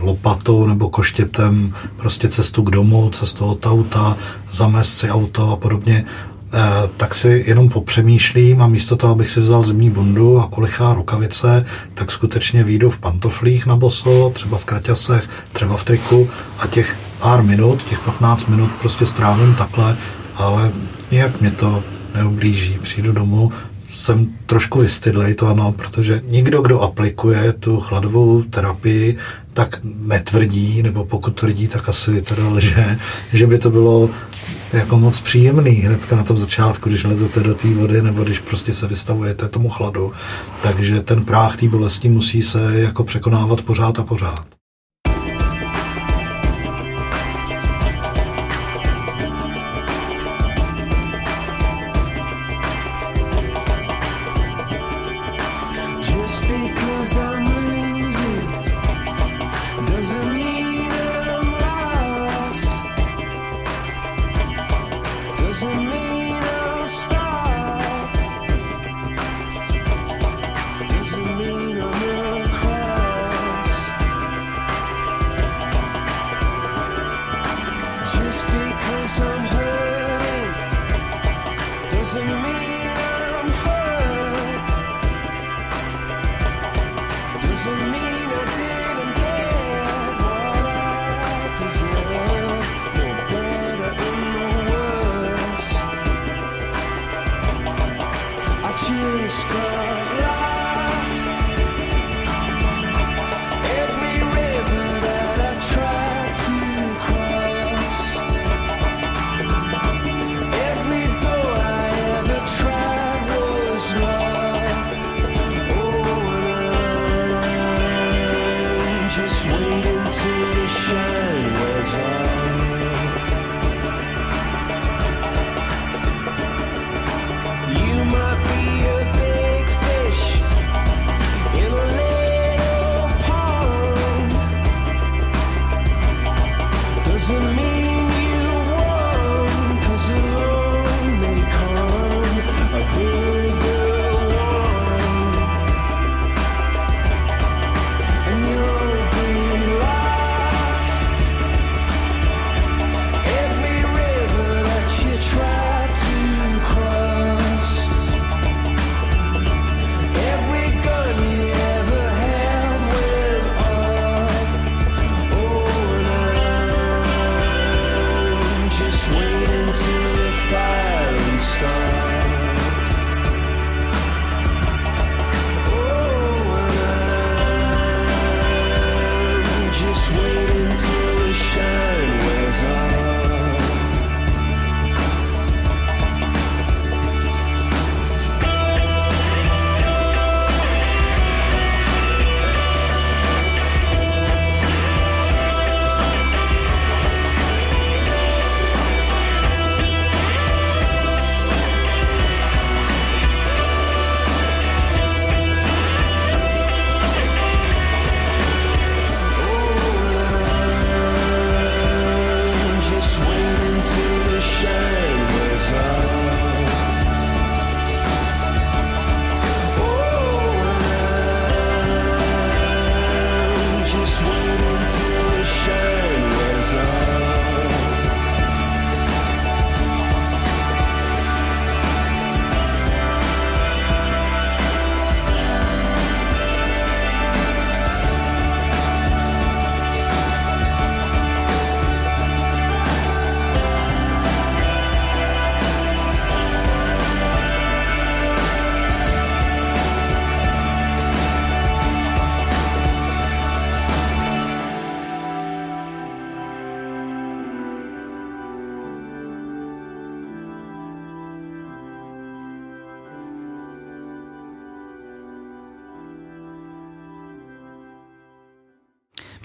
lopatou 0.00 0.66
nebo 0.66 0.88
koštětem 0.88 1.74
prostě 1.96 2.28
cestu 2.28 2.62
k 2.62 2.70
domu, 2.70 3.10
cestu 3.10 3.44
od 3.44 3.66
auta, 3.66 4.16
zamést 4.52 4.98
si 4.98 5.10
auto 5.10 5.50
a 5.50 5.56
podobně, 5.56 6.04
tak 6.96 7.14
si 7.14 7.44
jenom 7.46 7.68
popřemýšlím 7.68 8.62
a 8.62 8.68
místo 8.68 8.96
toho, 8.96 9.12
abych 9.12 9.30
si 9.30 9.40
vzal 9.40 9.64
zimní 9.64 9.90
bundu 9.90 10.40
a 10.40 10.48
kolichá 10.48 10.94
rukavice, 10.94 11.64
tak 11.94 12.10
skutečně 12.10 12.64
výjdu 12.64 12.90
v 12.90 12.98
pantoflích 12.98 13.66
na 13.66 13.76
boso, 13.76 14.30
třeba 14.34 14.58
v 14.58 14.64
kraťasech, 14.64 15.28
třeba 15.52 15.76
v 15.76 15.84
triku 15.84 16.30
a 16.58 16.66
těch 16.66 16.96
pár 17.18 17.42
minut, 17.42 17.82
těch 17.82 18.00
15 18.00 18.46
minut 18.46 18.70
prostě 18.80 19.06
strávím 19.06 19.54
takhle, 19.54 19.96
ale 20.36 20.72
nějak 21.10 21.40
mě 21.40 21.50
to 21.50 21.82
neublíží. 22.14 22.78
Přijdu 22.82 23.12
domů, 23.12 23.52
jsem 23.92 24.26
trošku 24.46 24.80
vystydlej, 24.80 25.34
to 25.34 25.46
ano, 25.46 25.72
protože 25.72 26.22
nikdo, 26.24 26.62
kdo 26.62 26.80
aplikuje 26.80 27.52
tu 27.52 27.80
chladovou 27.80 28.42
terapii, 28.42 29.16
tak 29.52 29.80
netvrdí, 29.84 30.82
nebo 30.82 31.04
pokud 31.04 31.30
tvrdí, 31.30 31.68
tak 31.68 31.88
asi 31.88 32.22
teda 32.22 32.48
lže, 32.48 32.98
že 33.32 33.46
by 33.46 33.58
to 33.58 33.70
bylo 33.70 34.10
jako 34.72 34.98
moc 34.98 35.20
příjemný 35.20 35.70
hnedka 35.70 36.16
na 36.16 36.22
tom 36.22 36.36
začátku, 36.36 36.88
když 36.88 37.04
lezete 37.04 37.40
do 37.40 37.54
té 37.54 37.68
vody 37.68 38.02
nebo 38.02 38.24
když 38.24 38.38
prostě 38.38 38.72
se 38.72 38.86
vystavujete 38.86 39.48
tomu 39.48 39.68
chladu. 39.68 40.12
Takže 40.62 41.00
ten 41.00 41.24
práh 41.24 41.56
té 41.56 41.68
bolesti 41.68 42.08
musí 42.08 42.42
se 42.42 42.80
jako 42.80 43.04
překonávat 43.04 43.62
pořád 43.62 43.98
a 43.98 44.02
pořád. 44.02 44.61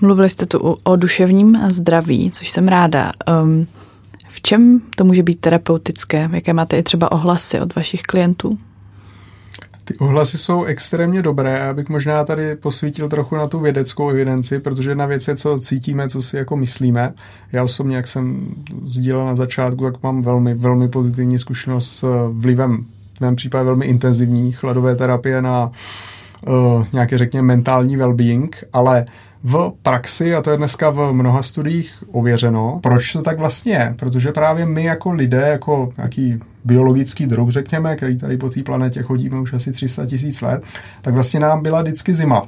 Mluvili 0.01 0.29
jste 0.29 0.45
tu 0.45 0.77
o, 0.83 0.95
duševním 0.95 1.57
zdraví, 1.69 2.31
což 2.31 2.49
jsem 2.49 2.67
ráda. 2.67 3.11
Um, 3.43 3.67
v 4.29 4.41
čem 4.41 4.81
to 4.95 5.03
může 5.03 5.23
být 5.23 5.39
terapeutické? 5.39 6.29
Jaké 6.31 6.53
máte 6.53 6.77
i 6.77 6.83
třeba 6.83 7.11
ohlasy 7.11 7.59
od 7.59 7.75
vašich 7.75 8.01
klientů? 8.01 8.57
Ty 9.85 9.97
ohlasy 9.97 10.37
jsou 10.37 10.63
extrémně 10.63 11.21
dobré. 11.21 11.59
Já 11.59 11.73
bych 11.73 11.89
možná 11.89 12.23
tady 12.23 12.55
posvítil 12.55 13.09
trochu 13.09 13.35
na 13.35 13.47
tu 13.47 13.59
vědeckou 13.59 14.09
evidenci, 14.09 14.59
protože 14.59 14.95
na 14.95 15.05
věci, 15.05 15.35
co 15.35 15.59
cítíme, 15.59 16.09
co 16.09 16.21
si 16.21 16.37
jako 16.37 16.55
myslíme. 16.55 17.13
Já 17.51 17.63
osobně, 17.63 17.95
jak 17.95 18.07
jsem 18.07 18.55
sdílel 18.85 19.25
na 19.25 19.35
začátku, 19.35 19.83
tak 19.83 20.03
mám 20.03 20.21
velmi, 20.21 20.53
velmi 20.53 20.87
pozitivní 20.87 21.39
zkušenost 21.39 21.89
s 21.89 22.29
vlivem, 22.31 22.85
v 23.17 23.21
mém 23.21 23.35
případě 23.35 23.63
velmi 23.63 23.85
intenzivní 23.85 24.51
chladové 24.51 24.95
terapie 24.95 25.41
na 25.41 25.71
uh, 26.47 26.85
nějaké, 26.93 27.17
řekněme, 27.17 27.47
mentální 27.47 27.97
well-being, 27.97 28.49
ale 28.73 29.05
v 29.43 29.73
praxi, 29.81 30.35
a 30.35 30.41
to 30.41 30.51
je 30.51 30.57
dneska 30.57 30.89
v 30.89 31.13
mnoha 31.13 31.43
studiích 31.43 32.03
ověřeno, 32.11 32.79
proč 32.83 33.13
to 33.13 33.21
tak 33.21 33.37
vlastně 33.37 33.73
je? 33.73 33.95
Protože 33.99 34.31
právě 34.31 34.65
my 34.65 34.83
jako 34.83 35.11
lidé, 35.11 35.47
jako 35.47 35.93
nějaký 35.97 36.39
biologický 36.65 37.25
druh, 37.25 37.49
řekněme, 37.49 37.95
který 37.95 38.17
tady 38.17 38.37
po 38.37 38.49
té 38.49 38.63
planetě 38.63 39.03
chodíme 39.03 39.39
už 39.39 39.53
asi 39.53 39.71
300 39.71 40.05
tisíc 40.05 40.41
let, 40.41 40.63
tak 41.01 41.13
vlastně 41.13 41.39
nám 41.39 41.63
byla 41.63 41.81
vždycky 41.81 42.15
zima 42.15 42.47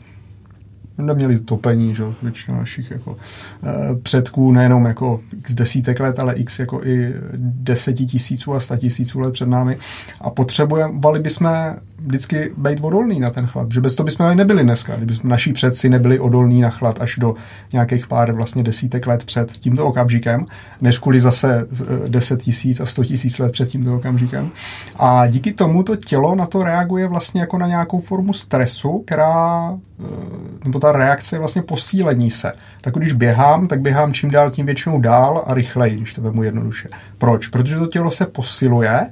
neměli 0.99 1.39
topení, 1.39 1.95
že 1.95 2.03
většina 2.21 2.57
našich 2.57 2.91
jako, 2.91 3.17
e, 3.63 3.95
předků, 3.95 4.51
nejenom 4.51 4.85
jako 4.85 5.21
x 5.39 5.53
desítek 5.53 5.99
let, 5.99 6.19
ale 6.19 6.33
x 6.33 6.59
jako 6.59 6.83
i 6.83 7.13
deseti 7.37 8.05
tisíců 8.05 8.53
a 8.53 8.59
sta 8.59 8.77
tisíců 8.77 9.19
let 9.19 9.33
před 9.33 9.49
námi 9.49 9.77
a 10.21 10.29
potřebovali 10.29 11.19
bychom 11.19 11.49
vždycky 12.05 12.51
být 12.57 12.79
odolný 12.81 13.19
na 13.19 13.29
ten 13.29 13.47
chlad, 13.47 13.71
že 13.71 13.81
bez 13.81 13.95
toho 13.95 14.05
bychom 14.05 14.37
nebyli 14.37 14.63
dneska, 14.63 14.95
kdyby 14.95 15.13
naši 15.23 15.53
předci 15.53 15.89
nebyli 15.89 16.19
odolní 16.19 16.61
na 16.61 16.69
chlad 16.69 17.01
až 17.01 17.15
do 17.17 17.35
nějakých 17.73 18.07
pár 18.07 18.31
vlastně 18.31 18.63
desítek 18.63 19.07
let 19.07 19.23
před 19.23 19.51
tímto 19.51 19.85
okamžikem, 19.85 20.45
než 20.81 20.99
kvůli 20.99 21.19
zase 21.19 21.67
10 22.07 22.41
tisíc 22.41 22.79
a 22.79 22.85
100 22.85 23.03
tisíc 23.03 23.39
let 23.39 23.51
před 23.51 23.69
tímto 23.69 23.95
okamžikem. 23.95 24.51
A 24.95 25.27
díky 25.27 25.53
tomu 25.53 25.83
to 25.83 25.95
tělo 25.95 26.35
na 26.35 26.45
to 26.45 26.63
reaguje 26.63 27.07
vlastně 27.07 27.41
jako 27.41 27.57
na 27.57 27.67
nějakou 27.67 27.99
formu 27.99 28.33
stresu, 28.33 29.03
která, 29.05 29.73
e, 29.73 30.03
nebo 30.63 30.79
ta 30.79 30.88
reakce 30.91 31.35
je 31.35 31.39
vlastně 31.39 31.61
posílení 31.61 32.31
se. 32.31 32.51
Tak 32.81 32.93
když 32.93 33.13
běhám, 33.13 33.67
tak 33.67 33.81
běhám 33.81 34.13
čím 34.13 34.31
dál 34.31 34.51
tím 34.51 34.65
většinou 34.65 35.01
dál 35.01 35.43
a 35.47 35.53
rychleji, 35.53 35.95
když 35.95 36.13
to 36.13 36.21
vemu 36.21 36.43
jednoduše. 36.43 36.89
Proč? 37.17 37.47
Protože 37.47 37.75
to 37.75 37.87
tělo 37.87 38.11
se 38.11 38.25
posiluje 38.25 39.09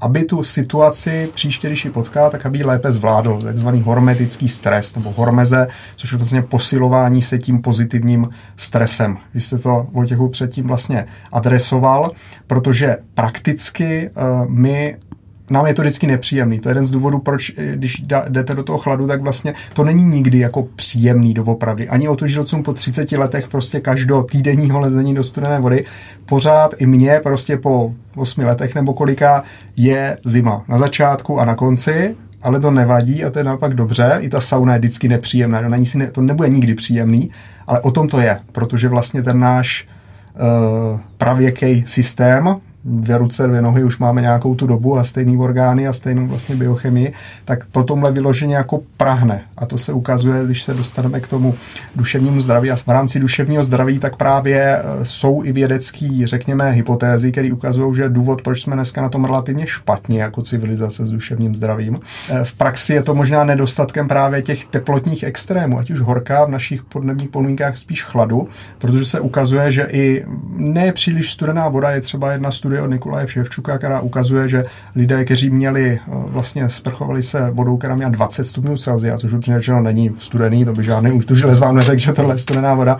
aby 0.00 0.24
tu 0.24 0.44
situaci 0.44 1.30
příště, 1.34 1.68
když 1.68 1.84
ji 1.84 1.90
potká, 1.90 2.30
tak 2.30 2.46
aby 2.46 2.58
ji 2.58 2.64
lépe 2.64 2.92
zvládl. 2.92 3.42
Takzvaný 3.42 3.80
hormetický 3.80 4.48
stres 4.48 4.94
nebo 4.94 5.12
hormeze, 5.16 5.66
což 5.96 6.12
je 6.12 6.18
vlastně 6.18 6.42
posilování 6.42 7.22
se 7.22 7.38
tím 7.38 7.62
pozitivním 7.62 8.28
stresem. 8.56 9.18
Vy 9.34 9.40
jste 9.40 9.58
to 9.58 9.86
Vojtěchu 9.92 10.28
předtím 10.28 10.66
vlastně 10.66 11.06
adresoval, 11.32 12.10
protože 12.46 12.96
prakticky 13.14 14.10
uh, 14.10 14.50
my 14.50 14.96
nám 15.50 15.66
je 15.66 15.74
to 15.74 15.82
vždycky 15.82 16.06
nepříjemný. 16.06 16.60
To 16.60 16.68
je 16.68 16.70
jeden 16.70 16.86
z 16.86 16.90
důvodů, 16.90 17.18
proč, 17.18 17.52
eh, 17.56 17.76
když 17.76 18.02
jdete 18.28 18.54
do 18.54 18.62
toho 18.62 18.78
chladu, 18.78 19.06
tak 19.06 19.22
vlastně 19.22 19.54
to 19.72 19.84
není 19.84 20.04
nikdy 20.04 20.38
jako 20.38 20.62
příjemný 20.76 21.34
doopravdy. 21.34 21.88
Ani 21.88 22.08
otužilcům 22.08 22.62
po 22.62 22.72
30 22.72 23.18
letech 23.18 23.48
prostě 23.48 23.80
každo 23.80 24.22
týdenního 24.22 24.80
lezení 24.80 25.14
do 25.14 25.24
studené 25.24 25.60
vody, 25.60 25.84
pořád 26.26 26.74
i 26.78 26.86
mě 26.86 27.20
prostě 27.22 27.56
po 27.56 27.94
8 28.16 28.44
letech 28.44 28.74
nebo 28.74 28.94
kolika 28.94 29.42
je 29.76 30.18
zima. 30.24 30.64
Na 30.68 30.78
začátku 30.78 31.40
a 31.40 31.44
na 31.44 31.54
konci, 31.54 32.16
ale 32.42 32.60
to 32.60 32.70
nevadí 32.70 33.24
a 33.24 33.30
to 33.30 33.38
je 33.38 33.44
naopak 33.44 33.74
dobře. 33.74 34.18
I 34.20 34.28
ta 34.28 34.40
sauna 34.40 34.72
je 34.72 34.78
vždycky 34.78 35.08
nepříjemná. 35.08 35.62
To, 35.62 35.84
si 35.84 35.98
ne, 35.98 36.10
to 36.10 36.20
nebude 36.20 36.48
nikdy 36.48 36.74
příjemný, 36.74 37.30
ale 37.66 37.80
o 37.80 37.90
tom 37.90 38.08
to 38.08 38.20
je, 38.20 38.40
protože 38.52 38.88
vlastně 38.88 39.22
ten 39.22 39.40
náš 39.40 39.88
uh, 40.34 41.00
pravěký 41.18 41.84
systém, 41.86 42.56
dvě 42.84 43.18
ruce, 43.18 43.46
dvě 43.46 43.62
nohy, 43.62 43.84
už 43.84 43.98
máme 43.98 44.20
nějakou 44.20 44.54
tu 44.54 44.66
dobu 44.66 44.98
a 44.98 45.04
stejný 45.04 45.36
orgány 45.36 45.88
a 45.88 45.92
stejnou 45.92 46.26
vlastně 46.26 46.56
biochemii, 46.56 47.12
tak 47.44 47.66
po 47.66 47.82
tomhle 47.82 48.12
vyloženě 48.12 48.56
jako 48.56 48.80
prahne. 48.96 49.42
A 49.56 49.66
to 49.66 49.78
se 49.78 49.92
ukazuje, 49.92 50.44
když 50.44 50.62
se 50.62 50.74
dostaneme 50.74 51.20
k 51.20 51.28
tomu 51.28 51.54
duševnímu 51.96 52.40
zdraví. 52.40 52.70
A 52.70 52.76
v 52.76 52.88
rámci 52.88 53.20
duševního 53.20 53.64
zdraví 53.64 53.98
tak 53.98 54.16
právě 54.16 54.60
e, 54.60 54.82
jsou 55.02 55.44
i 55.44 55.52
vědecký, 55.52 56.26
řekněme, 56.26 56.70
hypotézy, 56.70 57.32
které 57.32 57.52
ukazují, 57.52 57.94
že 57.94 58.08
důvod, 58.08 58.42
proč 58.42 58.62
jsme 58.62 58.76
dneska 58.76 59.02
na 59.02 59.08
tom 59.08 59.24
relativně 59.24 59.66
špatně 59.66 60.22
jako 60.22 60.42
civilizace 60.42 61.04
s 61.04 61.08
duševním 61.08 61.54
zdravím. 61.54 61.98
E, 62.30 62.44
v 62.44 62.52
praxi 62.52 62.94
je 62.94 63.02
to 63.02 63.14
možná 63.14 63.44
nedostatkem 63.44 64.08
právě 64.08 64.42
těch 64.42 64.64
teplotních 64.64 65.22
extrémů, 65.22 65.78
ať 65.78 65.90
už 65.90 66.00
horká 66.00 66.44
v 66.44 66.50
našich 66.50 66.82
podnebních 66.82 67.28
podmínkách 67.28 67.76
spíš 67.76 68.04
chladu, 68.04 68.48
protože 68.78 69.04
se 69.04 69.20
ukazuje, 69.20 69.72
že 69.72 69.86
i 69.90 70.24
ne 70.56 70.92
příliš 70.92 71.32
studená 71.32 71.68
voda 71.68 71.90
je 71.90 72.00
třeba 72.00 72.32
jedna 72.32 72.50
studie 72.50 72.69
studie 72.70 72.82
od 72.82 72.90
Nikolaje 72.90 73.28
Ševčuka, 73.28 73.78
která 73.78 74.00
ukazuje, 74.00 74.48
že 74.48 74.64
lidé, 74.96 75.24
kteří 75.24 75.50
měli, 75.50 75.98
eh, 75.98 76.10
vlastně 76.26 76.68
sprchovali 76.68 77.22
se 77.22 77.50
vodou, 77.50 77.76
která 77.76 77.94
měla 77.94 78.10
20 78.10 78.44
stupňů 78.44 78.76
Celsia, 78.76 79.18
což 79.18 79.32
upřímně 79.32 79.60
není 79.80 80.10
studený, 80.18 80.64
to 80.64 80.72
by 80.72 80.84
žádný 80.84 81.12
užtužilec 81.12 81.58
vám 81.58 81.76
neřekl, 81.76 81.98
že 81.98 82.12
tohle 82.12 82.34
je 82.34 82.38
studená 82.38 82.74
voda, 82.74 82.98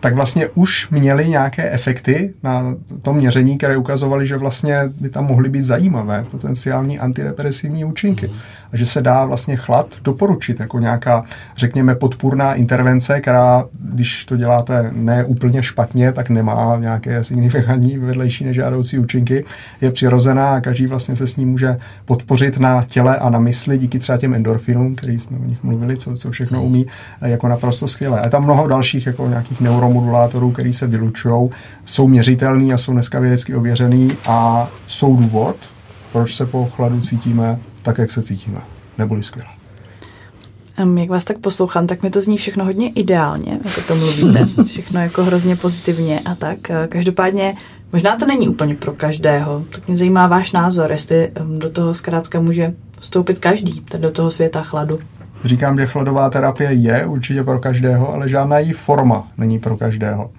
tak 0.00 0.14
vlastně 0.14 0.48
už 0.54 0.90
měli 0.90 1.28
nějaké 1.28 1.70
efekty 1.70 2.34
na 2.42 2.74
tom 3.02 3.16
měření, 3.16 3.58
které 3.58 3.76
ukazovaly, 3.76 4.26
že 4.26 4.36
vlastně 4.36 4.90
by 5.00 5.08
tam 5.08 5.26
mohly 5.26 5.48
být 5.48 5.64
zajímavé 5.64 6.24
potenciální 6.30 6.98
antidepresivní 6.98 7.84
účinky. 7.84 8.30
A 8.72 8.76
že 8.76 8.86
se 8.86 9.02
dá 9.02 9.24
vlastně 9.24 9.56
chlad 9.56 9.86
doporučit 10.04 10.60
jako 10.60 10.78
nějaká, 10.78 11.24
řekněme, 11.56 11.94
podpůrná 11.94 12.54
intervence, 12.54 13.20
která, 13.20 13.64
když 13.80 14.24
to 14.24 14.36
děláte 14.36 14.90
ne 14.92 15.24
úplně 15.24 15.62
špatně, 15.62 16.12
tak 16.12 16.30
nemá 16.30 16.76
nějaké 16.80 17.24
signifikantní 17.24 17.98
vedlejší 17.98 18.44
nežádoucí 18.44 18.98
účinky, 18.98 19.44
je 19.80 19.90
přirozená 19.90 20.54
a 20.54 20.60
každý 20.60 20.86
vlastně 20.86 21.16
se 21.16 21.26
s 21.26 21.36
ní 21.36 21.46
může 21.46 21.78
podpořit 22.04 22.58
na 22.58 22.84
těle 22.84 23.16
a 23.16 23.30
na 23.30 23.38
mysli 23.38 23.78
díky 23.78 23.98
třeba 23.98 24.18
těm 24.18 24.34
endorfinům, 24.34 24.94
který 24.94 25.20
jsme 25.20 25.38
o 25.38 25.44
nich 25.44 25.62
mluvili, 25.62 25.96
co, 25.96 26.14
co 26.14 26.30
všechno 26.30 26.64
umí, 26.64 26.86
jako 27.20 27.48
naprosto 27.48 27.88
skvělé. 27.88 28.20
A 28.20 28.28
tam 28.28 28.44
mnoho 28.44 28.68
dalších 28.68 29.06
jako 29.06 29.28
nějakých 29.28 29.60
neurom 29.60 29.92
modulátorů, 29.92 30.50
který 30.50 30.72
se 30.72 30.86
vylučují, 30.86 31.50
jsou 31.84 32.08
měřitelný 32.08 32.72
a 32.72 32.78
jsou 32.78 32.92
dneska 32.92 33.20
vědecky 33.20 33.54
ověřený 33.54 34.12
a 34.26 34.68
jsou 34.86 35.16
důvod, 35.16 35.56
proč 36.12 36.34
se 36.34 36.46
po 36.46 36.68
chladu 36.76 37.00
cítíme 37.00 37.58
tak, 37.82 37.98
jak 37.98 38.12
se 38.12 38.22
cítíme. 38.22 38.60
Neboli 38.98 39.22
skvěle. 39.22 39.50
Um, 40.82 40.98
jak 40.98 41.08
vás 41.08 41.24
tak 41.24 41.38
poslouchám, 41.38 41.86
tak 41.86 42.02
mi 42.02 42.10
to 42.10 42.20
zní 42.20 42.36
všechno 42.36 42.64
hodně 42.64 42.90
ideálně, 42.90 43.60
jako 43.64 43.80
to 43.88 43.96
mluvíte. 43.96 44.48
Všechno 44.66 45.00
jako 45.00 45.24
hrozně 45.24 45.56
pozitivně 45.56 46.20
a 46.20 46.34
tak. 46.34 46.58
Každopádně 46.88 47.56
možná 47.92 48.16
to 48.16 48.26
není 48.26 48.48
úplně 48.48 48.74
pro 48.74 48.92
každého. 48.92 49.64
Tak 49.70 49.88
mě 49.88 49.96
zajímá 49.96 50.26
váš 50.26 50.52
názor, 50.52 50.92
jestli 50.92 51.30
do 51.58 51.70
toho 51.70 51.94
zkrátka 51.94 52.40
může 52.40 52.74
vstoupit 53.00 53.38
každý, 53.38 53.84
do 53.98 54.10
toho 54.10 54.30
světa 54.30 54.62
chladu. 54.62 54.98
Říkám, 55.44 55.78
že 55.78 55.86
chladová 55.86 56.30
terapie 56.30 56.72
je 56.72 57.06
určitě 57.06 57.44
pro 57.44 57.58
každého, 57.58 58.12
ale 58.12 58.28
žádná 58.28 58.58
její 58.58 58.72
forma 58.72 59.28
není 59.38 59.58
pro 59.58 59.76
každého. 59.76 60.30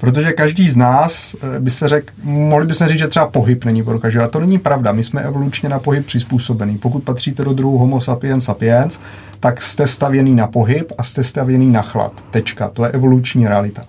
Protože 0.00 0.32
každý 0.32 0.68
z 0.68 0.76
nás 0.76 1.34
eh, 1.34 1.60
by 1.60 1.70
se 1.70 1.88
řekl, 1.88 2.12
mohli 2.22 2.66
by 2.66 2.74
se 2.74 2.88
říct, 2.88 2.98
že 2.98 3.08
třeba 3.08 3.26
pohyb 3.26 3.64
není 3.64 3.82
pro 3.82 3.98
každého. 3.98 4.24
A 4.24 4.28
to 4.28 4.40
není 4.40 4.58
pravda. 4.58 4.92
My 4.92 5.04
jsme 5.04 5.22
evolučně 5.22 5.68
na 5.68 5.78
pohyb 5.78 6.06
přizpůsobený. 6.06 6.78
Pokud 6.78 7.04
patříte 7.04 7.44
do 7.44 7.52
druhu 7.52 7.78
Homo 7.78 8.00
sapiens 8.00 8.44
sapiens, 8.44 9.00
tak 9.40 9.62
jste 9.62 9.86
stavěný 9.86 10.34
na 10.34 10.46
pohyb 10.46 10.92
a 10.98 11.02
jste 11.02 11.24
stavěný 11.24 11.72
na 11.72 11.82
chlad. 11.82 12.12
Tečka. 12.30 12.68
To 12.68 12.84
je 12.84 12.90
evoluční 12.90 13.48
realita. 13.48 13.82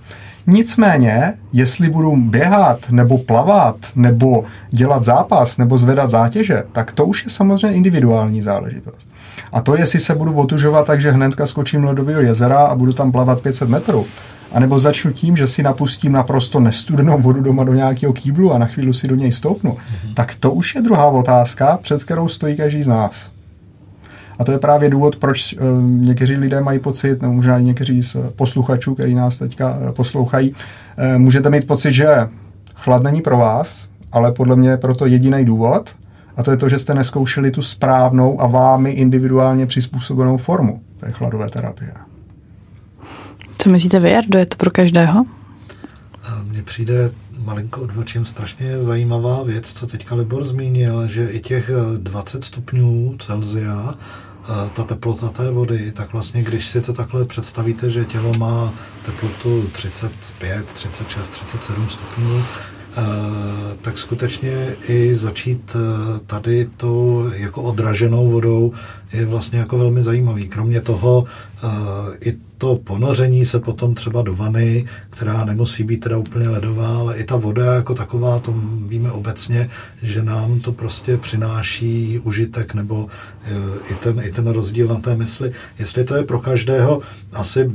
Nicméně, 0.47 1.34
jestli 1.53 1.89
budu 1.89 2.16
běhat, 2.16 2.91
nebo 2.91 3.18
plavat, 3.18 3.76
nebo 3.95 4.43
dělat 4.70 5.03
zápas, 5.03 5.57
nebo 5.57 5.78
zvedat 5.78 6.09
zátěže, 6.09 6.64
tak 6.72 6.91
to 6.91 7.05
už 7.05 7.24
je 7.24 7.30
samozřejmě 7.30 7.78
individuální 7.78 8.41
záležitost. 8.41 9.07
A 9.52 9.62
to, 9.62 9.76
jestli 9.76 10.00
se 10.00 10.16
budu 10.16 10.34
otužovat 10.34 10.88
tak, 10.88 11.02
že 11.02 11.12
hnedka 11.12 11.46
skočím 11.46 11.84
ledového 11.84 12.22
jezera 12.22 12.58
a 12.58 12.76
budu 12.76 12.94
tam 12.94 13.12
plavat 13.12 13.42
500 13.42 13.70
metrů, 13.70 14.06
a 14.52 14.60
nebo 14.60 14.80
začnu 14.80 15.12
tím, 15.12 15.38
že 15.38 15.48
si 15.48 15.64
napustím 15.64 16.12
naprosto 16.12 16.60
nestudenou 16.60 17.22
vodu 17.22 17.42
doma 17.42 17.64
do 17.64 17.74
nějakého 17.74 18.14
kýblu 18.14 18.54
a 18.54 18.58
na 18.58 18.66
chvíli 18.66 18.94
si 18.94 19.08
do 19.08 19.16
něj 19.16 19.32
stoupnu, 19.32 19.72
mm-hmm. 19.72 20.14
tak 20.14 20.36
to 20.36 20.52
už 20.52 20.76
je 20.76 20.82
druhá 20.82 21.06
otázka, 21.06 21.80
před 21.82 22.04
kterou 22.04 22.28
stojí 22.28 22.58
každý 22.58 22.84
z 22.84 22.88
nás. 22.88 23.32
A 24.40 24.44
to 24.44 24.52
je 24.52 24.60
právě 24.60 24.90
důvod, 24.90 25.16
proč 25.16 25.54
uh, 25.54 25.60
někteří 25.84 26.36
lidé 26.36 26.62
mají 26.62 26.80
pocit, 26.80 27.22
nebo 27.22 27.34
možná 27.34 27.58
i 27.58 27.64
někteří 27.64 28.04
z 28.04 28.16
posluchačů, 28.36 28.96
který 28.96 29.16
nás 29.16 29.38
teďka 29.38 29.78
uh, 29.78 29.92
poslouchají, 29.92 30.52
uh, 30.52 31.20
můžete 31.20 31.50
mít 31.50 31.68
pocit, 31.68 31.94
že 31.94 32.08
chlad 32.76 33.04
není 33.04 33.22
pro 33.22 33.38
vás, 33.38 33.88
ale 34.12 34.32
podle 34.32 34.56
mě 34.56 34.70
je 34.70 34.78
proto 34.78 35.06
jediný 35.06 35.46
důvod, 35.46 35.90
a 36.38 36.44
to 36.44 36.52
je 36.52 36.58
to, 36.58 36.70
že 36.70 36.80
jste 36.80 36.94
neskoušeli 36.94 37.52
tu 37.52 37.62
správnou 37.62 38.42
a 38.42 38.48
vámi 38.48 38.92
individuálně 38.92 39.66
přizpůsobenou 39.66 40.38
formu 40.38 40.82
té 41.00 41.12
chladové 41.12 41.50
terapie. 41.50 41.94
Co 43.58 43.70
myslíte 43.70 44.00
vy, 44.00 44.12
Jardo, 44.12 44.40
je 44.40 44.46
to 44.46 44.58
pro 44.58 44.72
každého? 44.72 45.26
Mně 46.44 46.64
přijde 46.64 47.12
malinko 47.46 47.82
odvočím 47.82 48.26
strašně 48.26 48.78
zajímavá 48.78 49.44
věc, 49.44 49.74
co 49.74 49.88
teďka 49.88 50.16
Libor 50.16 50.44
zmínil, 50.44 51.08
že 51.08 51.28
i 51.28 51.40
těch 51.40 51.72
20 51.98 52.44
stupňů 52.44 53.16
Celzia 53.20 53.94
ta 54.74 54.84
teplota 54.84 55.30
té 55.30 55.52
vody, 55.52 55.92
tak 55.92 56.14
vlastně, 56.14 56.44
když 56.44 56.68
si 56.68 56.82
to 56.82 56.94
takhle 56.94 57.26
představíte, 57.26 57.92
že 57.92 58.06
tělo 58.06 58.34
má 58.38 58.74
teplotu 59.06 59.68
35, 59.68 60.66
36, 60.66 61.30
37 61.30 61.90
stupňů, 61.90 62.44
tak 63.82 63.98
skutečně 63.98 64.76
i 64.88 65.16
začít 65.16 65.76
tady 66.28 66.70
to 66.78 67.26
jako 67.36 67.62
odraženou 67.62 68.30
vodou 68.30 68.74
je 69.14 69.26
vlastně 69.26 69.60
jako 69.60 69.78
velmi 69.78 70.04
zajímavý. 70.04 70.48
Kromě 70.48 70.82
toho 70.82 71.26
i 72.26 72.38
to 72.62 72.76
ponoření 72.76 73.45
se 73.45 73.59
potom 73.59 73.95
třeba 73.95 74.22
do 74.22 74.36
vany, 74.36 74.86
která 75.09 75.45
nemusí 75.45 75.84
být 75.84 75.97
teda 75.97 76.18
úplně 76.18 76.49
ledová, 76.49 76.97
ale 76.97 77.18
i 77.18 77.24
ta 77.24 77.36
voda 77.36 77.74
jako 77.76 77.95
taková, 77.95 78.39
to 78.39 78.53
víme 78.86 79.12
obecně, 79.12 79.70
že 80.01 80.24
nám 80.24 80.59
to 80.59 80.72
prostě 80.72 81.18
přináší 81.18 82.20
užitek 82.20 82.74
nebo 82.74 83.07
e, 83.45 83.53
i 83.91 83.95
ten, 83.95 84.20
i 84.24 84.32
ten 84.32 84.47
rozdíl 84.47 84.88
na 84.88 84.95
té 84.95 85.16
mysli. 85.16 85.51
Jestli 85.80 86.03
to 86.03 86.16
je 86.16 86.24
pro 86.24 86.39
každého, 86.39 87.01
asi 87.34 87.72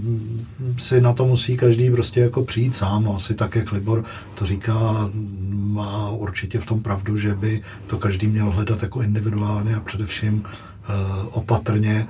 si 0.78 1.01
na 1.01 1.12
to 1.12 1.26
musí 1.26 1.57
každý 1.57 1.91
prostě 1.91 2.20
jako 2.20 2.45
přijít 2.45 2.76
sám, 2.76 3.09
asi 3.16 3.34
tak, 3.34 3.57
jak 3.57 3.72
Libor 3.72 4.05
to 4.34 4.47
říká, 4.47 5.11
má 5.53 6.11
určitě 6.11 6.59
v 6.59 6.66
tom 6.66 6.80
pravdu, 6.80 7.16
že 7.16 7.34
by 7.34 7.62
to 7.87 7.99
každý 7.99 8.26
měl 8.26 8.51
hledat 8.51 8.82
jako 8.82 9.03
individuálně 9.03 9.74
a 9.74 9.80
především 9.80 10.45
e, 10.45 10.93
opatrně, 11.32 12.07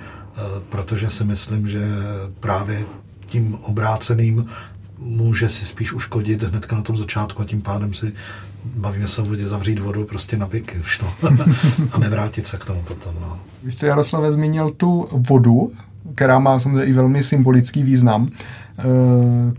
protože 0.69 1.11
si 1.11 1.25
myslím, 1.25 1.67
že 1.69 1.81
právě 2.41 2.85
tím 3.27 3.55
obráceným 3.55 4.45
může 4.99 5.49
si 5.49 5.65
spíš 5.65 5.93
uškodit 5.93 6.43
hnedka 6.43 6.77
na 6.77 6.83
tom 6.83 6.97
začátku 6.97 7.43
a 7.43 7.45
tím 7.45 7.63
pádem 7.63 7.95
si 7.95 8.13
bavíme 8.75 9.09
se 9.09 9.23
o 9.23 9.25
vodě, 9.25 9.49
zavřít 9.49 9.79
vodu 9.79 10.05
prostě 10.05 10.37
na 10.37 10.47
věky 10.47 10.79
už 10.79 11.01
no. 11.01 11.31
a 11.93 11.99
nevrátit 11.99 12.47
se 12.47 12.57
k 12.57 12.65
tomu 12.65 12.83
potom. 12.83 13.15
No. 13.21 13.39
Vy 13.63 13.71
jste 13.71 13.87
Jaroslave 13.87 14.33
zmínil 14.33 14.71
tu 14.71 15.09
vodu, 15.13 15.73
která 16.15 16.39
má 16.39 16.61
samozřejmě 16.61 16.85
i 16.85 16.93
velmi 16.93 17.23
symbolický 17.23 17.83
význam. 17.83 18.31
Eh, 18.79 18.83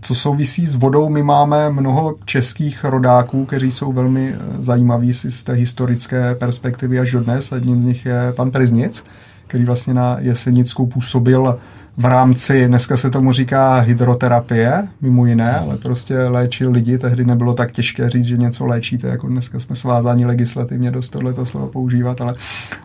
co 0.00 0.14
souvisí 0.14 0.66
s 0.66 0.74
vodou, 0.74 1.08
my 1.08 1.22
máme 1.22 1.70
mnoho 1.70 2.14
českých 2.24 2.84
rodáků, 2.84 3.44
kteří 3.44 3.70
jsou 3.70 3.92
velmi 3.92 4.34
eh, 4.34 4.62
zajímaví 4.62 5.12
z 5.12 5.42
té 5.42 5.52
historické 5.52 6.34
perspektivy 6.34 6.98
až 6.98 7.12
do 7.12 7.20
dnes. 7.20 7.52
Jedním 7.52 7.82
z 7.82 7.84
nich 7.84 8.06
je 8.06 8.32
pan 8.36 8.50
Priznic, 8.50 9.04
který 9.48 9.64
vlastně 9.64 9.94
na 9.94 10.16
Jesenickou 10.20 10.86
působil 10.86 11.58
v 11.98 12.04
rámci, 12.04 12.68
dneska 12.68 12.96
se 12.96 13.10
tomu 13.10 13.32
říká 13.32 13.78
hydroterapie, 13.78 14.88
mimo 15.00 15.26
jiné, 15.26 15.58
ale 15.58 15.76
prostě 15.76 16.18
léčil 16.18 16.70
lidi, 16.70 16.98
tehdy 16.98 17.24
nebylo 17.24 17.54
tak 17.54 17.72
těžké 17.72 18.10
říct, 18.10 18.24
že 18.24 18.36
něco 18.36 18.66
léčíte, 18.66 19.08
jako 19.08 19.26
dneska 19.26 19.60
jsme 19.60 19.76
svázáni 19.76 20.26
legislativně 20.26 20.90
dost 20.90 21.08
tohleto 21.08 21.46
slovo 21.46 21.66
používat, 21.66 22.20
ale 22.20 22.34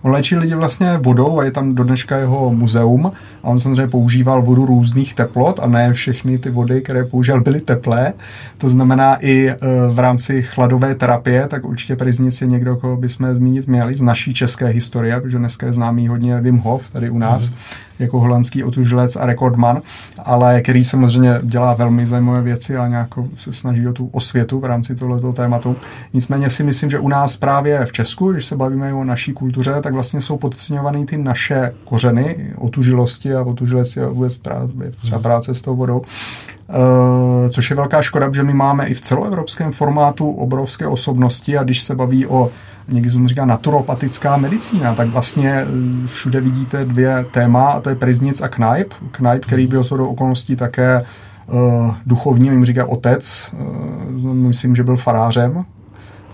on 0.02 0.12
léčil 0.12 0.40
lidi 0.40 0.56
vlastně 0.56 0.98
vodou 0.98 1.40
a 1.40 1.44
je 1.44 1.52
tam 1.52 1.76
do 1.76 1.84
dneška 1.84 2.18
jeho 2.18 2.54
muzeum 2.54 3.12
a 3.44 3.48
on 3.48 3.60
samozřejmě 3.60 3.88
používal 3.88 4.42
vodu 4.42 4.66
různých 4.66 5.14
teplot 5.14 5.60
a 5.60 5.68
ne 5.68 5.94
všechny 5.94 6.38
ty 6.38 6.50
vody, 6.50 6.82
které 6.82 7.06
používal, 7.06 7.42
byly 7.42 7.62
teplé, 7.62 8.14
to 8.58 8.70
znamená 8.70 9.18
i 9.26 9.50
e, 9.50 9.58
v 9.92 10.00
rámci 10.00 10.44
chladové 10.44 10.96
terapie, 10.96 11.48
tak 11.48 11.66
určitě 11.66 11.96
Priznic 11.96 12.42
je 12.42 12.48
někdo, 12.48 12.76
koho 12.76 12.98
bychom 12.98 13.36
zmínit 13.36 13.68
měli 13.68 13.94
z 13.94 14.02
naší 14.02 14.34
české 14.34 14.66
historie, 14.66 15.22
protože 15.22 15.38
dneska 15.38 15.66
je 15.66 15.74
známý 15.74 16.08
hodně 16.08 16.42
Wim 16.42 16.58
Hof 16.58 16.92
tady 16.92 17.10
u 17.10 17.18
nás. 17.18 17.50
Mm-hmm 17.50 17.94
jako 18.00 18.20
holandský 18.20 18.64
otužilec 19.04 19.16
a 19.16 19.26
rekordman, 19.26 19.82
ale 20.24 20.62
který 20.62 20.84
samozřejmě 20.84 21.40
dělá 21.44 21.74
velmi 21.74 22.08
zajímavé 22.08 22.42
věci 22.42 22.78
a 22.78 22.88
nějak 22.88 23.08
se 23.38 23.54
snaží 23.54 23.88
o 23.88 23.94
tu 23.94 24.10
osvětu 24.12 24.60
v 24.60 24.66
rámci 24.66 24.96
tohoto 24.96 25.34
tématu. 25.34 25.76
Nicméně 26.14 26.50
si 26.50 26.64
myslím, 26.64 26.90
že 26.90 27.00
u 27.00 27.08
nás 27.08 27.38
právě 27.38 27.86
v 27.86 27.92
Česku, 27.92 28.32
když 28.32 28.46
se 28.46 28.56
bavíme 28.56 28.94
o 28.94 29.04
naší 29.04 29.34
kultuře, 29.34 29.74
tak 29.82 29.94
vlastně 29.94 30.22
jsou 30.22 30.38
podceňovány 30.38 31.06
ty 31.06 31.18
naše 31.18 31.74
kořeny, 31.86 32.54
otužilosti 32.58 33.34
a 33.34 33.42
otužilec 33.42 33.96
je 33.96 34.06
vůbec 34.08 34.38
právě 34.38 34.92
třeba 34.92 35.18
hmm. 35.18 35.24
práce 35.24 35.56
s 35.56 35.62
tou 35.62 35.76
vodou. 35.76 36.00
Uh, 36.00 37.50
což 37.50 37.70
je 37.70 37.76
velká 37.76 38.02
škoda, 38.02 38.30
že 38.34 38.44
my 38.44 38.54
máme 38.54 38.88
i 38.88 38.94
v 38.94 39.02
celoevropském 39.02 39.72
formátu 39.72 40.32
obrovské 40.32 40.88
osobnosti 40.88 41.58
a 41.58 41.64
když 41.64 41.84
se 41.84 41.96
baví 41.96 42.26
o 42.26 42.50
někdy 42.88 43.10
se 43.10 43.28
říká 43.28 43.46
naturopatická 43.46 44.38
medicína, 44.38 44.96
tak 44.96 45.08
vlastně 45.08 45.52
eh, 45.52 45.68
všude 46.08 46.42
vidíte 46.42 46.86
dvě 46.86 47.26
téma, 47.32 47.72
a 47.72 47.80
to 47.80 47.90
je 47.90 47.96
Priznic 47.96 48.42
a 48.42 48.48
Knajp. 48.48 48.94
Knajp, 49.12 49.46
který 49.46 49.68
byl 49.68 49.84
shodou 49.84 50.08
okolností 50.08 50.56
také 50.56 51.06
uh, 51.48 51.96
duchovní, 52.06 52.48
jim 52.48 52.66
říká 52.66 52.86
otec, 52.86 53.52
uh, 53.54 54.34
myslím, 54.34 54.76
že 54.76 54.84
byl 54.84 54.98
farářem, 54.98 55.66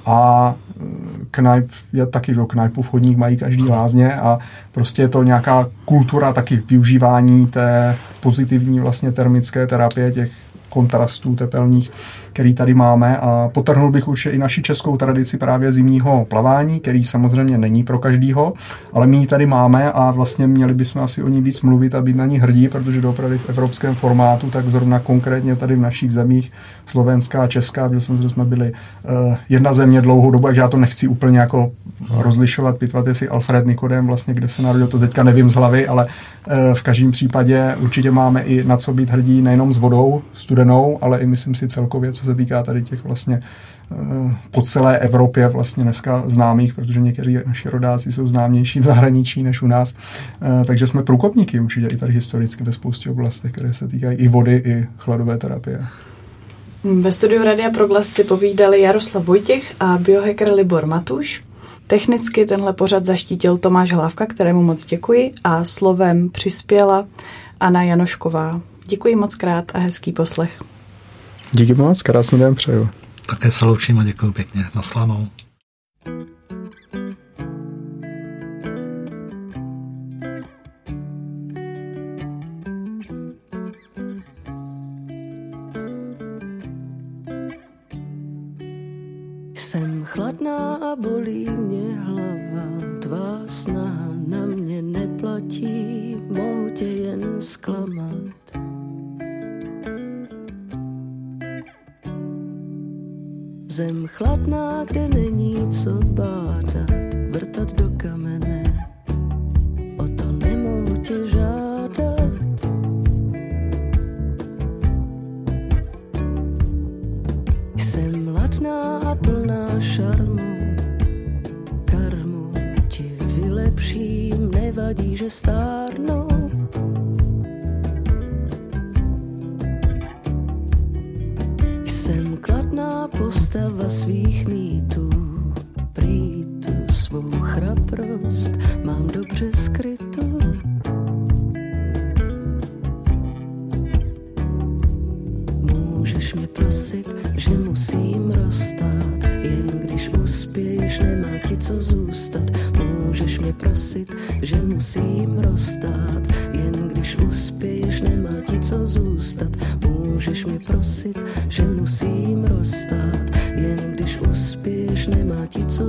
a 0.05 0.55
knajp 1.31 1.71
je 1.93 2.05
taky, 2.05 2.33
že 2.33 2.41
knajpu 2.49 2.81
v 2.81 2.89
chodních 2.89 3.17
mají 3.17 3.37
každý 3.37 3.69
lázně 3.69 4.13
a 4.13 4.39
prostě 4.71 5.01
je 5.01 5.07
to 5.07 5.23
nějaká 5.23 5.67
kultura 5.85 6.33
taky 6.33 6.63
využívání 6.69 7.47
té 7.47 7.95
pozitivní 8.19 8.79
vlastně 8.79 9.11
termické 9.11 9.67
terapie 9.67 10.11
těch 10.11 10.31
kontrastů 10.69 11.35
tepelných 11.35 11.91
který 12.39 12.53
tady 12.53 12.73
máme 12.73 13.17
a 13.17 13.49
potrhnul 13.53 13.91
bych 13.91 14.07
určitě 14.07 14.29
i 14.29 14.37
naši 14.37 14.61
českou 14.61 14.97
tradici 14.97 15.37
právě 15.37 15.71
zimního 15.71 16.25
plavání, 16.25 16.79
který 16.79 17.03
samozřejmě 17.03 17.57
není 17.57 17.83
pro 17.83 17.99
každýho, 17.99 18.53
ale 18.93 19.07
my 19.07 19.17
ji 19.17 19.27
tady 19.27 19.45
máme 19.45 19.91
a 19.91 20.11
vlastně 20.11 20.47
měli 20.47 20.73
bychom 20.73 21.01
asi 21.01 21.23
o 21.23 21.27
ní 21.27 21.41
víc 21.41 21.61
mluvit 21.61 21.95
a 21.95 22.01
být 22.01 22.15
na 22.15 22.25
ní 22.25 22.39
hrdí, 22.39 22.67
protože 22.67 23.07
opravdu 23.07 23.37
v 23.37 23.49
evropském 23.49 23.95
formátu, 23.95 24.49
tak 24.49 24.65
zrovna 24.65 24.99
konkrétně 24.99 25.55
tady 25.55 25.75
v 25.75 25.79
našich 25.79 26.11
zemích, 26.11 26.51
Slovenská 26.89 27.43
a 27.43 27.47
Česká, 27.47 27.89
protože 27.89 28.01
samozřejmě 28.01 28.29
jsme 28.29 28.45
byli 28.45 28.71
uh, 28.71 29.35
jedna 29.49 29.73
země 29.73 30.01
dlouhou 30.01 30.31
dobu, 30.31 30.47
takže 30.47 30.61
já 30.61 30.67
to 30.67 30.77
nechci 30.77 31.07
úplně 31.07 31.39
jako 31.39 31.71
rozlišovat, 32.09 32.77
pitvat 32.77 33.07
jestli 33.07 33.29
Alfred 33.29 33.65
Nikodem 33.65 34.07
vlastně, 34.07 34.33
kde 34.33 34.47
se 34.47 34.61
narodil, 34.61 34.87
to 34.87 34.99
teďka 34.99 35.23
nevím 35.23 35.49
z 35.49 35.55
hlavy, 35.55 35.87
ale 35.87 36.05
uh, 36.05 36.73
v 36.73 36.83
každém 36.83 37.11
případě 37.11 37.75
určitě 37.79 38.11
máme 38.11 38.41
i 38.41 38.63
na 38.63 38.77
co 38.77 38.93
být 38.93 39.09
hrdí 39.09 39.41
nejenom 39.41 39.73
s 39.73 39.77
vodou 39.77 40.21
studenou, 40.33 40.97
ale 41.01 41.19
i 41.19 41.25
myslím 41.25 41.55
si 41.55 41.67
celkově, 41.67 42.11
co 42.11 42.25
se 42.25 42.28
týká 42.35 42.63
tady 42.63 42.83
těch 42.83 43.03
vlastně 43.03 43.39
eh, 43.91 44.35
po 44.51 44.61
celé 44.61 44.99
Evropě 44.99 45.47
vlastně 45.47 45.83
dneska 45.83 46.23
známých, 46.25 46.73
protože 46.73 46.99
někteří 46.99 47.37
naši 47.45 47.69
rodáci 47.69 48.11
jsou 48.11 48.27
známější 48.27 48.79
v 48.79 48.83
zahraničí 48.83 49.43
než 49.43 49.61
u 49.61 49.67
nás. 49.67 49.93
Eh, 50.41 50.65
takže 50.65 50.87
jsme 50.87 51.03
průkopníky 51.03 51.59
určitě 51.59 51.87
i 51.87 51.97
tady 51.97 52.13
historicky 52.13 52.63
ve 52.63 52.71
spoustě 52.71 53.09
oblastech, 53.09 53.51
které 53.51 53.73
se 53.73 53.87
týkají 53.87 54.17
i 54.17 54.27
vody, 54.27 54.61
i 54.65 54.87
chladové 54.97 55.37
terapie. 55.37 55.85
Ve 56.83 57.11
studiu 57.11 57.43
Radia 57.43 57.69
Proglas 57.69 58.07
si 58.07 58.23
povídali 58.23 58.81
Jaroslav 58.81 59.25
Vojtěch 59.25 59.75
a 59.79 59.97
biohacker 59.97 60.53
Libor 60.53 60.85
Matuš. 60.85 61.43
Technicky 61.87 62.45
tenhle 62.45 62.73
pořad 62.73 63.05
zaštítil 63.05 63.57
Tomáš 63.57 63.93
Hlávka, 63.93 64.25
kterému 64.25 64.63
moc 64.63 64.85
děkuji 64.85 65.31
a 65.43 65.63
slovem 65.63 66.29
přispěla 66.29 67.07
Anna 67.59 67.83
Janošková. 67.83 68.61
Děkuji 68.85 69.15
moc 69.15 69.35
krát 69.35 69.71
a 69.73 69.79
hezký 69.79 70.11
poslech. 70.11 70.61
Díky 71.51 71.73
moc, 71.73 72.01
krásný 72.01 72.39
den 72.39 72.55
přeju. 72.55 72.89
Také 73.25 73.51
se 73.51 73.65
loučím 73.65 73.99
a 73.99 74.03
děkuji 74.03 74.31
pěkně. 74.31 74.65
Naschledanou. 74.75 75.27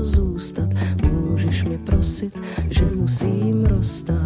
Zůstat. 0.02 0.68
Můžeš 1.12 1.64
mi 1.64 1.78
prosit, 1.78 2.40
že 2.70 2.84
musím 2.94 3.64
rozstát. 3.66 4.19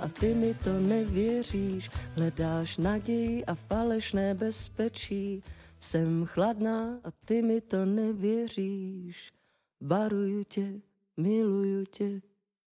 A 0.00 0.08
ty 0.08 0.34
mi 0.34 0.54
to 0.54 0.80
nevěříš. 0.80 1.90
Hledáš 2.16 2.76
naději 2.76 3.44
a 3.44 3.54
falešné 3.54 4.34
bezpečí. 4.34 5.42
Jsem 5.80 6.24
chladná 6.26 6.98
a 7.04 7.10
ty 7.24 7.42
mi 7.42 7.60
to 7.60 7.84
nevěříš. 7.84 9.32
Varuju 9.80 10.44
tě, 10.44 10.80
miluju 11.16 11.84
tě, 11.84 12.20